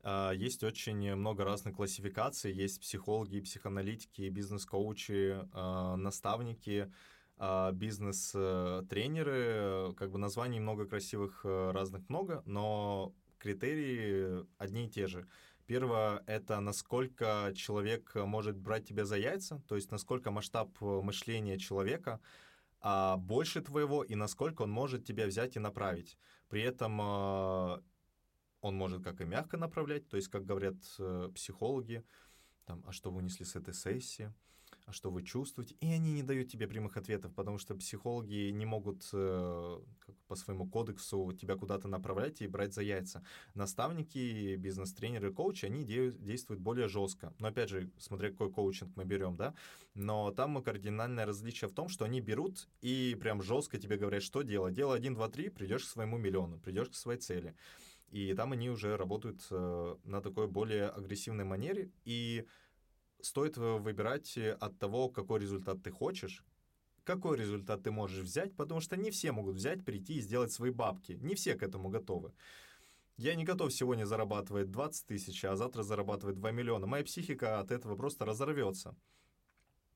А, 0.03 0.33
есть 0.33 0.63
очень 0.63 1.15
много 1.15 1.45
разных 1.45 1.77
классификаций. 1.77 2.53
Есть 2.53 2.81
психологи, 2.81 3.41
психоаналитики, 3.41 4.29
бизнес-коучи, 4.29 5.49
а, 5.53 5.97
наставники, 5.97 6.93
а, 7.37 7.73
бизнес-тренеры. 7.73 9.95
Как 9.97 10.11
бы 10.11 10.19
названий 10.19 10.61
много 10.61 10.87
красивых 10.87 11.45
разных 11.45 12.09
много, 12.09 12.43
но 12.47 13.15
критерии 13.39 14.47
одни 14.59 14.87
и 14.87 14.91
те 14.91 15.07
же. 15.07 15.27
Первое— 15.69 16.23
это 16.27 16.61
насколько 16.61 17.53
человек 17.55 18.15
может 18.15 18.57
брать 18.57 18.89
тебя 18.89 19.05
за 19.05 19.19
яйца, 19.19 19.61
то 19.69 19.77
есть 19.77 19.91
насколько 19.91 20.31
масштаб 20.31 20.71
мышления 20.81 21.59
человека 21.59 22.21
а, 22.81 23.19
больше 23.19 23.61
твоего 23.61 24.03
и 24.03 24.15
насколько 24.15 24.63
он 24.63 24.71
может 24.71 25.05
тебя 25.05 25.27
взять 25.27 25.57
и 25.57 25.59
направить. 25.59 26.17
При 26.49 26.63
этом 26.63 26.99
а, 27.03 27.83
он 28.63 28.77
может 28.77 29.05
как 29.05 29.21
и 29.21 29.27
мягко 29.27 29.59
направлять, 29.59 30.09
то 30.09 30.17
есть, 30.17 30.29
как 30.29 30.47
говорят 30.47 30.77
э, 30.99 31.29
психологи, 31.35 32.03
там, 32.65 32.83
а 32.87 32.93
что 32.93 33.11
вы 33.11 33.19
унесли 33.19 33.45
с 33.45 33.55
этой 33.55 33.75
сессии, 33.75 34.33
что 34.93 35.11
вы 35.11 35.23
чувствуете, 35.23 35.75
и 35.81 35.93
они 35.93 36.13
не 36.13 36.23
дают 36.23 36.49
тебе 36.49 36.67
прямых 36.67 36.97
ответов, 36.97 37.35
потому 37.35 37.59
что 37.59 37.75
психологи 37.75 38.51
не 38.51 38.67
могут 38.67 39.09
э, 39.13 39.81
по 40.27 40.35
своему 40.35 40.69
кодексу 40.69 41.33
тебя 41.33 41.57
куда-то 41.57 41.89
направлять 41.89 42.41
и 42.43 42.47
брать 42.47 42.75
за 42.75 42.83
яйца. 42.83 43.23
Наставники, 43.55 44.57
бизнес-тренеры, 44.57 45.33
коучи, 45.33 45.67
они 45.67 45.85
де- 45.85 46.13
действуют 46.13 46.61
более 46.61 46.89
жестко. 46.89 47.35
Но 47.39 47.49
опять 47.49 47.69
же, 47.69 47.91
смотря 47.99 48.31
какой 48.31 48.51
коучинг 48.51 48.97
мы 48.97 49.05
берем, 49.05 49.37
да, 49.37 49.55
но 49.95 50.31
там 50.31 50.63
кардинальное 50.63 51.27
различие 51.27 51.69
в 51.69 51.73
том, 51.73 51.89
что 51.89 52.05
они 52.05 52.21
берут 52.21 52.69
и 52.81 53.17
прям 53.21 53.43
жестко 53.43 53.79
тебе 53.79 53.97
говорят, 53.97 54.23
что 54.23 54.43
делать. 54.43 54.75
Делай 54.75 54.97
1, 54.99 55.15
2, 55.15 55.29
3, 55.29 55.49
придешь 55.49 55.85
к 55.85 55.89
своему 55.89 56.19
миллиону, 56.19 56.59
придешь 56.59 56.91
к 56.91 56.95
своей 56.95 57.19
цели. 57.19 57.55
И 58.11 58.33
там 58.35 58.53
они 58.53 58.71
уже 58.71 58.97
работают 58.97 59.47
э, 59.51 59.97
на 60.05 60.23
такой 60.23 60.47
более 60.47 60.89
агрессивной 60.89 61.45
манере, 61.45 61.91
и 62.05 62.47
стоит 63.21 63.57
выбирать 63.57 64.37
от 64.39 64.79
того, 64.79 65.09
какой 65.09 65.41
результат 65.41 65.83
ты 65.83 65.91
хочешь, 65.91 66.45
какой 67.05 67.39
результат 67.39 67.83
ты 67.83 67.91
можешь 67.91 68.23
взять, 68.23 68.55
потому 68.55 68.81
что 68.81 68.97
не 68.97 69.11
все 69.11 69.33
могут 69.33 69.57
взять, 69.57 69.85
прийти 69.85 70.15
и 70.17 70.21
сделать 70.21 70.53
свои 70.53 70.71
бабки. 70.71 71.13
Не 71.13 71.35
все 71.35 71.55
к 71.55 71.63
этому 71.63 71.89
готовы. 71.89 72.33
Я 73.17 73.35
не 73.35 73.45
готов 73.45 73.73
сегодня 73.73 74.05
зарабатывать 74.05 74.71
20 74.71 75.07
тысяч, 75.07 75.45
а 75.45 75.57
завтра 75.57 75.83
зарабатывать 75.83 76.37
2 76.37 76.51
миллиона. 76.53 76.87
Моя 76.87 77.03
психика 77.05 77.61
от 77.61 77.71
этого 77.71 77.97
просто 77.97 78.25
разорвется. 78.25 78.95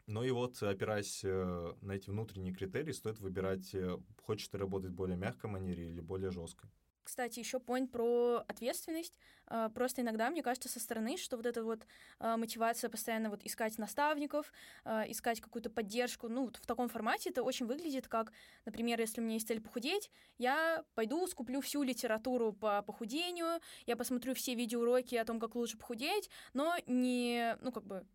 Ну 0.07 0.25
и 0.25 0.31
вот, 0.31 0.61
опираясь 0.63 1.21
э, 1.23 1.75
на 1.81 1.93
эти 1.93 2.11
внутренние 2.11 2.53
критерии, 2.53 2.93
стоит 2.93 3.21
выбирать, 3.21 3.75
э, 3.75 3.99
хочешь 4.23 4.49
ты 4.49 4.59
работать 4.59 4.91
в 4.91 4.95
более 4.95 5.17
мягкой 5.17 5.51
манере 5.51 5.89
или 5.89 6.01
более 6.01 6.31
жесткой. 6.31 6.71
Кстати, 7.05 7.41
еще 7.41 7.59
point 7.59 7.89
про 7.89 8.45
ответственность. 8.49 9.15
А, 9.47 9.69
просто 9.71 10.03
иногда, 10.03 10.31
мне 10.31 10.43
кажется, 10.43 10.69
со 10.69 10.81
стороны, 10.81 11.17
что 11.17 11.37
вот 11.37 11.47
эта 11.47 11.65
вот 11.65 11.87
а, 12.19 12.37
мотивация 12.37 12.89
постоянно 12.89 13.29
вот 13.31 13.45
искать 13.45 13.77
наставников, 13.79 14.53
а, 14.85 15.05
искать 15.09 15.41
какую-то 15.41 15.69
поддержку, 15.69 16.29
ну, 16.29 16.45
вот 16.45 16.57
в 16.57 16.67
таком 16.67 16.89
формате 16.89 17.31
это 17.31 17.43
очень 17.43 17.67
выглядит 17.67 18.09
как, 18.09 18.33
например, 18.65 19.01
если 19.01 19.21
у 19.21 19.25
меня 19.25 19.35
есть 19.35 19.49
цель 19.49 19.61
похудеть, 19.61 20.11
я 20.39 20.85
пойду 20.95 21.27
скуплю 21.27 21.61
всю 21.61 21.83
литературу 21.83 22.53
по 22.53 22.83
похудению, 22.83 23.61
я 23.87 23.97
посмотрю 23.97 24.35
все 24.35 24.55
видеоуроки 24.55 25.17
о 25.17 25.25
том, 25.25 25.41
как 25.41 25.55
лучше 25.55 25.77
похудеть, 25.77 26.31
но 26.55 26.77
не, 26.87 27.57
ну, 27.61 27.73
как 27.73 27.85
бы 27.85 28.07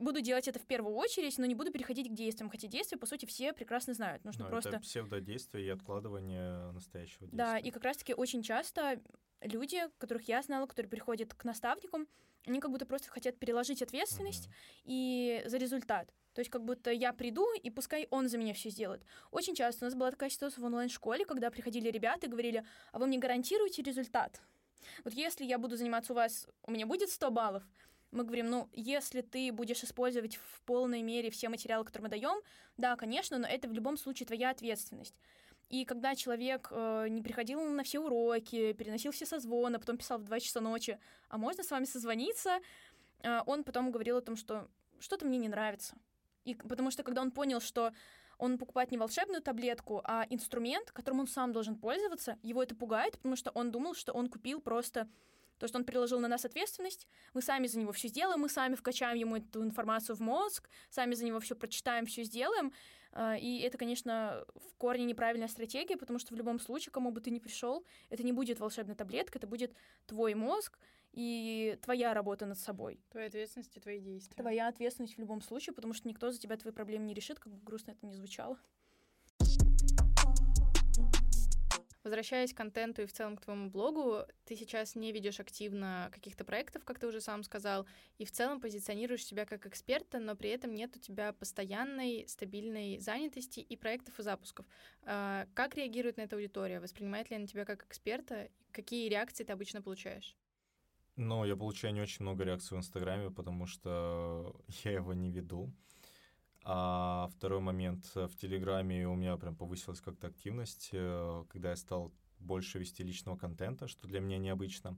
буду 0.00 0.20
делать 0.20 0.48
это 0.48 0.58
в 0.58 0.66
первую 0.66 0.94
очередь, 0.94 1.38
но 1.38 1.46
не 1.46 1.54
буду 1.54 1.70
переходить 1.70 2.08
к 2.08 2.14
действиям, 2.14 2.50
хотя 2.50 2.68
действия, 2.68 2.98
по 2.98 3.06
сути, 3.06 3.26
все 3.26 3.52
прекрасно 3.52 3.94
знают. 3.94 4.24
Нужно 4.24 4.44
но 4.44 4.50
просто... 4.50 4.70
Это 4.70 4.80
псевдодействие 4.80 5.66
и 5.66 5.70
откладывание 5.70 6.72
настоящего 6.72 7.26
действия. 7.26 7.36
Да, 7.36 7.58
и 7.58 7.70
как 7.70 7.84
раз-таки 7.84 8.14
очень 8.14 8.42
часто 8.42 9.00
люди, 9.40 9.82
которых 9.98 10.28
я 10.28 10.42
знала, 10.42 10.66
которые 10.66 10.90
приходят 10.90 11.34
к 11.34 11.44
наставникам, 11.44 12.08
они 12.46 12.60
как 12.60 12.70
будто 12.70 12.86
просто 12.86 13.08
хотят 13.08 13.38
переложить 13.38 13.82
ответственность 13.82 14.48
uh-huh. 14.48 14.82
и 14.84 15.42
за 15.46 15.56
результат. 15.56 16.12
То 16.34 16.40
есть 16.40 16.50
как 16.50 16.64
будто 16.64 16.90
я 16.90 17.12
приду, 17.12 17.46
и 17.54 17.70
пускай 17.70 18.06
он 18.10 18.28
за 18.28 18.38
меня 18.38 18.52
все 18.54 18.68
сделает. 18.68 19.02
Очень 19.30 19.54
часто 19.54 19.84
у 19.84 19.86
нас 19.86 19.94
была 19.94 20.10
такая 20.10 20.28
ситуация 20.28 20.60
в 20.60 20.64
онлайн-школе, 20.64 21.24
когда 21.24 21.50
приходили 21.50 21.90
ребята 21.90 22.26
и 22.26 22.28
говорили, 22.28 22.66
а 22.92 22.98
вы 22.98 23.06
мне 23.06 23.18
гарантируете 23.18 23.82
результат? 23.82 24.42
Вот 25.04 25.14
если 25.14 25.44
я 25.44 25.58
буду 25.58 25.76
заниматься 25.76 26.12
у 26.12 26.16
вас, 26.16 26.46
у 26.62 26.70
меня 26.70 26.86
будет 26.86 27.10
100 27.10 27.30
баллов, 27.30 27.62
мы 28.14 28.24
говорим, 28.24 28.48
ну, 28.48 28.68
если 28.72 29.20
ты 29.20 29.52
будешь 29.52 29.82
использовать 29.82 30.36
в 30.36 30.62
полной 30.62 31.02
мере 31.02 31.30
все 31.30 31.48
материалы, 31.48 31.84
которые 31.84 32.04
мы 32.04 32.10
даем, 32.10 32.40
да, 32.76 32.96
конечно, 32.96 33.38
но 33.38 33.46
это 33.46 33.68
в 33.68 33.72
любом 33.72 33.96
случае 33.96 34.26
твоя 34.26 34.50
ответственность. 34.50 35.14
И 35.68 35.84
когда 35.84 36.14
человек 36.14 36.68
э, 36.70 37.08
не 37.08 37.22
приходил 37.22 37.60
на 37.60 37.82
все 37.82 37.98
уроки, 37.98 38.72
переносил 38.74 39.12
все 39.12 39.26
созвоны, 39.26 39.78
потом 39.78 39.96
писал 39.96 40.18
в 40.18 40.24
2 40.24 40.40
часа 40.40 40.60
ночи, 40.60 40.98
а 41.28 41.38
можно 41.38 41.64
с 41.64 41.70
вами 41.70 41.84
созвониться, 41.84 42.60
э, 43.22 43.40
он 43.46 43.64
потом 43.64 43.90
говорил 43.90 44.18
о 44.18 44.22
том, 44.22 44.36
что 44.36 44.68
что-то 45.00 45.26
мне 45.26 45.38
не 45.38 45.48
нравится. 45.48 45.96
И 46.44 46.54
потому 46.54 46.90
что 46.90 47.02
когда 47.02 47.22
он 47.22 47.32
понял, 47.32 47.60
что 47.60 47.92
он 48.38 48.58
покупает 48.58 48.90
не 48.90 48.98
волшебную 48.98 49.42
таблетку, 49.42 50.00
а 50.04 50.26
инструмент, 50.30 50.92
которым 50.92 51.20
он 51.20 51.26
сам 51.26 51.52
должен 51.52 51.76
пользоваться, 51.76 52.38
его 52.42 52.62
это 52.62 52.74
пугает, 52.74 53.16
потому 53.16 53.36
что 53.36 53.50
он 53.50 53.70
думал, 53.70 53.94
что 53.94 54.12
он 54.12 54.28
купил 54.28 54.60
просто 54.60 55.08
то, 55.64 55.68
что 55.68 55.78
он 55.78 55.84
переложил 55.84 56.20
на 56.20 56.28
нас 56.28 56.44
ответственность, 56.44 57.08
мы 57.32 57.40
сами 57.40 57.66
за 57.66 57.78
него 57.78 57.92
все 57.92 58.08
сделаем, 58.08 58.40
мы 58.40 58.50
сами 58.50 58.74
вкачаем 58.74 59.16
ему 59.16 59.36
эту 59.36 59.62
информацию 59.62 60.14
в 60.14 60.20
мозг, 60.20 60.68
сами 60.90 61.14
за 61.14 61.24
него 61.24 61.40
все 61.40 61.54
прочитаем, 61.54 62.04
все 62.04 62.22
сделаем. 62.24 62.70
А, 63.12 63.38
и 63.38 63.60
это, 63.60 63.78
конечно, 63.78 64.44
в 64.54 64.74
корне 64.76 65.06
неправильная 65.06 65.48
стратегия, 65.48 65.96
потому 65.96 66.18
что 66.18 66.34
в 66.34 66.36
любом 66.36 66.60
случае, 66.60 66.92
кому 66.92 67.12
бы 67.12 67.22
ты 67.22 67.30
ни 67.30 67.38
пришел, 67.38 67.82
это 68.10 68.22
не 68.22 68.32
будет 68.32 68.60
волшебная 68.60 68.94
таблетка, 68.94 69.38
это 69.38 69.46
будет 69.46 69.72
твой 70.04 70.34
мозг 70.34 70.78
и 71.12 71.78
твоя 71.80 72.12
работа 72.12 72.44
над 72.44 72.58
собой. 72.58 73.00
Твоя 73.10 73.28
ответственность 73.28 73.74
и 73.74 73.80
твои 73.80 74.00
действия. 74.00 74.36
Твоя 74.36 74.68
ответственность 74.68 75.16
в 75.16 75.18
любом 75.18 75.40
случае, 75.40 75.72
потому 75.72 75.94
что 75.94 76.06
никто 76.06 76.30
за 76.30 76.38
тебя 76.38 76.58
твои 76.58 76.74
проблемы 76.74 77.06
не 77.06 77.14
решит, 77.14 77.38
как 77.38 77.54
бы 77.54 77.64
грустно 77.64 77.92
это 77.92 78.04
ни 78.04 78.12
звучало. 78.12 78.58
Возвращаясь 82.04 82.52
к 82.52 82.56
контенту 82.58 83.00
и 83.00 83.06
в 83.06 83.12
целом 83.12 83.34
к 83.34 83.40
твоему 83.40 83.70
блогу, 83.70 84.26
ты 84.44 84.56
сейчас 84.56 84.94
не 84.94 85.10
ведешь 85.10 85.40
активно 85.40 86.10
каких-то 86.12 86.44
проектов, 86.44 86.84
как 86.84 86.98
ты 86.98 87.06
уже 87.06 87.22
сам 87.22 87.42
сказал, 87.42 87.86
и 88.18 88.26
в 88.26 88.30
целом 88.30 88.60
позиционируешь 88.60 89.24
себя 89.24 89.46
как 89.46 89.66
эксперта, 89.66 90.18
но 90.18 90.36
при 90.36 90.50
этом 90.50 90.74
нет 90.74 90.94
у 90.96 90.98
тебя 90.98 91.32
постоянной, 91.32 92.26
стабильной 92.28 92.98
занятости 92.98 93.60
и 93.60 93.74
проектов 93.74 94.20
и 94.20 94.22
запусков. 94.22 94.66
А, 95.04 95.46
как 95.54 95.76
реагирует 95.76 96.18
на 96.18 96.22
это 96.22 96.36
аудитория? 96.36 96.78
Воспринимает 96.78 97.30
ли 97.30 97.36
она 97.36 97.46
тебя 97.46 97.64
как 97.64 97.86
эксперта? 97.86 98.50
Какие 98.70 99.08
реакции 99.08 99.44
ты 99.44 99.52
обычно 99.52 99.80
получаешь? 99.80 100.36
Ну, 101.16 101.46
я 101.46 101.56
получаю 101.56 101.94
не 101.94 102.02
очень 102.02 102.22
много 102.22 102.44
реакций 102.44 102.76
в 102.76 102.80
Инстаграме, 102.80 103.30
потому 103.30 103.64
что 103.64 104.54
я 104.84 104.92
его 104.92 105.14
не 105.14 105.30
веду. 105.30 105.72
А 106.66 107.28
второй 107.36 107.60
момент, 107.60 108.10
э, 108.14 108.26
в 108.26 108.36
Телеграме 108.36 109.06
у 109.06 109.14
меня 109.14 109.36
прям 109.36 109.54
повысилась 109.54 110.00
как-то 110.00 110.28
активность, 110.28 110.88
э, 110.92 111.44
когда 111.50 111.70
я 111.70 111.76
стал 111.76 112.10
больше 112.38 112.78
вести 112.78 113.02
личного 113.04 113.36
контента, 113.36 113.86
что 113.86 114.08
для 114.08 114.20
меня 114.20 114.38
необычно. 114.38 114.96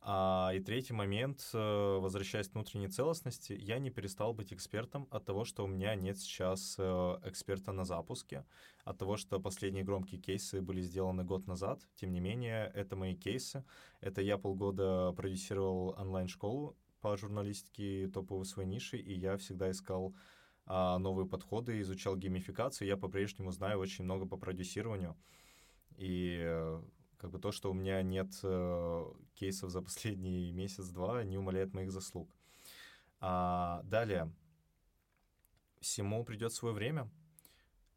А, 0.00 0.50
и 0.54 0.60
третий 0.60 0.94
момент, 0.94 1.50
э, 1.54 1.98
возвращаясь 2.00 2.48
к 2.48 2.54
внутренней 2.54 2.88
целостности, 2.88 3.52
я 3.52 3.78
не 3.78 3.90
перестал 3.90 4.34
быть 4.34 4.52
экспертом 4.52 5.06
от 5.10 5.24
того, 5.24 5.44
что 5.44 5.64
у 5.64 5.68
меня 5.68 5.94
нет 5.94 6.18
сейчас 6.18 6.76
эксперта 6.78 7.70
на 7.70 7.84
запуске, 7.84 8.44
от 8.84 8.98
того, 8.98 9.16
что 9.16 9.38
последние 9.38 9.84
громкие 9.84 10.20
кейсы 10.20 10.60
были 10.60 10.80
сделаны 10.80 11.22
год 11.22 11.46
назад. 11.46 11.80
Тем 11.94 12.12
не 12.12 12.18
менее, 12.18 12.72
это 12.74 12.96
мои 12.96 13.14
кейсы. 13.14 13.64
Это 14.00 14.20
я 14.20 14.36
полгода 14.36 15.12
продюсировал 15.16 15.94
онлайн-школу 15.96 16.76
по 17.00 17.16
журналистике 17.16 18.08
топовой 18.08 18.46
своей 18.46 18.68
ниши, 18.68 18.98
и 18.98 19.14
я 19.14 19.36
всегда 19.36 19.70
искал 19.70 20.14
новые 20.68 21.26
подходы, 21.26 21.80
изучал 21.80 22.16
геймификацию. 22.16 22.88
Я 22.88 22.96
по-прежнему 22.96 23.50
знаю 23.52 23.78
очень 23.78 24.04
много 24.04 24.26
по 24.26 24.36
продюсированию. 24.36 25.16
И 25.96 26.38
э, 26.40 26.82
как 27.18 27.30
бы 27.30 27.38
то, 27.38 27.50
что 27.50 27.70
у 27.70 27.74
меня 27.74 28.02
нет 28.02 28.28
э, 28.42 29.12
кейсов 29.34 29.70
за 29.70 29.82
последний 29.82 30.52
месяц-два, 30.52 31.24
не 31.24 31.36
умаляет 31.36 31.74
моих 31.74 31.90
заслуг. 31.90 32.30
А, 33.20 33.82
далее. 33.84 34.32
Всему 35.80 36.24
придет 36.24 36.52
свое 36.52 36.74
время. 36.74 37.10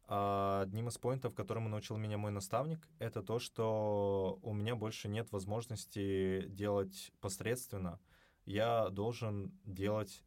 А, 0.08 0.62
одним 0.62 0.88
из 0.88 0.98
поинтов, 0.98 1.34
которому 1.34 1.68
научил 1.68 1.96
меня 1.96 2.18
мой 2.18 2.32
наставник, 2.32 2.88
это 2.98 3.22
то, 3.22 3.38
что 3.38 4.38
у 4.42 4.52
меня 4.52 4.74
больше 4.74 5.08
нет 5.08 5.30
возможности 5.30 6.46
делать 6.48 7.12
посредственно. 7.20 8.00
Я 8.44 8.88
должен 8.90 9.56
делать 9.64 10.24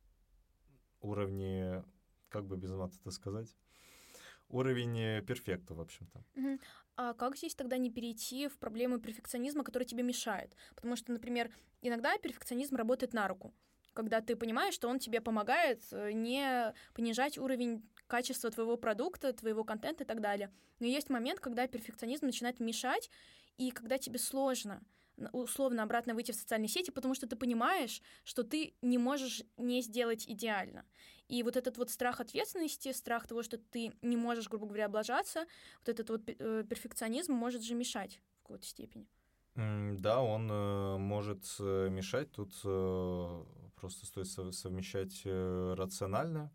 уровни 1.02 1.84
как 2.30 2.46
бы 2.46 2.58
без 2.58 2.72
мата 2.72 2.96
это 3.00 3.12
сказать, 3.12 3.56
уровень 4.50 5.00
э, 5.00 5.22
перфекта, 5.22 5.74
в 5.74 5.82
общем-то. 5.82 6.24
А 6.98 7.14
как 7.14 7.36
здесь 7.38 7.56
тогда 7.56 7.78
не 7.78 7.92
перейти 7.92 8.48
в 8.48 8.58
проблему 8.58 9.00
перфекционизма, 9.00 9.64
который 9.64 9.84
тебе 9.84 10.04
мешает? 10.04 10.56
Потому 10.76 10.96
что, 10.96 11.12
например, 11.12 11.52
иногда 11.82 12.18
перфекционизм 12.18 12.76
работает 12.76 13.14
на 13.14 13.28
руку, 13.28 13.54
когда 13.94 14.22
ты 14.22 14.36
понимаешь, 14.36 14.74
что 14.74 14.88
он 14.88 15.00
тебе 15.00 15.22
помогает 15.22 15.84
э, 15.92 16.12
не 16.14 16.74
понижать 16.94 17.38
уровень 17.38 17.84
качества 18.08 18.52
твоего 18.52 18.78
продукта, 18.78 19.34
твоего 19.34 19.64
контента 19.64 20.04
и 20.04 20.08
так 20.08 20.22
далее. 20.22 20.52
Но 20.80 20.86
есть 20.86 21.10
момент, 21.10 21.40
когда 21.40 21.68
перфекционизм 21.68 22.26
начинает 22.26 22.60
мешать, 22.60 23.10
и 23.58 23.72
когда 23.72 23.98
тебе 23.98 24.20
сложно 24.20 24.82
условно 25.32 25.84
обратно 25.84 26.14
выйти 26.14 26.32
в 26.32 26.36
социальные 26.36 26.70
сети, 26.70 26.92
потому 26.92 27.16
что 27.16 27.28
ты 27.28 27.36
понимаешь, 27.36 28.02
что 28.24 28.44
ты 28.44 28.76
не 28.82 28.98
можешь 28.98 29.44
не 29.58 29.82
сделать 29.82 30.28
идеально. 30.28 30.86
И 31.28 31.42
вот 31.44 31.56
этот 31.56 31.78
вот 31.78 31.90
страх 31.90 32.20
ответственности, 32.20 32.92
страх 32.92 33.28
того, 33.28 33.42
что 33.44 33.58
ты 33.58 33.94
не 34.02 34.18
можешь, 34.18 34.48
грубо 34.48 34.68
говоря, 34.68 34.86
облажаться, 34.86 35.46
вот 35.80 35.90
этот 35.90 36.10
вот 36.10 36.22
э, 36.28 36.64
перфекционизм 36.70 37.34
может 37.34 37.64
же 37.64 37.74
мешать 37.76 38.22
в 38.40 38.42
какой-то 38.42 38.66
степени. 38.66 39.08
Да, 39.56 40.22
он 40.22 40.50
э, 40.52 40.98
может 40.98 41.46
э, 41.60 41.90
мешать. 41.90 42.32
Тут 42.32 42.54
просто 43.76 44.06
стоит 44.06 44.28
совмещать 44.28 45.22
рационально 45.26 46.52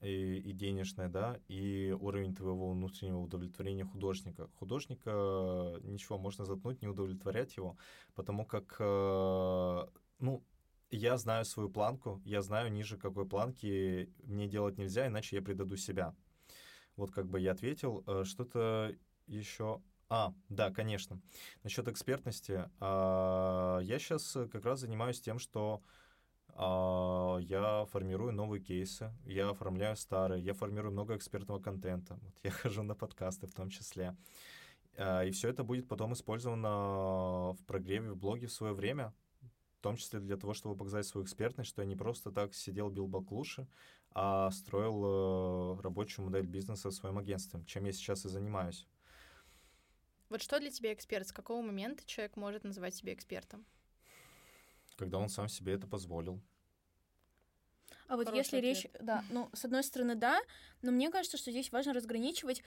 и, 0.00 0.38
и 0.38 0.52
денежное, 0.52 1.08
да, 1.08 1.38
и 1.48 1.94
уровень 2.00 2.34
твоего 2.34 2.70
внутреннего 2.72 3.18
удовлетворения 3.18 3.84
художника. 3.84 4.48
Художника 4.58 5.78
ничего 5.82 6.18
можно 6.18 6.44
заткнуть, 6.44 6.82
не 6.82 6.88
удовлетворять 6.88 7.56
его, 7.56 7.76
потому 8.14 8.44
как, 8.46 8.76
э, 8.78 9.86
ну, 10.18 10.44
я 10.90 11.16
знаю 11.18 11.44
свою 11.44 11.68
планку, 11.68 12.20
я 12.24 12.42
знаю, 12.42 12.72
ниже 12.72 12.96
какой 12.96 13.26
планки 13.26 14.10
мне 14.24 14.48
делать 14.48 14.78
нельзя, 14.78 15.06
иначе 15.06 15.36
я 15.36 15.42
предаду 15.42 15.76
себя. 15.76 16.14
Вот 16.96 17.10
как 17.10 17.28
бы 17.28 17.40
я 17.40 17.52
ответил. 17.52 18.02
Э, 18.06 18.24
что-то 18.24 18.94
еще... 19.26 19.82
А, 20.08 20.34
да, 20.48 20.70
конечно. 20.70 21.20
Насчет 21.62 21.86
экспертности. 21.86 22.68
А, 22.80 23.78
я 23.78 23.98
сейчас 24.00 24.36
как 24.50 24.64
раз 24.64 24.80
занимаюсь 24.80 25.20
тем, 25.20 25.38
что 25.38 25.82
я 26.60 27.86
формирую 27.90 28.32
новые 28.32 28.60
кейсы, 28.60 29.12
я 29.24 29.50
оформляю 29.50 29.96
старые, 29.96 30.44
я 30.44 30.52
формирую 30.52 30.92
много 30.92 31.16
экспертного 31.16 31.58
контента. 31.58 32.18
Вот 32.22 32.34
я 32.42 32.50
хожу 32.62 32.82
на 32.82 32.94
подкасты 32.94 33.46
в 33.46 33.54
том 33.54 33.70
числе. 33.70 34.16
А, 34.96 35.24
и 35.24 35.30
все 35.30 35.48
это 35.48 35.64
будет 35.64 35.88
потом 35.88 36.12
использовано 36.12 37.52
в 37.54 37.64
прогреве, 37.66 38.12
в 38.12 38.16
блоге 38.16 38.46
в 38.46 38.52
свое 38.52 38.74
время, 38.74 39.14
в 39.78 39.82
том 39.82 39.96
числе 39.96 40.20
для 40.20 40.36
того, 40.36 40.52
чтобы 40.52 40.76
показать 40.76 41.06
свою 41.06 41.24
экспертность, 41.24 41.70
что 41.70 41.80
я 41.80 41.88
не 41.88 41.96
просто 41.96 42.30
так 42.30 42.54
сидел, 42.54 42.90
бил 42.90 43.06
баклуши, 43.06 43.66
а 44.12 44.50
строил 44.50 45.78
э, 45.78 45.80
рабочую 45.80 46.26
модель 46.26 46.46
бизнеса 46.46 46.90
в 46.90 46.94
своем 46.94 47.16
агентстве, 47.16 47.64
чем 47.64 47.84
я 47.84 47.92
сейчас 47.92 48.26
и 48.26 48.28
занимаюсь. 48.28 48.86
Вот 50.28 50.42
что 50.42 50.60
для 50.60 50.70
тебя 50.70 50.92
эксперт? 50.92 51.26
С 51.26 51.32
какого 51.32 51.62
момента 51.62 52.04
человек 52.04 52.36
может 52.36 52.64
называть 52.64 52.94
себя 52.94 53.14
экспертом? 53.14 53.64
Когда 54.96 55.18
он 55.18 55.30
сам 55.30 55.48
себе 55.48 55.72
это 55.72 55.86
позволил. 55.86 56.42
А 58.10 58.16
вот 58.16 58.34
если 58.34 58.56
ответ. 58.56 58.76
речь, 58.76 58.86
да, 58.98 59.24
ну, 59.30 59.48
с 59.52 59.64
одной 59.64 59.84
стороны, 59.84 60.16
да, 60.16 60.40
но 60.82 60.90
мне 60.90 61.10
кажется, 61.10 61.36
что 61.36 61.52
здесь 61.52 61.70
важно 61.70 61.92
разграничивать 61.92 62.60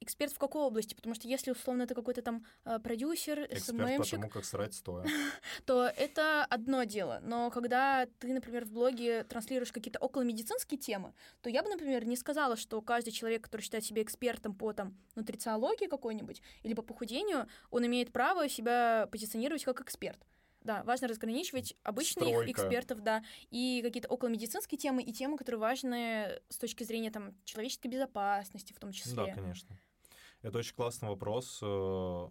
эксперт 0.00 0.30
в 0.30 0.38
какой 0.38 0.60
области? 0.60 0.94
Потому 0.94 1.14
что 1.14 1.26
если 1.26 1.52
условно 1.52 1.84
это 1.84 1.94
какой-то 1.94 2.20
там 2.20 2.44
э, 2.66 2.78
продюсер, 2.80 3.46
эксперт 3.50 3.96
по 3.96 4.04
тому, 4.04 4.28
как 4.28 4.44
срать 4.44 4.74
стоя, 4.74 5.06
то 5.64 5.86
это 5.86 6.44
одно 6.44 6.84
дело. 6.84 7.20
Но 7.22 7.50
когда 7.50 8.06
ты, 8.18 8.34
например, 8.34 8.66
в 8.66 8.72
блоге 8.72 9.24
транслируешь 9.24 9.72
какие-то 9.72 9.98
околомедицинские 10.00 10.78
темы, 10.78 11.14
то 11.40 11.48
я 11.48 11.62
бы, 11.62 11.70
например, 11.70 12.04
не 12.04 12.16
сказала, 12.16 12.56
что 12.56 12.82
каждый 12.82 13.12
человек, 13.12 13.42
который 13.44 13.62
считает 13.62 13.86
себя 13.86 14.02
экспертом 14.02 14.54
по 14.54 14.74
там 14.74 14.94
нутрициологии 15.14 15.86
какой-нибудь 15.86 16.42
или 16.62 16.74
по 16.74 16.82
похудению, 16.82 17.48
он 17.70 17.86
имеет 17.86 18.12
право 18.12 18.50
себя 18.50 19.08
позиционировать 19.10 19.64
как 19.64 19.80
эксперт. 19.80 20.18
Да, 20.62 20.82
важно 20.84 21.08
разграничивать 21.08 21.74
обычных 21.82 22.28
Стройка. 22.28 22.50
экспертов, 22.52 23.02
да, 23.02 23.24
и 23.50 23.80
какие-то 23.82 24.08
околомедицинские 24.08 24.78
темы, 24.78 25.02
и 25.02 25.12
темы, 25.12 25.38
которые 25.38 25.60
важны 25.60 26.40
с 26.48 26.58
точки 26.58 26.84
зрения 26.84 27.10
там 27.10 27.34
человеческой 27.44 27.88
безопасности 27.88 28.72
в 28.72 28.78
том 28.78 28.92
числе. 28.92 29.14
Да, 29.14 29.32
конечно. 29.32 29.78
Это 30.42 30.58
очень 30.58 30.74
классный 30.74 31.08
вопрос. 31.08 31.60
Э, 31.62 32.28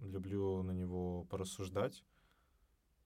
люблю 0.00 0.62
на 0.62 0.72
него 0.72 1.24
порассуждать. 1.24 2.04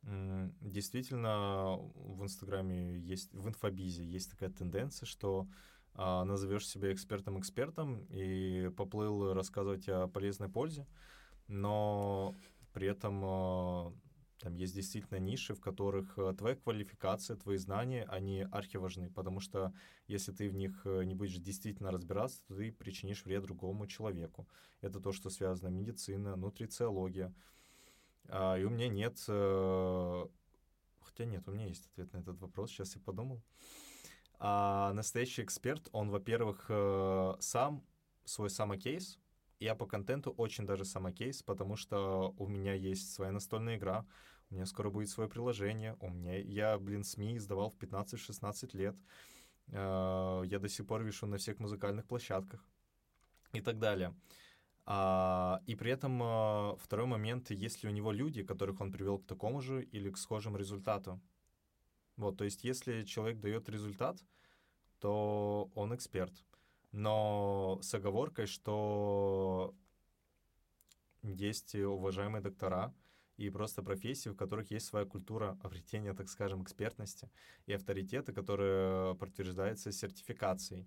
Действительно, 0.02 1.76
в 1.94 2.22
Инстаграме 2.22 2.98
есть, 2.98 3.32
в 3.32 3.48
инфобизе 3.48 4.04
есть 4.04 4.30
такая 4.30 4.50
тенденция, 4.50 5.06
что 5.06 5.48
а, 5.94 6.24
назовешь 6.24 6.68
себя 6.68 6.92
экспертом-экспертом 6.92 8.04
и 8.10 8.68
поплыл 8.76 9.32
рассказывать 9.32 9.88
о 9.88 10.08
полезной 10.08 10.48
пользе, 10.50 10.86
но 11.46 12.34
при 12.74 12.88
этом 12.88 13.22
а, 13.24 13.92
там 14.38 14.54
есть 14.56 14.74
действительно 14.74 15.18
ниши, 15.18 15.54
в 15.54 15.60
которых 15.60 16.18
э, 16.18 16.34
твоя 16.36 16.56
квалификация, 16.56 17.36
твои 17.36 17.56
знания, 17.56 18.04
они 18.04 18.46
архиважны, 18.50 19.10
потому 19.10 19.40
что 19.40 19.72
если 20.06 20.32
ты 20.32 20.50
в 20.50 20.54
них 20.54 20.82
э, 20.84 21.04
не 21.04 21.14
будешь 21.14 21.36
действительно 21.38 21.90
разбираться, 21.90 22.42
то 22.48 22.56
ты 22.56 22.72
причинишь 22.72 23.24
вред 23.24 23.42
другому 23.44 23.86
человеку. 23.86 24.48
Это 24.80 25.00
то, 25.00 25.12
что 25.12 25.30
связано 25.30 25.68
медицина, 25.68 26.36
нутрициология. 26.36 27.32
А, 28.28 28.58
и 28.58 28.64
у 28.64 28.70
меня 28.70 28.88
нет... 28.88 29.22
Э, 29.28 30.26
хотя 31.00 31.24
нет, 31.24 31.48
у 31.48 31.52
меня 31.52 31.66
есть 31.66 31.86
ответ 31.86 32.12
на 32.12 32.18
этот 32.18 32.40
вопрос, 32.40 32.70
сейчас 32.70 32.96
я 32.96 33.00
подумал. 33.00 33.40
А 34.38 34.92
настоящий 34.94 35.42
эксперт, 35.42 35.88
он, 35.92 36.10
во-первых, 36.10 36.66
сам 37.40 37.84
свой 38.24 38.50
самокейс, 38.50 39.18
я 39.64 39.74
по 39.74 39.86
контенту 39.86 40.30
очень 40.30 40.66
даже 40.66 40.84
самокейс, 40.84 41.42
потому 41.42 41.76
что 41.76 42.34
у 42.38 42.46
меня 42.46 42.74
есть 42.74 43.12
своя 43.12 43.32
настольная 43.32 43.76
игра, 43.76 44.06
у 44.50 44.54
меня 44.54 44.66
скоро 44.66 44.90
будет 44.90 45.08
свое 45.08 45.28
приложение, 45.28 45.96
у 46.00 46.10
меня, 46.10 46.38
я, 46.38 46.78
блин, 46.78 47.02
СМИ 47.02 47.36
издавал 47.36 47.70
в 47.70 47.78
15-16 47.78 48.76
лет, 48.76 48.96
э, 49.68 50.42
я 50.46 50.58
до 50.58 50.68
сих 50.68 50.86
пор 50.86 51.02
вешу 51.02 51.26
на 51.26 51.38
всех 51.38 51.58
музыкальных 51.58 52.06
площадках 52.06 52.64
и 53.52 53.60
так 53.60 53.78
далее. 53.78 54.14
А, 54.86 55.62
и 55.66 55.74
при 55.76 55.92
этом 55.92 56.20
а, 56.22 56.76
второй 56.76 57.06
момент, 57.06 57.50
если 57.50 57.88
у 57.88 57.90
него 57.90 58.12
люди, 58.12 58.42
которых 58.42 58.80
он 58.82 58.92
привел 58.92 59.18
к 59.18 59.26
такому 59.26 59.62
же 59.62 59.82
или 59.82 60.10
к 60.10 60.18
схожему 60.18 60.58
результату. 60.58 61.20
Вот, 62.16 62.36
то 62.36 62.44
есть 62.44 62.64
если 62.64 63.02
человек 63.02 63.40
дает 63.40 63.68
результат, 63.70 64.18
то 65.00 65.70
он 65.74 65.94
эксперт. 65.94 66.32
Но 66.94 67.80
с 67.82 67.92
оговоркой, 67.92 68.46
что 68.46 69.74
есть 71.24 71.74
уважаемые 71.74 72.40
доктора, 72.40 72.94
и 73.36 73.50
просто 73.50 73.82
профессии, 73.82 74.28
в 74.28 74.36
которых 74.36 74.70
есть 74.70 74.86
своя 74.86 75.04
культура 75.04 75.58
обретения, 75.60 76.14
так 76.14 76.28
скажем, 76.28 76.62
экспертности 76.62 77.32
и 77.66 77.72
авторитета, 77.72 78.32
которая 78.32 79.14
подтверждается 79.14 79.90
сертификацией. 79.90 80.86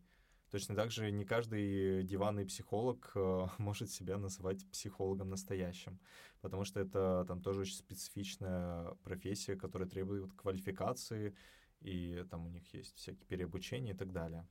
Точно 0.49 0.76
так 0.76 0.91
же 0.91 1.12
не 1.12 1.26
каждый 1.26 2.03
диванный 2.03 2.45
психолог 2.45 3.12
э, 3.14 3.47
может 3.58 3.91
себя 3.91 4.18
называть 4.18 4.66
психологом 4.72 5.30
настоящим, 5.30 5.99
потому 6.39 6.64
что 6.64 6.80
это 6.80 7.26
там 7.28 7.41
тоже 7.41 7.64
очень 7.64 7.76
специфичная 7.76 8.91
профессия, 9.03 9.58
которая 9.58 9.89
требует 9.89 10.32
квалификации, 10.36 11.36
и 11.82 12.24
там 12.32 12.45
у 12.45 12.49
них 12.49 12.74
есть 12.74 12.95
всякие 12.95 13.26
переобучения 13.26 13.93
и 13.93 13.97
так 13.97 14.14
далее 14.14 14.47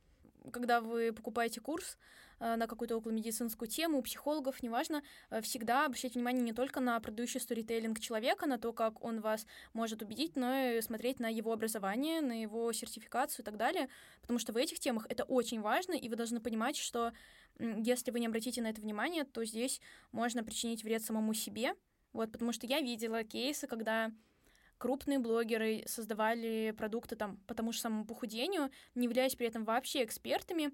когда 0.51 0.81
вы 0.81 1.13
покупаете 1.13 1.61
курс 1.61 1.97
э, 2.39 2.55
на 2.55 2.67
какую-то 2.67 2.97
околомедицинскую 2.97 3.67
тему, 3.67 3.99
у 3.99 4.01
психологов, 4.01 4.61
неважно, 4.63 5.03
э, 5.29 5.41
всегда 5.41 5.85
обращайте 5.85 6.15
внимание 6.15 6.43
не 6.43 6.53
только 6.53 6.79
на 6.79 6.99
продающий 6.99 7.39
сторителлинг 7.39 7.99
человека, 7.99 8.45
на 8.45 8.57
то, 8.57 8.73
как 8.73 9.03
он 9.03 9.21
вас 9.21 9.45
может 9.73 10.01
убедить, 10.01 10.35
но 10.35 10.53
и 10.53 10.81
смотреть 10.81 11.19
на 11.19 11.29
его 11.29 11.51
образование, 11.51 12.21
на 12.21 12.41
его 12.41 12.71
сертификацию 12.73 13.43
и 13.43 13.45
так 13.45 13.57
далее, 13.57 13.89
потому 14.21 14.39
что 14.39 14.53
в 14.53 14.57
этих 14.57 14.79
темах 14.79 15.05
это 15.09 15.23
очень 15.23 15.61
важно, 15.61 15.93
и 15.93 16.09
вы 16.09 16.15
должны 16.15 16.39
понимать, 16.39 16.77
что 16.77 17.13
если 17.59 18.11
вы 18.11 18.19
не 18.19 18.27
обратите 18.27 18.61
на 18.61 18.67
это 18.67 18.81
внимание, 18.81 19.23
то 19.23 19.43
здесь 19.43 19.81
можно 20.11 20.43
причинить 20.43 20.83
вред 20.83 21.03
самому 21.03 21.33
себе, 21.33 21.73
вот, 22.13 22.31
потому 22.31 22.51
что 22.51 22.67
я 22.67 22.81
видела 22.81 23.23
кейсы, 23.23 23.67
когда 23.67 24.11
крупные 24.77 25.19
блогеры 25.19 25.83
создавали 25.87 26.73
продукты 26.77 27.15
там 27.15 27.37
по 27.47 27.53
тому 27.53 27.71
же 27.71 27.79
самому 27.79 28.05
похудению, 28.05 28.69
не 28.95 29.05
являясь 29.05 29.35
при 29.35 29.47
этом 29.47 29.65
вообще 29.65 30.03
экспертами. 30.03 30.71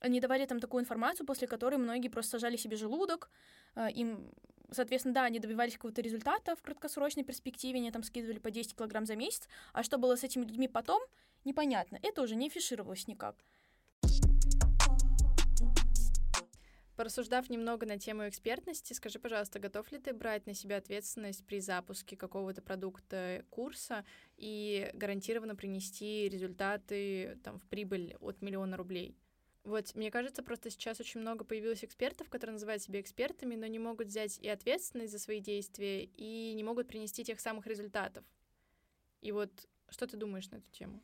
Они 0.00 0.20
давали 0.20 0.46
там 0.46 0.58
такую 0.58 0.82
информацию, 0.82 1.26
после 1.26 1.46
которой 1.46 1.76
многие 1.76 2.08
просто 2.08 2.32
сажали 2.32 2.56
себе 2.56 2.76
желудок, 2.76 3.30
а, 3.74 3.88
им 3.88 4.30
Соответственно, 4.72 5.14
да, 5.14 5.24
они 5.24 5.38
добивались 5.38 5.74
какого-то 5.74 6.00
результата 6.00 6.56
в 6.56 6.62
краткосрочной 6.62 7.24
перспективе, 7.24 7.78
они 7.78 7.90
там 7.90 8.02
скидывали 8.02 8.38
по 8.38 8.50
10 8.50 8.74
килограмм 8.74 9.04
за 9.04 9.16
месяц, 9.16 9.48
а 9.72 9.82
что 9.82 9.98
было 9.98 10.16
с 10.16 10.24
этими 10.24 10.44
людьми 10.44 10.66
потом, 10.66 11.02
непонятно. 11.44 11.98
Это 12.02 12.22
уже 12.22 12.34
не 12.36 12.46
афишировалось 12.46 13.06
никак. 13.06 13.36
Порассуждав 17.02 17.50
немного 17.50 17.84
на 17.84 17.98
тему 17.98 18.28
экспертности, 18.28 18.92
скажи, 18.92 19.18
пожалуйста, 19.18 19.58
готов 19.58 19.90
ли 19.90 19.98
ты 19.98 20.12
брать 20.12 20.46
на 20.46 20.54
себя 20.54 20.76
ответственность 20.76 21.44
при 21.44 21.58
запуске 21.58 22.16
какого-то 22.16 22.62
продукта, 22.62 23.44
курса 23.50 24.04
и 24.36 24.88
гарантированно 24.94 25.56
принести 25.56 26.28
результаты 26.28 27.40
там, 27.42 27.58
в 27.58 27.66
прибыль 27.66 28.14
от 28.20 28.40
миллиона 28.40 28.76
рублей? 28.76 29.16
Вот, 29.64 29.96
мне 29.96 30.12
кажется, 30.12 30.44
просто 30.44 30.70
сейчас 30.70 31.00
очень 31.00 31.18
много 31.18 31.44
появилось 31.44 31.82
экспертов, 31.82 32.30
которые 32.30 32.52
называют 32.52 32.84
себя 32.84 33.00
экспертами, 33.00 33.56
но 33.56 33.66
не 33.66 33.80
могут 33.80 34.06
взять 34.06 34.38
и 34.38 34.48
ответственность 34.48 35.10
за 35.10 35.18
свои 35.18 35.40
действия, 35.40 36.04
и 36.04 36.54
не 36.54 36.62
могут 36.62 36.86
принести 36.86 37.24
тех 37.24 37.40
самых 37.40 37.66
результатов. 37.66 38.24
И 39.22 39.32
вот, 39.32 39.50
что 39.88 40.06
ты 40.06 40.16
думаешь 40.16 40.48
на 40.50 40.58
эту 40.58 40.70
тему? 40.70 41.02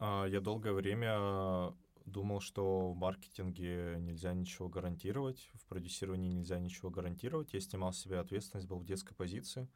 А, 0.00 0.26
я 0.26 0.40
долгое 0.40 0.72
время 0.72 1.76
думал, 2.04 2.40
что 2.40 2.92
в 2.92 2.96
маркетинге 2.96 3.96
нельзя 3.98 4.32
ничего 4.34 4.68
гарантировать, 4.68 5.50
в 5.54 5.66
продюсировании 5.66 6.30
нельзя 6.30 6.58
ничего 6.58 6.90
гарантировать. 6.90 7.52
Я 7.52 7.60
снимал 7.60 7.92
с 7.92 7.98
себя 7.98 8.20
ответственность, 8.20 8.68
был 8.68 8.78
в 8.78 8.84
детской 8.84 9.14
позиции. 9.14 9.68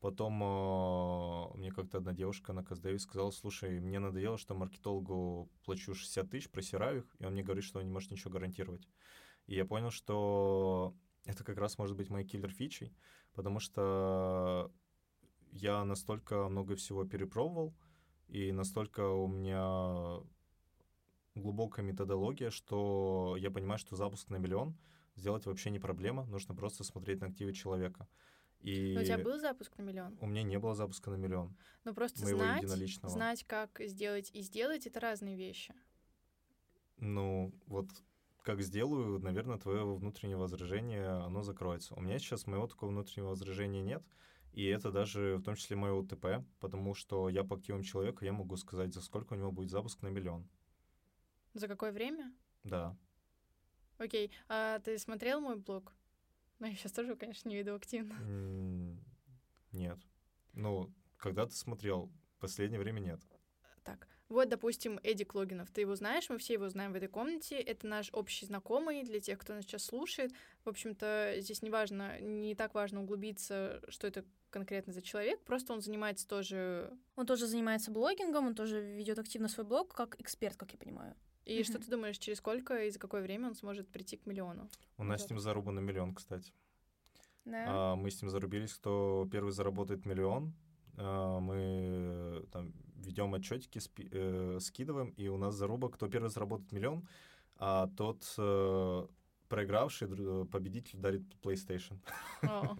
Потом 0.00 0.42
э, 0.42 1.56
мне 1.58 1.70
как-то 1.72 1.98
одна 1.98 2.12
девушка 2.12 2.52
на 2.52 2.62
Каздеве 2.62 2.98
сказала, 2.98 3.30
слушай, 3.30 3.80
мне 3.80 3.98
надоело, 3.98 4.36
что 4.36 4.54
маркетологу 4.54 5.50
плачу 5.64 5.94
60 5.94 6.30
тысяч, 6.30 6.50
просираю 6.50 6.98
их, 6.98 7.16
и 7.18 7.24
он 7.24 7.32
мне 7.32 7.42
говорит, 7.42 7.64
что 7.64 7.78
он 7.78 7.86
не 7.86 7.90
может 7.90 8.10
ничего 8.10 8.30
гарантировать. 8.30 8.86
И 9.46 9.54
я 9.54 9.64
понял, 9.64 9.90
что 9.90 10.94
это 11.24 11.44
как 11.44 11.56
раз 11.58 11.78
может 11.78 11.96
быть 11.96 12.10
моей 12.10 12.26
киллер-фичей, 12.26 12.94
потому 13.32 13.58
что 13.58 14.70
я 15.52 15.84
настолько 15.84 16.48
много 16.48 16.76
всего 16.76 17.04
перепробовал, 17.04 17.74
и 18.28 18.52
настолько 18.52 19.08
у 19.08 19.28
меня 19.28 20.20
глубокая 21.36 21.84
методология, 21.84 22.50
что 22.50 23.36
я 23.38 23.50
понимаю, 23.50 23.78
что 23.78 23.96
запуск 23.96 24.30
на 24.30 24.36
миллион 24.36 24.76
сделать 25.14 25.46
вообще 25.46 25.70
не 25.70 25.78
проблема, 25.78 26.24
нужно 26.26 26.54
просто 26.54 26.84
смотреть 26.84 27.20
на 27.20 27.28
активы 27.28 27.52
человека. 27.52 28.08
И 28.60 28.94
Но 28.94 29.02
у 29.02 29.04
тебя 29.04 29.18
был 29.18 29.38
запуск 29.38 29.76
на 29.78 29.82
миллион? 29.82 30.18
У 30.20 30.26
меня 30.26 30.42
не 30.42 30.58
было 30.58 30.74
запуска 30.74 31.10
на 31.10 31.16
миллион. 31.16 31.56
Ну 31.84 31.94
просто 31.94 32.26
знать, 32.26 32.66
знать, 33.02 33.44
как 33.44 33.80
сделать 33.84 34.30
и 34.32 34.40
сделать, 34.40 34.86
это 34.86 34.98
разные 34.98 35.36
вещи. 35.36 35.74
Ну, 36.98 37.54
вот 37.66 37.88
как 38.42 38.62
сделаю, 38.62 39.18
наверное, 39.18 39.58
твое 39.58 39.84
внутреннее 39.84 40.36
возражение, 40.36 41.08
оно 41.08 41.42
закроется. 41.42 41.94
У 41.94 42.00
меня 42.00 42.18
сейчас 42.18 42.46
моего 42.46 42.66
такого 42.66 42.90
внутреннего 42.90 43.30
возражения 43.30 43.82
нет, 43.82 44.02
и 44.52 44.64
это 44.64 44.90
даже 44.90 45.36
в 45.36 45.42
том 45.42 45.54
числе 45.56 45.76
мое 45.76 45.92
УТП, 45.92 46.44
потому 46.60 46.94
что 46.94 47.28
я 47.28 47.44
по 47.44 47.56
активам 47.56 47.82
человека, 47.82 48.24
я 48.24 48.32
могу 48.32 48.56
сказать, 48.56 48.94
за 48.94 49.02
сколько 49.02 49.34
у 49.34 49.36
него 49.36 49.52
будет 49.52 49.70
запуск 49.70 50.00
на 50.02 50.08
миллион. 50.08 50.48
За 51.56 51.68
какое 51.68 51.90
время? 51.90 52.34
Да. 52.64 52.94
Окей. 53.96 54.30
А 54.46 54.78
ты 54.80 54.98
смотрел 54.98 55.40
мой 55.40 55.56
блог? 55.56 55.94
Ну, 56.58 56.66
я 56.66 56.74
сейчас 56.74 56.92
тоже, 56.92 57.16
конечно, 57.16 57.48
не 57.48 57.56
веду 57.56 57.74
активно. 57.74 58.14
Нет. 59.72 59.98
Ну, 60.52 60.92
когда 61.16 61.46
ты 61.46 61.52
смотрел? 61.52 62.12
В 62.36 62.40
последнее 62.40 62.78
время 62.78 63.00
нет. 63.00 63.20
Так, 63.84 64.06
вот, 64.28 64.50
допустим, 64.50 65.00
Эдик 65.02 65.34
Логинов. 65.34 65.70
Ты 65.70 65.80
его 65.80 65.94
знаешь, 65.94 66.28
мы 66.28 66.36
все 66.36 66.52
его 66.52 66.68
знаем 66.68 66.92
в 66.92 66.96
этой 66.96 67.08
комнате. 67.08 67.58
Это 67.58 67.86
наш 67.86 68.10
общий 68.12 68.44
знакомый 68.44 69.02
для 69.02 69.20
тех, 69.20 69.38
кто 69.38 69.54
нас 69.54 69.64
сейчас 69.64 69.84
слушает. 69.84 70.32
В 70.62 70.68
общем-то, 70.68 71.36
здесь 71.38 71.62
не 71.62 71.70
важно, 71.70 72.20
не 72.20 72.54
так 72.54 72.74
важно 72.74 73.02
углубиться, 73.02 73.82
что 73.88 74.06
это 74.06 74.26
конкретно 74.50 74.92
за 74.92 75.02
человек, 75.02 75.42
просто 75.44 75.72
он 75.72 75.80
занимается 75.80 76.26
тоже... 76.26 76.96
Он 77.14 77.26
тоже 77.26 77.46
занимается 77.46 77.90
блогингом, 77.90 78.46
он 78.46 78.54
тоже 78.54 78.80
ведет 78.80 79.18
активно 79.18 79.48
свой 79.48 79.66
блог, 79.66 79.94
как 79.94 80.18
эксперт, 80.20 80.56
как 80.56 80.72
я 80.72 80.78
понимаю. 80.78 81.14
И 81.46 81.60
mm-hmm. 81.60 81.64
что 81.64 81.78
ты 81.78 81.88
думаешь, 81.88 82.18
через 82.18 82.38
сколько 82.38 82.84
и 82.84 82.90
за 82.90 82.98
какое 82.98 83.22
время 83.22 83.48
он 83.48 83.54
сможет 83.54 83.88
прийти 83.88 84.16
к 84.16 84.26
миллиону? 84.26 84.68
У 84.98 85.04
нас 85.04 85.24
с 85.24 85.30
ним 85.30 85.38
зарубан 85.38 85.82
миллион, 85.82 86.12
кстати. 86.12 86.52
Да. 87.44 87.64
А, 87.68 87.96
мы 87.96 88.10
с 88.10 88.20
ним 88.20 88.30
зарубились, 88.30 88.74
кто 88.74 89.28
первый 89.30 89.52
заработает 89.52 90.04
миллион. 90.04 90.52
А, 90.96 91.38
мы 91.38 92.44
там 92.50 92.72
ведем 92.96 93.32
отчетики, 93.32 93.78
спи- 93.78 94.08
э, 94.10 94.58
скидываем, 94.60 95.10
и 95.10 95.28
у 95.28 95.36
нас 95.36 95.54
заруба, 95.54 95.88
кто 95.88 96.08
первый 96.08 96.30
заработает 96.30 96.72
миллион, 96.72 97.06
а 97.56 97.88
тот 97.96 98.24
э, 98.38 99.06
проигравший 99.48 100.08
победитель 100.46 100.98
дарит 100.98 101.22
PlayStation. 101.42 101.98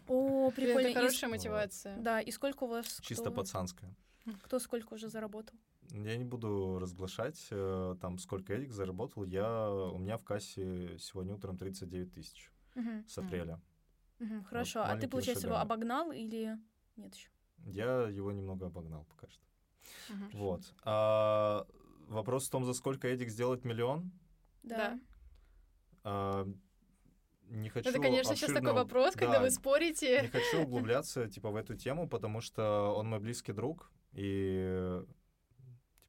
О, 0.09 0.51
прикольно. 0.57 0.89
Это 0.89 0.99
хорошая 0.99 1.31
мотивация. 1.31 1.97
Да, 1.99 2.21
и 2.21 2.33
сколько 2.33 2.65
у 2.65 2.67
вас? 2.67 2.99
Чисто 3.03 3.31
пацанская. 3.31 3.95
Кто 4.43 4.59
сколько 4.59 4.95
уже 4.95 5.09
заработал? 5.09 5.57
Я 5.91 6.17
не 6.17 6.25
буду 6.25 6.79
разглашать, 6.79 7.47
э, 7.51 7.97
там, 8.01 8.19
сколько 8.19 8.55
Эдик 8.55 8.73
заработал. 8.73 9.25
Я, 9.25 9.71
у 9.71 9.99
меня 9.99 10.17
в 10.17 10.25
кассе 10.25 10.99
сегодня 10.99 11.35
утром 11.35 11.57
39 11.57 12.13
тысяч 12.13 12.51
угу. 12.75 13.05
с 13.07 13.19
апреля. 13.19 13.61
Угу, 14.21 14.45
хорошо. 14.45 14.81
Вот, 14.81 14.89
а 14.89 14.97
ты, 14.97 15.09
получается, 15.09 15.43
шагами. 15.43 15.57
его 15.57 15.63
обогнал 15.63 16.13
или 16.13 16.59
нет 16.97 17.15
еще? 17.15 17.29
Я 17.65 18.09
его 18.09 18.33
немного 18.33 18.67
обогнал 18.67 19.05
пока 19.05 19.29
что. 19.29 19.45
Угу. 20.13 20.39
Вот. 20.39 20.75
А, 20.85 21.67
вопрос 22.09 22.49
в 22.49 22.51
том, 22.51 22.65
за 22.65 22.73
сколько 22.73 23.09
Эдик 23.09 23.31
сделает 23.31 23.65
миллион? 23.65 24.11
Да. 24.63 24.99
А, 26.05 26.47
не 27.49 27.69
хочу 27.69 27.89
Это, 27.89 28.01
конечно, 28.01 28.33
обширно... 28.33 28.55
сейчас 28.55 28.63
такой 28.63 28.73
вопрос, 28.73 29.15
да, 29.15 29.21
когда 29.21 29.41
вы 29.41 29.51
спорите. 29.51 30.23
Не 30.23 30.29
хочу 30.29 30.63
углубляться, 30.63 31.29
типа, 31.29 31.51
в 31.51 31.57
эту 31.57 31.77
тему, 31.77 32.09
потому 32.09 32.41
что 32.41 32.95
он 32.97 33.09
мой 33.09 33.21
близкий 33.21 33.53
друг, 33.53 33.91
и 34.13 35.03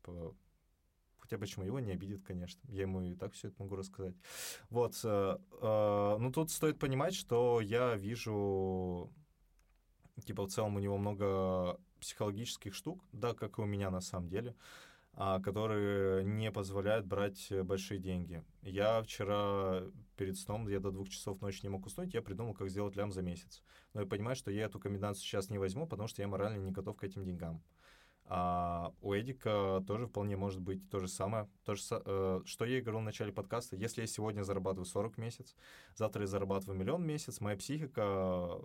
типа 0.07 0.35
хотя 1.19 1.37
почему 1.37 1.65
его 1.65 1.79
не 1.79 1.91
обидит, 1.91 2.23
конечно. 2.23 2.61
Я 2.69 2.83
ему 2.83 3.01
и 3.01 3.13
так 3.13 3.33
все 3.33 3.49
это 3.49 3.61
могу 3.61 3.75
рассказать. 3.75 4.15
Вот. 4.69 4.99
Э, 5.03 5.37
э, 5.61 6.17
ну, 6.19 6.31
тут 6.31 6.51
стоит 6.51 6.79
понимать, 6.79 7.13
что 7.13 7.59
я 7.59 7.95
вижу, 7.95 9.11
типа, 10.25 10.45
в 10.45 10.49
целом 10.49 10.77
у 10.77 10.79
него 10.79 10.97
много 10.97 11.79
психологических 11.99 12.73
штук, 12.73 13.03
да, 13.11 13.33
как 13.33 13.57
и 13.57 13.61
у 13.61 13.65
меня 13.65 13.89
на 13.89 13.99
самом 14.01 14.29
деле, 14.29 14.55
а, 15.13 15.41
которые 15.41 16.23
не 16.23 16.51
позволяют 16.51 17.07
брать 17.07 17.51
большие 17.63 17.99
деньги. 17.99 18.43
Я 18.61 19.01
вчера 19.01 19.81
перед 20.15 20.37
сном, 20.37 20.67
я 20.67 20.79
до 20.79 20.91
двух 20.91 21.09
часов 21.09 21.41
ночи 21.41 21.61
не 21.63 21.69
мог 21.69 21.85
уснуть, 21.87 22.13
я 22.13 22.21
придумал, 22.21 22.53
как 22.53 22.69
сделать 22.69 22.95
лям 22.95 23.11
за 23.11 23.23
месяц. 23.23 23.63
Но 23.93 24.01
я 24.01 24.07
понимаю, 24.07 24.35
что 24.35 24.51
я 24.51 24.65
эту 24.65 24.79
комбинацию 24.79 25.23
сейчас 25.23 25.49
не 25.49 25.57
возьму, 25.57 25.87
потому 25.87 26.07
что 26.07 26.21
я 26.21 26.27
морально 26.27 26.63
не 26.63 26.71
готов 26.71 26.95
к 26.97 27.03
этим 27.03 27.25
деньгам. 27.25 27.63
А 28.29 28.93
у 29.01 29.13
Эдика 29.13 29.81
тоже 29.87 30.07
вполне 30.07 30.35
может 30.35 30.59
быть 30.59 30.89
то 30.89 30.99
же 30.99 31.07
самое. 31.07 31.49
То 31.63 31.75
же, 31.75 31.83
э, 31.89 32.41
что 32.45 32.65
я 32.65 32.79
и 32.79 32.81
говорил 32.81 32.99
в 32.99 33.03
начале 33.03 33.31
подкаста. 33.31 33.77
Если 33.77 34.01
я 34.01 34.07
сегодня 34.07 34.43
зарабатываю 34.43 34.85
40 34.85 35.15
в 35.15 35.17
месяц, 35.17 35.55
завтра 35.95 36.23
я 36.23 36.27
зарабатываю 36.27 36.77
миллион 36.77 37.03
в 37.03 37.05
месяц, 37.05 37.39
моя 37.39 37.55
психика 37.55 38.59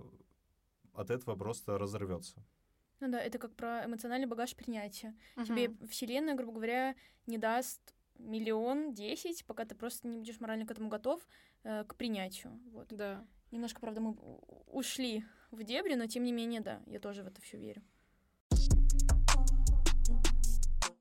от 0.95 1.11
этого 1.11 1.37
просто 1.37 1.79
разорвется. 1.79 2.45
Ну 2.99 3.11
да, 3.11 3.21
это 3.21 3.39
как 3.39 3.55
про 3.55 3.85
эмоциональный 3.85 4.27
багаж 4.27 4.55
принятия. 4.57 5.15
Uh-huh. 5.37 5.45
Тебе 5.45 5.71
Вселенная, 5.89 6.35
грубо 6.35 6.55
говоря, 6.55 6.95
не 7.27 7.39
даст 7.39 7.95
миллион, 8.19 8.95
десять, 8.95 9.45
пока 9.47 9.65
ты 9.65 9.75
просто 9.75 10.09
не 10.09 10.19
будешь 10.19 10.41
морально 10.41 10.67
к 10.67 10.71
этому 10.71 10.89
готов, 10.89 11.21
э, 11.63 11.85
к 11.85 11.95
принятию. 11.95 12.61
Вот. 12.73 12.89
Да. 12.91 13.25
Немножко, 13.51 13.81
правда, 13.81 14.01
мы 14.01 14.13
ушли 14.67 15.25
в 15.51 15.63
дебри, 15.63 15.95
но 15.95 16.07
тем 16.07 16.25
не 16.25 16.33
менее, 16.33 16.61
да, 16.61 16.81
я 16.87 16.99
тоже 16.99 17.23
в 17.23 17.27
это 17.27 17.41
все 17.41 17.59
верю. 17.59 17.83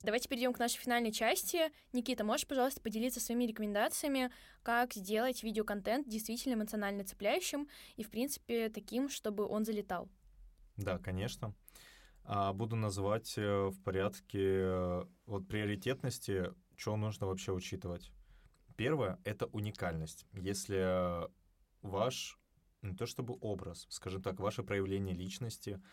Давайте 0.04 0.28
перейдем 0.28 0.52
к 0.52 0.60
нашей 0.60 0.78
финальной 0.80 1.12
части. 1.12 1.72
Никита, 1.94 2.24
можешь, 2.24 2.48
пожалуйста, 2.48 2.82
поделиться 2.82 3.20
своими 3.20 3.44
рекомендациями, 3.46 4.32
как 4.64 4.94
сделать 4.94 5.44
видеоконтент 5.44 6.10
действительно 6.10 6.56
эмоционально 6.56 7.04
цепляющим 7.04 7.68
и, 7.98 8.04
в 8.04 8.10
принципе, 8.10 8.70
таким, 8.70 9.10
чтобы 9.10 9.46
он 9.46 9.64
залетал? 9.64 10.10
Да, 10.78 10.98
конечно. 10.98 11.54
А, 12.24 12.52
буду 12.54 12.76
называть 12.76 13.38
э, 13.38 13.68
в 13.68 13.80
порядке 13.84 14.40
э, 14.40 15.06
вот 15.28 15.48
приоритетности, 15.48 16.52
что 16.76 16.98
нужно 16.98 17.28
вообще 17.28 17.52
учитывать. 17.52 18.12
Первое— 18.76 19.20
это 19.24 19.46
уникальность. 19.48 20.26
Если 20.34 21.28
ваш, 21.84 22.40
не 22.82 22.96
то 22.96 23.06
чтобы 23.06 23.38
образ, 23.42 23.86
скажем 23.90 24.24
так, 24.24 24.40
ваше 24.40 24.64
проявление 24.64 25.16
личности— 25.16 25.80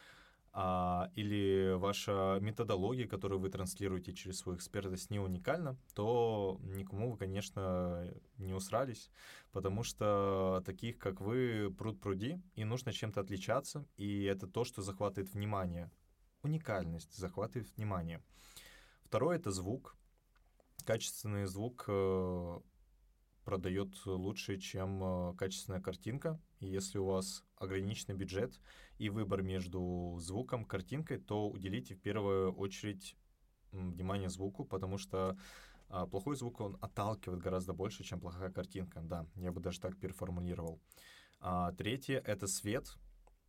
а, 0.60 1.12
или 1.14 1.74
ваша 1.76 2.38
методология, 2.40 3.06
которую 3.06 3.38
вы 3.38 3.48
транслируете 3.48 4.12
через 4.12 4.38
свою 4.38 4.58
экспертность, 4.58 5.08
не 5.08 5.20
уникальна, 5.20 5.76
то 5.94 6.58
никому 6.64 7.12
вы, 7.12 7.16
конечно, 7.16 8.12
не 8.38 8.52
усрались, 8.52 9.08
потому 9.52 9.84
что 9.84 10.60
таких, 10.66 10.98
как 10.98 11.20
вы, 11.20 11.72
пруд 11.78 12.00
пруди, 12.00 12.42
и 12.56 12.64
нужно 12.64 12.92
чем-то 12.92 13.20
отличаться, 13.20 13.86
и 13.96 14.24
это 14.24 14.48
то, 14.48 14.64
что 14.64 14.82
захватывает 14.82 15.32
внимание. 15.32 15.92
Уникальность 16.42 17.16
захватывает 17.16 17.72
внимание. 17.76 18.20
Второе— 19.04 19.36
это 19.38 19.52
звук. 19.52 19.94
Качественный 20.84 21.44
звук 21.44 21.84
э, 21.86 22.60
продает 23.48 24.04
лучше, 24.04 24.58
чем 24.58 25.02
э, 25.02 25.34
качественная 25.38 25.80
картинка. 25.80 26.38
И 26.60 26.66
если 26.66 26.98
у 26.98 27.06
вас 27.06 27.42
ограниченный 27.56 28.14
бюджет 28.14 28.60
и 28.98 29.08
выбор 29.08 29.40
между 29.40 30.18
звуком, 30.20 30.66
картинкой, 30.66 31.16
то 31.16 31.48
уделите 31.48 31.94
в 31.94 32.02
первую 32.02 32.52
очередь 32.52 33.16
внимание 33.72 34.28
звуку, 34.28 34.66
потому 34.66 34.98
что 34.98 35.38
а, 35.88 36.06
плохой 36.06 36.36
звук, 36.36 36.60
он 36.60 36.76
отталкивает 36.82 37.40
гораздо 37.40 37.72
больше, 37.72 38.04
чем 38.04 38.20
плохая 38.20 38.50
картинка. 38.50 39.00
Да, 39.00 39.24
я 39.36 39.50
бы 39.50 39.62
даже 39.62 39.80
так 39.80 39.98
переформулировал. 39.98 40.78
А, 41.40 41.72
третье— 41.72 42.20
это 42.26 42.46
свет, 42.46 42.98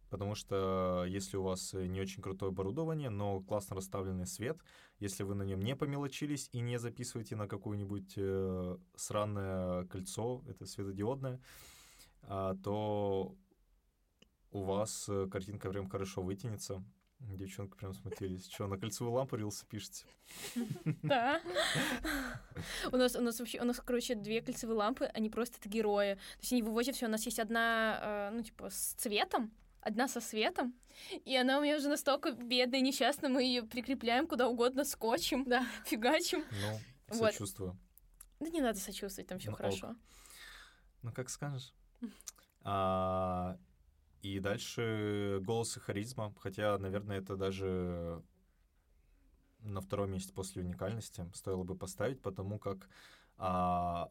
потому 0.10 0.36
что 0.36 1.05
если 1.07 1.38
у 1.38 1.43
вас 1.43 1.74
не 1.74 2.01
очень 2.01 2.22
крутое 2.22 2.49
оборудование, 2.49 3.10
но 3.10 3.41
классно 3.41 3.76
расставленный 3.76 4.28
свет, 4.28 4.60
если 4.99 5.24
вы 5.24 5.36
на 5.36 5.43
нем 5.43 5.60
не 5.62 5.76
помелочились 5.76 6.49
и 6.51 6.60
не 6.60 6.78
записываете 6.78 7.36
на 7.36 7.47
какое-нибудь 7.47 8.14
э, 8.18 8.78
сраное 8.95 9.86
кольцо, 9.86 10.43
это 10.47 10.66
светодиодное, 10.66 11.39
а, 12.24 12.55
то 12.64 13.36
у 14.51 14.64
вас 14.64 15.07
э, 15.10 15.28
картинка 15.32 15.70
прям 15.70 15.89
хорошо 15.89 16.22
вытянется. 16.22 16.84
Девчонка 17.20 17.78
прям 17.78 17.93
смутились. 17.93 18.49
Что, 18.49 18.68
на 18.68 18.78
кольцевую 18.78 19.14
лампу 19.14 19.36
рилсы 19.36 19.66
пишете? 19.68 20.05
Да. 21.03 21.41
У 22.91 22.97
нас, 22.97 23.16
у 23.16 23.22
нас 23.22 23.39
вообще, 23.39 23.60
у 23.62 23.66
нас, 23.66 23.80
короче, 23.80 24.16
две 24.16 24.41
кольцевые 24.41 24.78
лампы, 24.78 25.05
они 25.05 25.30
просто 25.30 25.57
это 25.60 25.68
герои. 25.68 26.16
То 26.16 26.41
есть 26.41 26.53
они 26.53 26.62
вывозят 26.62 26.95
все. 26.95 27.07
У 27.07 27.10
нас 27.10 27.26
есть 27.26 27.39
одна, 27.39 27.99
э, 28.01 28.36
ну, 28.36 28.41
типа, 28.41 28.70
с 28.70 28.93
цветом, 28.93 29.51
одна 29.90 30.08
со 30.08 30.22
светом, 30.22 30.74
и 31.26 31.36
она 31.36 31.60
у 31.60 31.62
меня 31.62 31.78
уже 31.78 31.90
настолько 31.90 32.32
бедная, 32.32 32.82
несчастная, 32.82 33.30
мы 33.30 33.44
ее 33.44 33.64
прикрепляем 33.64 34.28
куда 34.28 34.48
угодно 34.48 34.86
скотчем, 34.86 35.44
да, 35.46 35.66
фигачим. 35.86 36.44
Ну, 37.10 37.16
сочувствую. 37.16 37.78
Да 38.40 38.50
не 38.50 38.62
надо 38.62 38.80
сочувствовать, 38.80 39.28
там 39.28 39.40
все 39.40 39.52
ну, 39.52 39.58
хорошо. 39.58 39.96
Ну, 41.02 41.12
как 41.12 41.30
скажешь. 41.30 41.74
А, 42.62 43.58
и 44.22 44.40
дальше 44.40 45.40
голос 45.42 45.76
и 45.78 45.80
харизма, 45.80 46.34
хотя, 46.40 46.78
наверное, 46.78 47.20
это 47.20 47.36
даже 47.36 48.24
на 49.60 49.82
втором 49.82 50.12
месте 50.12 50.34
после 50.34 50.62
уникальности 50.62 51.30
стоило 51.34 51.64
бы 51.64 51.76
поставить, 51.76 52.22
потому 52.22 52.60
как 52.60 52.90
а, 53.38 54.10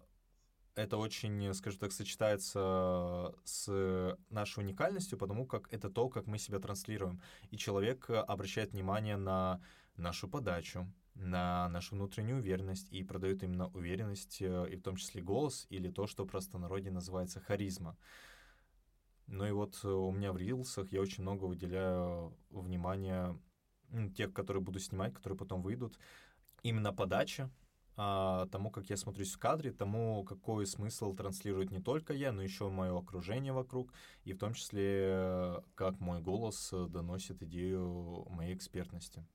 это 0.79 0.97
очень, 0.97 1.53
скажем 1.55 1.81
так, 1.81 1.93
сочетается 1.93 3.35
с 3.45 4.17
нашей 4.31 4.61
уникальностью, 4.61 5.19
потому 5.19 5.47
как 5.47 5.73
это 5.73 5.91
то, 5.91 6.09
как 6.09 6.27
мы 6.27 6.39
себя 6.39 6.59
транслируем. 6.59 7.21
И 7.51 7.57
человек 7.57 8.09
обращает 8.11 8.73
внимание 8.73 9.17
на 9.17 9.61
нашу 9.97 10.29
подачу, 10.29 10.87
на 11.15 11.69
нашу 11.69 11.97
внутреннюю 11.97 12.39
уверенность 12.39 12.93
и 12.93 13.03
продает 13.03 13.43
именно 13.43 13.69
уверенность, 13.69 14.41
э, 14.41 14.69
и 14.71 14.77
в 14.77 14.83
том 14.83 14.97
числе 14.97 15.21
голос, 15.21 15.67
или 15.69 15.91
то, 15.91 16.07
что 16.07 16.25
просто 16.25 16.59
народе 16.59 16.91
называется 16.91 17.41
харизма. 17.41 17.97
Ну 19.27 19.45
и 19.45 19.51
вот 19.51 19.81
э, 19.83 19.89
у 19.89 20.13
меня 20.13 20.33
в 20.33 20.37
рилсах 20.37 20.93
я 20.93 21.01
очень 21.01 21.23
много 21.23 21.45
выделяю 21.45 22.37
внимания 22.51 23.37
тех, 24.17 24.33
которые 24.33 24.63
буду 24.63 24.79
снимать, 24.79 25.15
которые 25.15 25.37
потом 25.37 25.63
выйдут, 25.63 25.99
именно 26.63 26.93
подача, 26.93 27.51
тому, 27.99 28.71
как 28.71 28.91
я 28.91 28.97
смотрюсь 28.97 29.33
в 29.33 29.39
кадре, 29.41 29.73
тому, 29.73 30.23
какой 30.23 30.67
смысл 30.67 31.15
транслирует 31.15 31.73
не 31.73 31.81
только 31.81 32.13
я, 32.13 32.31
но 32.31 32.43
еще 32.43 32.69
мое 32.69 32.97
окружение 32.97 33.53
вокруг, 33.53 33.93
и 34.23 34.33
в 34.33 34.39
том 34.39 34.55
числе, 34.55 35.63
как 35.75 35.99
мой 35.99 36.21
голос 36.21 36.71
доносит 36.71 37.43
идею 37.43 38.25
моей 38.31 38.55
экспертности. 38.55 39.27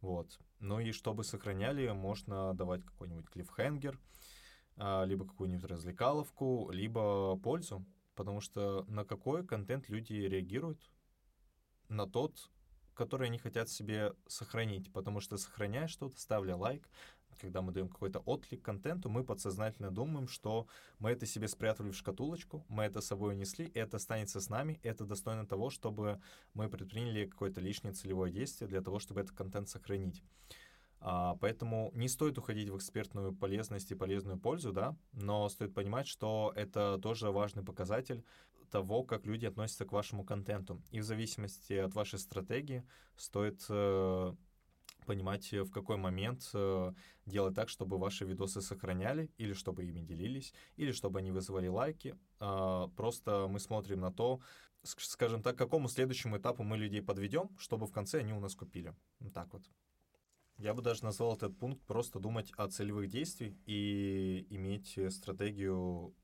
Вот. 0.00 0.38
Ну 0.60 0.78
и 0.78 0.92
чтобы 0.92 1.24
сохраняли, 1.24 1.88
можно 1.90 2.54
давать 2.54 2.84
какой-нибудь 2.84 3.28
клиффхенгер, 3.28 3.98
а, 4.76 5.04
либо 5.04 5.26
какую-нибудь 5.26 5.64
развлекаловку, 5.64 6.70
либо 6.70 7.36
пользу, 7.38 7.84
потому 8.14 8.40
что 8.40 8.84
на 8.88 9.04
какой 9.04 9.46
контент 9.46 9.88
люди 9.88 10.12
реагируют? 10.12 10.90
На 11.88 12.06
тот, 12.06 12.50
который 12.94 13.28
они 13.28 13.38
хотят 13.38 13.68
себе 13.68 14.14
сохранить, 14.26 14.92
потому 14.92 15.20
что 15.20 15.36
сохраняя 15.36 15.88
что-то, 15.88 16.18
ставля 16.20 16.56
лайк, 16.56 16.88
когда 17.38 17.62
мы 17.62 17.72
даем 17.72 17.88
какой-то 17.88 18.20
отклик 18.20 18.62
контенту, 18.62 19.08
мы 19.08 19.24
подсознательно 19.24 19.90
думаем, 19.90 20.28
что 20.28 20.66
мы 20.98 21.10
это 21.10 21.26
себе 21.26 21.48
спрятали 21.48 21.90
в 21.90 21.96
шкатулочку, 21.96 22.64
мы 22.68 22.84
это 22.84 23.00
с 23.00 23.06
собой 23.06 23.34
унесли, 23.34 23.70
это 23.74 23.96
останется 23.96 24.40
с 24.40 24.48
нами, 24.48 24.80
это 24.82 25.04
достойно 25.04 25.46
того, 25.46 25.70
чтобы 25.70 26.20
мы 26.54 26.68
предприняли 26.68 27.26
какое-то 27.26 27.60
лишнее 27.60 27.94
целевое 27.94 28.30
действие 28.30 28.68
для 28.68 28.80
того, 28.80 28.98
чтобы 28.98 29.20
этот 29.20 29.36
контент 29.36 29.68
сохранить. 29.68 30.22
А, 31.00 31.36
поэтому 31.40 31.90
не 31.94 32.08
стоит 32.08 32.36
уходить 32.36 32.68
в 32.68 32.76
экспертную 32.76 33.34
полезность 33.34 33.90
и 33.90 33.94
полезную 33.94 34.38
пользу, 34.38 34.72
да, 34.72 34.96
но 35.12 35.48
стоит 35.48 35.74
понимать, 35.74 36.06
что 36.06 36.52
это 36.54 36.98
тоже 37.02 37.30
важный 37.30 37.64
показатель 37.64 38.22
того, 38.70 39.02
как 39.02 39.26
люди 39.26 39.46
относятся 39.46 39.84
к 39.84 39.92
вашему 39.92 40.24
контенту. 40.24 40.80
И 40.90 41.00
в 41.00 41.04
зависимости 41.04 41.72
от 41.72 41.94
вашей 41.94 42.18
стратегии 42.18 42.84
стоит 43.16 43.64
э, 43.68 44.34
понимать, 45.10 45.52
э, 45.52 45.62
в 45.62 45.70
какой 45.70 45.96
момент 45.96 46.50
э, 46.54 46.92
делать 47.26 47.54
так, 47.54 47.68
чтобы 47.68 47.98
ваши 47.98 48.24
видосы 48.24 48.60
сохраняли, 48.60 49.28
или 49.38 49.54
чтобы 49.54 49.84
ими 49.84 50.02
делились, 50.02 50.54
или 50.78 50.92
чтобы 50.92 51.18
они 51.18 51.32
вызывали 51.32 51.68
лайки. 51.68 52.14
Э, 52.38 52.86
просто 52.96 53.48
мы 53.48 53.58
смотрим 53.58 54.00
на 54.00 54.12
то, 54.12 54.40
скажем 54.84 55.42
так, 55.42 55.56
к 55.56 55.58
какому 55.58 55.88
следующему 55.88 56.36
этапу 56.36 56.62
мы 56.62 56.78
людей 56.78 57.02
подведем, 57.02 57.48
чтобы 57.58 57.86
в 57.86 57.92
конце 57.92 58.20
они 58.20 58.32
у 58.32 58.40
нас 58.40 58.54
купили. 58.54 58.94
Вот 59.18 59.32
так 59.32 59.52
вот. 59.52 59.62
Я 60.58 60.74
бы 60.74 60.82
даже 60.82 61.04
назвал 61.04 61.34
этот 61.34 61.58
пункт 61.58 61.82
просто 61.86 62.20
думать 62.20 62.52
о 62.56 62.68
целевых 62.68 63.08
действиях 63.08 63.54
и 63.66 64.46
иметь 64.50 64.98
стратегию 65.12 66.14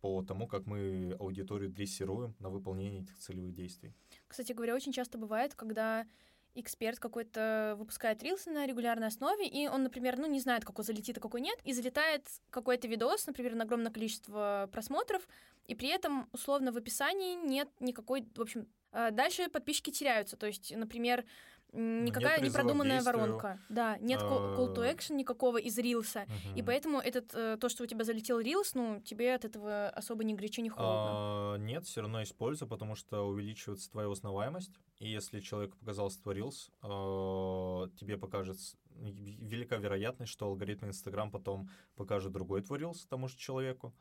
по 0.00 0.22
тому, 0.22 0.46
как 0.46 0.66
мы 0.66 1.16
аудиторию 1.20 1.70
дрессируем 1.70 2.34
на 2.38 2.48
выполнение 2.48 3.02
этих 3.02 3.18
целевых 3.18 3.52
действий. 3.52 3.92
Кстати 4.28 4.52
говоря, 4.52 4.74
очень 4.74 4.92
часто 4.92 5.18
бывает, 5.18 5.54
когда 5.54 6.06
эксперт 6.54 6.98
какой-то 6.98 7.74
выпускает 7.78 8.22
рилсы 8.22 8.50
на 8.50 8.66
регулярной 8.66 9.08
основе, 9.08 9.46
и 9.46 9.68
он, 9.68 9.82
например, 9.82 10.18
ну, 10.18 10.26
не 10.26 10.40
знает, 10.40 10.64
какой 10.64 10.84
залетит, 10.84 11.18
а 11.18 11.20
какой 11.20 11.40
нет, 11.40 11.58
и 11.64 11.72
залетает 11.72 12.26
какой-то 12.50 12.88
видос, 12.88 13.26
например, 13.26 13.54
на 13.54 13.64
огромное 13.64 13.92
количество 13.92 14.68
просмотров, 14.72 15.26
и 15.66 15.74
при 15.74 15.88
этом, 15.88 16.28
условно, 16.32 16.72
в 16.72 16.76
описании 16.76 17.34
нет 17.34 17.68
никакой, 17.80 18.26
в 18.34 18.40
общем, 18.40 18.66
а, 18.92 19.10
дальше 19.10 19.48
подписчики 19.48 19.90
теряются. 19.90 20.36
То 20.36 20.46
есть, 20.46 20.74
например, 20.76 21.24
никакая 21.72 22.40
не 22.40 22.50
продуманная 22.50 23.02
воронка. 23.02 23.58
Да, 23.68 23.98
нет 23.98 24.20
call 24.20 24.74
to 24.74 24.82
а. 24.82 24.92
action 24.92 25.14
никакого 25.14 25.58
из 25.58 25.78
рилса. 25.78 26.26
И 26.56 26.62
поэтому 26.62 26.98
этот, 26.98 27.34
э, 27.34 27.56
то, 27.60 27.68
что 27.68 27.84
у 27.84 27.86
тебя 27.86 28.04
залетел 28.04 28.40
рилс, 28.40 28.74
ну, 28.74 29.00
тебе 29.00 29.34
от 29.34 29.44
этого 29.44 29.88
особо 29.90 30.24
ни 30.24 30.34
горячо, 30.34 30.62
ни 30.62 30.68
холодно. 30.68 31.54
А, 31.54 31.56
нет, 31.56 31.84
все 31.84 32.00
равно 32.02 32.20
есть 32.20 32.36
польза, 32.36 32.66
потому 32.66 32.94
что 32.94 33.22
увеличивается 33.22 33.90
твоя 33.90 34.08
узнаваемость. 34.08 34.70
И 34.98 35.08
если 35.08 35.40
человеку 35.40 35.76
показался 35.78 36.22
твой 36.22 36.36
рилс, 36.36 36.70
тебе 36.82 38.16
покажется 38.16 38.76
велика 39.00 39.76
вероятность, 39.76 40.30
что 40.32 40.46
алгоритм 40.46 40.86
Инстаграм 40.86 41.30
потом 41.30 41.68
покажет 41.96 42.32
другой 42.32 42.62
твой 42.62 42.78
рилс 42.78 43.06
тому 43.06 43.28
же 43.28 43.36
человеку 43.36 43.92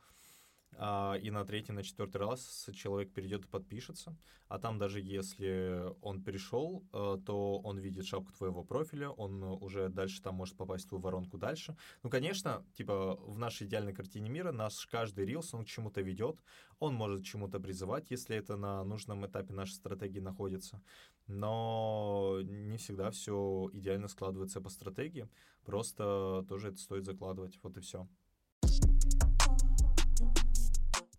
а, 0.77 1.15
и 1.15 1.29
на 1.31 1.45
третий, 1.45 1.73
на 1.73 1.83
четвертый 1.83 2.17
раз 2.17 2.69
человек 2.73 3.11
перейдет 3.13 3.45
и 3.45 3.47
подпишется. 3.47 4.15
А 4.47 4.59
там 4.59 4.77
даже 4.77 4.99
если 4.99 5.93
он 6.01 6.21
перешел, 6.21 6.83
э, 6.91 7.17
то 7.25 7.59
он 7.59 7.77
видит 7.77 8.05
шапку 8.05 8.33
твоего 8.33 8.63
профиля, 8.63 9.09
он 9.09 9.43
уже 9.43 9.89
дальше 9.89 10.21
там 10.21 10.35
может 10.35 10.57
попасть 10.57 10.85
в 10.85 10.89
твою 10.89 11.01
воронку 11.01 11.37
дальше. 11.37 11.77
Ну, 12.03 12.09
конечно, 12.09 12.65
типа 12.73 13.15
в 13.15 13.37
нашей 13.37 13.67
идеальной 13.67 13.93
картине 13.93 14.29
мира 14.29 14.51
наш 14.51 14.85
каждый 14.87 15.25
рилс, 15.25 15.53
он 15.53 15.63
к 15.63 15.67
чему-то 15.67 16.01
ведет, 16.01 16.37
он 16.79 16.95
может 16.95 17.23
чему-то 17.23 17.59
призывать, 17.59 18.11
если 18.11 18.35
это 18.35 18.57
на 18.57 18.83
нужном 18.83 19.25
этапе 19.25 19.53
нашей 19.53 19.73
стратегии 19.73 20.19
находится. 20.19 20.81
Но 21.27 22.39
не 22.43 22.77
всегда 22.77 23.11
все 23.11 23.69
идеально 23.71 24.09
складывается 24.09 24.59
по 24.59 24.69
стратегии, 24.69 25.29
просто 25.63 26.45
тоже 26.49 26.69
это 26.69 26.77
стоит 26.77 27.05
закладывать, 27.05 27.57
вот 27.63 27.77
и 27.77 27.81
все. 27.81 28.07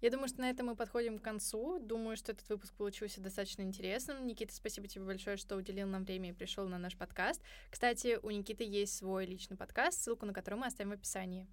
Я 0.03 0.11
думаю, 0.11 0.27
что 0.27 0.41
на 0.41 0.51
этом 0.51 0.67
мы 0.67 0.75
подходим 0.75 1.21
к 1.21 1.23
концу. 1.23 1.79
Думаю, 1.79 2.17
что 2.17 2.33
этот 2.33 2.49
выпуск 2.49 2.75
получился 2.75 3.21
достаточно 3.21 3.63
интересным. 3.63 4.27
Никита, 4.27 4.53
спасибо 4.53 4.89
тебе 4.89 5.05
большое, 5.05 5.37
что 5.37 5.55
уделил 5.55 5.87
нам 5.87 6.03
время 6.03 6.31
и 6.31 6.33
пришел 6.33 6.67
на 6.67 6.77
наш 6.77 6.97
подкаст. 6.97 7.41
Кстати, 7.71 8.19
у 8.21 8.31
Никиты 8.31 8.65
есть 8.65 8.97
свой 8.97 9.27
личный 9.27 9.57
подкаст, 9.57 10.03
ссылку 10.03 10.27
на 10.27 10.33
который 10.33 10.57
мы 10.57 10.67
оставим 10.67 10.91
в 10.91 10.95
описании. 10.95 11.47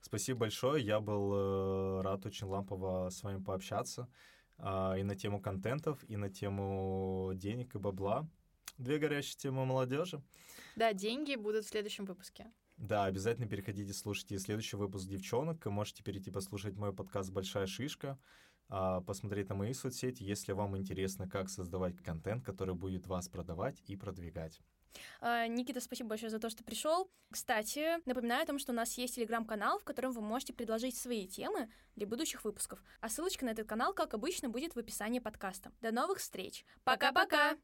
Спасибо 0.00 0.40
большое. 0.40 0.82
Я 0.82 1.00
был 1.00 1.34
э, 1.34 2.00
рад 2.00 2.24
очень 2.24 2.46
лампово 2.46 3.10
с 3.10 3.22
вами 3.22 3.44
пообщаться 3.44 4.08
э, 4.56 5.00
и 5.00 5.02
на 5.02 5.14
тему 5.14 5.38
контентов, 5.38 6.02
и 6.08 6.16
на 6.16 6.30
тему 6.30 7.32
денег 7.34 7.74
и 7.74 7.78
бабла. 7.78 8.26
Две 8.78 8.96
горящие 8.96 9.36
темы 9.36 9.66
молодежи. 9.66 10.22
Да, 10.76 10.94
деньги 10.94 11.34
будут 11.34 11.66
в 11.66 11.68
следующем 11.68 12.06
выпуске. 12.06 12.50
Да, 12.80 13.04
обязательно 13.04 13.46
переходите, 13.46 13.92
слушайте 13.92 14.38
следующий 14.38 14.76
выпуск 14.76 15.06
«Девчонок». 15.06 15.66
Можете 15.66 16.02
перейти 16.02 16.30
послушать 16.30 16.76
мой 16.76 16.94
подкаст 16.94 17.30
«Большая 17.30 17.66
шишка», 17.66 18.18
а, 18.70 19.02
посмотреть 19.02 19.50
на 19.50 19.54
мои 19.54 19.74
соцсети, 19.74 20.22
если 20.22 20.52
вам 20.52 20.78
интересно, 20.78 21.28
как 21.28 21.50
создавать 21.50 21.98
контент, 21.98 22.42
который 22.42 22.74
будет 22.74 23.06
вас 23.06 23.28
продавать 23.28 23.82
и 23.86 23.96
продвигать. 23.96 24.62
А, 25.20 25.46
Никита, 25.46 25.78
спасибо 25.82 26.08
большое 26.08 26.30
за 26.30 26.38
то, 26.38 26.48
что 26.48 26.64
пришел. 26.64 27.10
Кстати, 27.30 27.98
напоминаю 28.08 28.44
о 28.44 28.46
том, 28.46 28.58
что 28.58 28.72
у 28.72 28.74
нас 28.74 28.96
есть 28.96 29.16
телеграм-канал, 29.16 29.78
в 29.78 29.84
котором 29.84 30.12
вы 30.12 30.22
можете 30.22 30.54
предложить 30.54 30.96
свои 30.96 31.28
темы 31.28 31.68
для 31.96 32.06
будущих 32.06 32.44
выпусков. 32.44 32.82
А 33.02 33.10
ссылочка 33.10 33.44
на 33.44 33.50
этот 33.50 33.68
канал, 33.68 33.92
как 33.92 34.14
обычно, 34.14 34.48
будет 34.48 34.74
в 34.74 34.78
описании 34.78 35.18
подкаста. 35.18 35.70
До 35.82 35.92
новых 35.92 36.18
встреч. 36.18 36.64
Пока-пока! 36.84 37.58